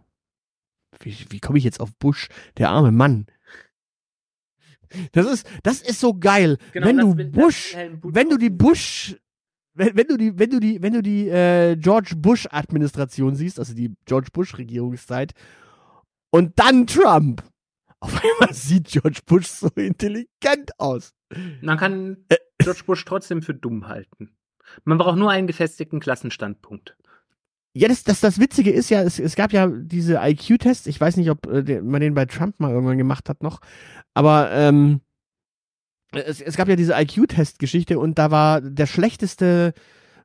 Wie, 1.00 1.16
wie 1.30 1.40
komme 1.40 1.58
ich 1.58 1.64
jetzt 1.64 1.80
auf 1.80 1.96
Bush? 1.98 2.30
Der 2.58 2.70
arme 2.70 2.92
Mann. 2.92 3.26
Das 5.12 5.26
ist, 5.26 5.48
das 5.64 5.82
ist 5.82 6.00
so 6.00 6.14
geil. 6.14 6.58
Genau, 6.72 6.88
wenn 6.88 6.98
du 6.98 7.16
Bush, 7.32 7.76
wenn 8.04 8.30
du 8.30 8.38
die. 8.38 8.50
Bush, 8.50 9.18
wenn, 9.74 9.98
wenn 9.98 10.08
du 10.08 10.18
die, 10.18 10.38
wenn 10.40 10.50
du 10.50 10.60
die, 10.60 10.82
wenn 10.82 10.94
du 10.94 11.02
die 11.02 11.28
äh, 11.28 11.76
George 11.76 12.14
Bush 12.16 12.48
Administration 12.52 13.36
siehst, 13.36 13.60
also 13.60 13.74
die 13.74 13.94
George 14.06 14.30
Bush 14.32 14.58
Regierungszeit, 14.58 15.34
und 16.30 16.58
dann 16.60 16.88
Trump. 16.88 17.44
Auf 18.00 18.22
einmal 18.24 18.54
sieht 18.54 18.88
George 18.88 19.20
Bush 19.26 19.48
so 19.48 19.68
intelligent 19.76 20.78
aus. 20.78 21.14
Man 21.62 21.78
kann 21.78 22.18
Äh. 22.30 22.38
George 22.60 22.84
Bush 22.86 23.04
trotzdem 23.04 23.42
für 23.42 23.54
dumm 23.54 23.88
halten. 23.88 24.38
Man 24.84 24.98
braucht 24.98 25.18
nur 25.18 25.32
einen 25.32 25.48
gefestigten 25.48 26.00
Klassenstandpunkt. 26.00 26.98
Ja, 27.78 27.90
das, 27.90 28.04
das, 28.04 28.22
das 28.22 28.40
Witzige 28.40 28.72
ist 28.72 28.90
ja, 28.90 29.02
es, 29.02 29.20
es 29.20 29.36
gab 29.36 29.52
ja 29.52 29.68
diese 29.68 30.16
IQ-Tests, 30.22 30.88
ich 30.88 31.00
weiß 31.02 31.18
nicht, 31.18 31.30
ob 31.30 31.46
äh, 31.48 31.82
man 31.82 32.00
den 32.00 32.14
bei 32.14 32.26
Trump 32.26 32.58
mal 32.60 32.72
irgendwann 32.72 32.98
gemacht 32.98 33.28
hat 33.28 33.44
noch, 33.44 33.60
aber 34.14 34.50
ähm, 34.54 35.02
es, 36.14 36.40
es 36.40 36.56
gab 36.56 36.70
ja 36.70 36.78
diese 36.78 36.94
IQ-Test-Geschichte 36.94 38.00
und 38.00 38.18
da 38.18 38.32
war 38.32 38.62
der 38.62 38.86
schlechteste 38.86 39.74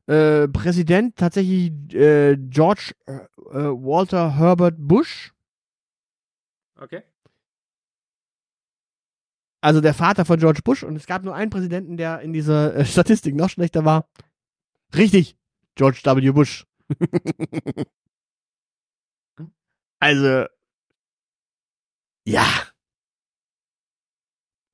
äh, 0.07 0.46
Präsident 0.46 1.16
tatsächlich 1.16 1.72
äh, 1.92 2.36
George 2.36 2.92
äh, 3.07 3.14
äh, 3.14 3.24
Walter 3.53 4.36
Herbert 4.38 4.76
Bush, 4.78 5.32
Okay. 6.80 7.03
also 9.61 9.80
der 9.80 9.92
Vater 9.92 10.24
von 10.24 10.38
George 10.38 10.61
Bush 10.62 10.84
und 10.84 10.94
es 10.96 11.07
gab 11.07 11.24
nur 11.24 11.34
einen 11.34 11.51
Präsidenten, 11.51 11.96
der 11.96 12.20
in 12.20 12.32
dieser 12.32 12.84
Statistik 12.84 13.34
noch 13.34 13.51
schlechter 13.51 13.84
war. 13.84 14.09
Richtig, 14.94 15.36
George 15.74 16.01
W. 16.05 16.30
Bush. 16.30 16.64
also, 20.01 20.47
ja. 22.26 22.47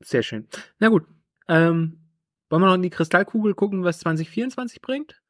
Sehr 0.03 0.23
schön. 0.23 0.49
Na 0.79 0.89
gut. 0.89 1.07
Ähm, 1.49 2.01
wollen 2.49 2.63
wir 2.63 2.67
noch 2.67 2.75
in 2.75 2.83
die 2.83 2.91
Kristallkugel 2.91 3.55
gucken, 3.55 3.85
was 3.85 3.99
2024 4.01 4.81
bringt? 4.81 5.21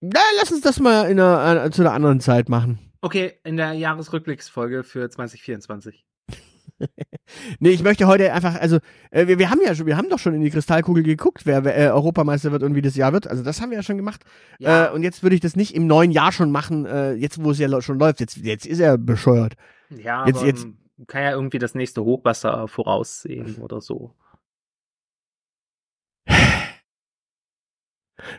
Na, 0.00 0.20
lass 0.38 0.50
uns 0.50 0.60
das 0.60 0.80
mal 0.80 1.10
in 1.10 1.18
einer, 1.20 1.64
äh, 1.64 1.70
zu 1.70 1.82
einer 1.82 1.92
anderen 1.92 2.20
Zeit 2.20 2.48
machen. 2.48 2.92
Okay, 3.00 3.38
in 3.44 3.56
der 3.56 3.72
Jahresrückblicksfolge 3.72 4.82
für 4.82 5.08
2024. 5.08 6.04
Nee, 7.58 7.70
ich 7.70 7.82
möchte 7.82 8.06
heute 8.06 8.32
einfach, 8.32 8.54
also, 8.60 8.78
äh, 9.10 9.26
wir, 9.26 9.38
wir 9.38 9.50
haben 9.50 9.60
ja 9.64 9.74
schon, 9.74 9.86
wir 9.86 9.96
haben 9.96 10.08
doch 10.10 10.18
schon 10.18 10.34
in 10.34 10.40
die 10.42 10.50
Kristallkugel 10.50 11.02
geguckt, 11.02 11.46
wer, 11.46 11.64
wer 11.64 11.76
äh, 11.76 11.88
Europameister 11.90 12.52
wird 12.52 12.62
und 12.62 12.74
wie 12.74 12.82
das 12.82 12.96
Jahr 12.96 13.12
wird. 13.12 13.26
Also 13.26 13.42
das 13.42 13.60
haben 13.60 13.70
wir 13.70 13.76
ja 13.78 13.82
schon 13.82 13.96
gemacht. 13.96 14.24
Äh, 14.60 14.90
und 14.90 15.02
jetzt 15.02 15.22
würde 15.22 15.34
ich 15.36 15.40
das 15.40 15.56
nicht 15.56 15.74
im 15.74 15.86
neuen 15.86 16.10
Jahr 16.10 16.32
schon 16.32 16.50
machen, 16.50 16.84
äh, 16.86 17.12
jetzt 17.14 17.42
wo 17.42 17.50
es 17.52 17.58
ja 17.58 17.80
schon 17.80 17.98
läuft. 17.98 18.20
Jetzt, 18.20 18.36
jetzt 18.38 18.66
ist 18.66 18.80
er 18.80 18.98
bescheuert. 18.98 19.54
ja 19.90 20.26
jetzt- 20.26 20.38
aber 20.38 20.46
jetzt- 20.46 20.66
kann 21.08 21.22
ja 21.22 21.32
irgendwie 21.32 21.58
das 21.58 21.74
nächste 21.74 22.04
Hochwasser 22.04 22.68
voraussehen 22.68 23.56
oder 23.62 23.80
so. 23.80 24.14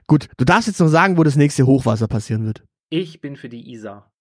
Gut, 0.07 0.29
du 0.37 0.45
darfst 0.45 0.67
jetzt 0.67 0.79
noch 0.79 0.87
sagen, 0.87 1.17
wo 1.17 1.23
das 1.23 1.35
nächste 1.35 1.65
Hochwasser 1.65 2.07
passieren 2.07 2.45
wird. 2.45 2.63
Ich 2.89 3.19
bin 3.21 3.35
für 3.35 3.49
die 3.49 3.71
Isar. 3.71 4.11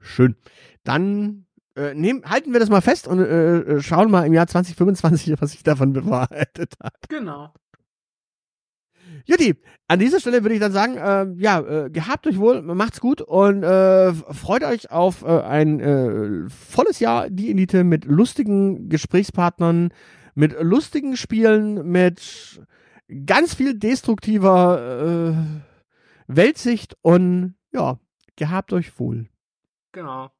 Schön. 0.00 0.36
Dann 0.84 1.45
äh, 1.76 1.94
nehm, 1.94 2.22
halten 2.24 2.52
wir 2.52 2.60
das 2.60 2.70
mal 2.70 2.80
fest 2.80 3.06
und 3.06 3.20
äh, 3.20 3.58
äh 3.58 3.82
schauen 3.82 4.10
mal 4.10 4.26
im 4.26 4.32
Jahr 4.32 4.46
2025, 4.46 5.40
was 5.40 5.52
sich 5.52 5.62
davon 5.62 5.92
bewahrheitet 5.92 6.74
hat. 6.82 7.08
Genau. 7.08 7.52
Jutti, 9.24 9.54
an 9.88 9.98
dieser 9.98 10.20
Stelle 10.20 10.42
würde 10.42 10.54
ich 10.54 10.60
dann 10.60 10.72
sagen, 10.72 10.96
äh, 10.96 11.26
ja, 11.40 11.60
äh, 11.60 11.90
gehabt 11.90 12.26
euch 12.26 12.38
wohl, 12.38 12.62
macht's 12.62 13.00
gut 13.00 13.20
und 13.20 13.62
äh, 13.62 14.12
freut 14.12 14.64
euch 14.64 14.90
auf 14.90 15.22
äh, 15.22 15.40
ein 15.40 15.80
äh, 15.80 16.48
volles 16.48 17.00
Jahr 17.00 17.30
die 17.30 17.50
Elite 17.50 17.84
mit 17.84 18.04
lustigen 18.04 18.88
Gesprächspartnern, 18.88 19.92
mit 20.34 20.56
lustigen 20.60 21.16
Spielen, 21.16 21.90
mit 21.90 22.60
ganz 23.26 23.54
viel 23.54 23.74
destruktiver 23.74 25.34
äh, 25.34 25.34
Weltsicht 26.26 26.96
und 27.02 27.54
ja, 27.72 27.98
gehabt 28.36 28.72
euch 28.72 28.98
wohl. 28.98 29.28
Genau. 29.92 30.30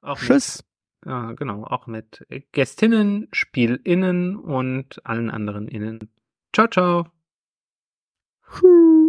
Auch 0.00 0.18
Tschüss. 0.18 0.58
Mit, 0.58 0.67
ja, 1.06 1.32
genau, 1.32 1.64
auch 1.64 1.86
mit 1.86 2.26
Gästinnen, 2.52 3.28
Spielinnen 3.32 4.36
und 4.36 5.00
allen 5.06 5.30
anderen 5.30 5.68
Innen. 5.68 6.10
Ciao, 6.52 6.68
ciao. 6.68 7.06
Tschüss. 8.50 9.07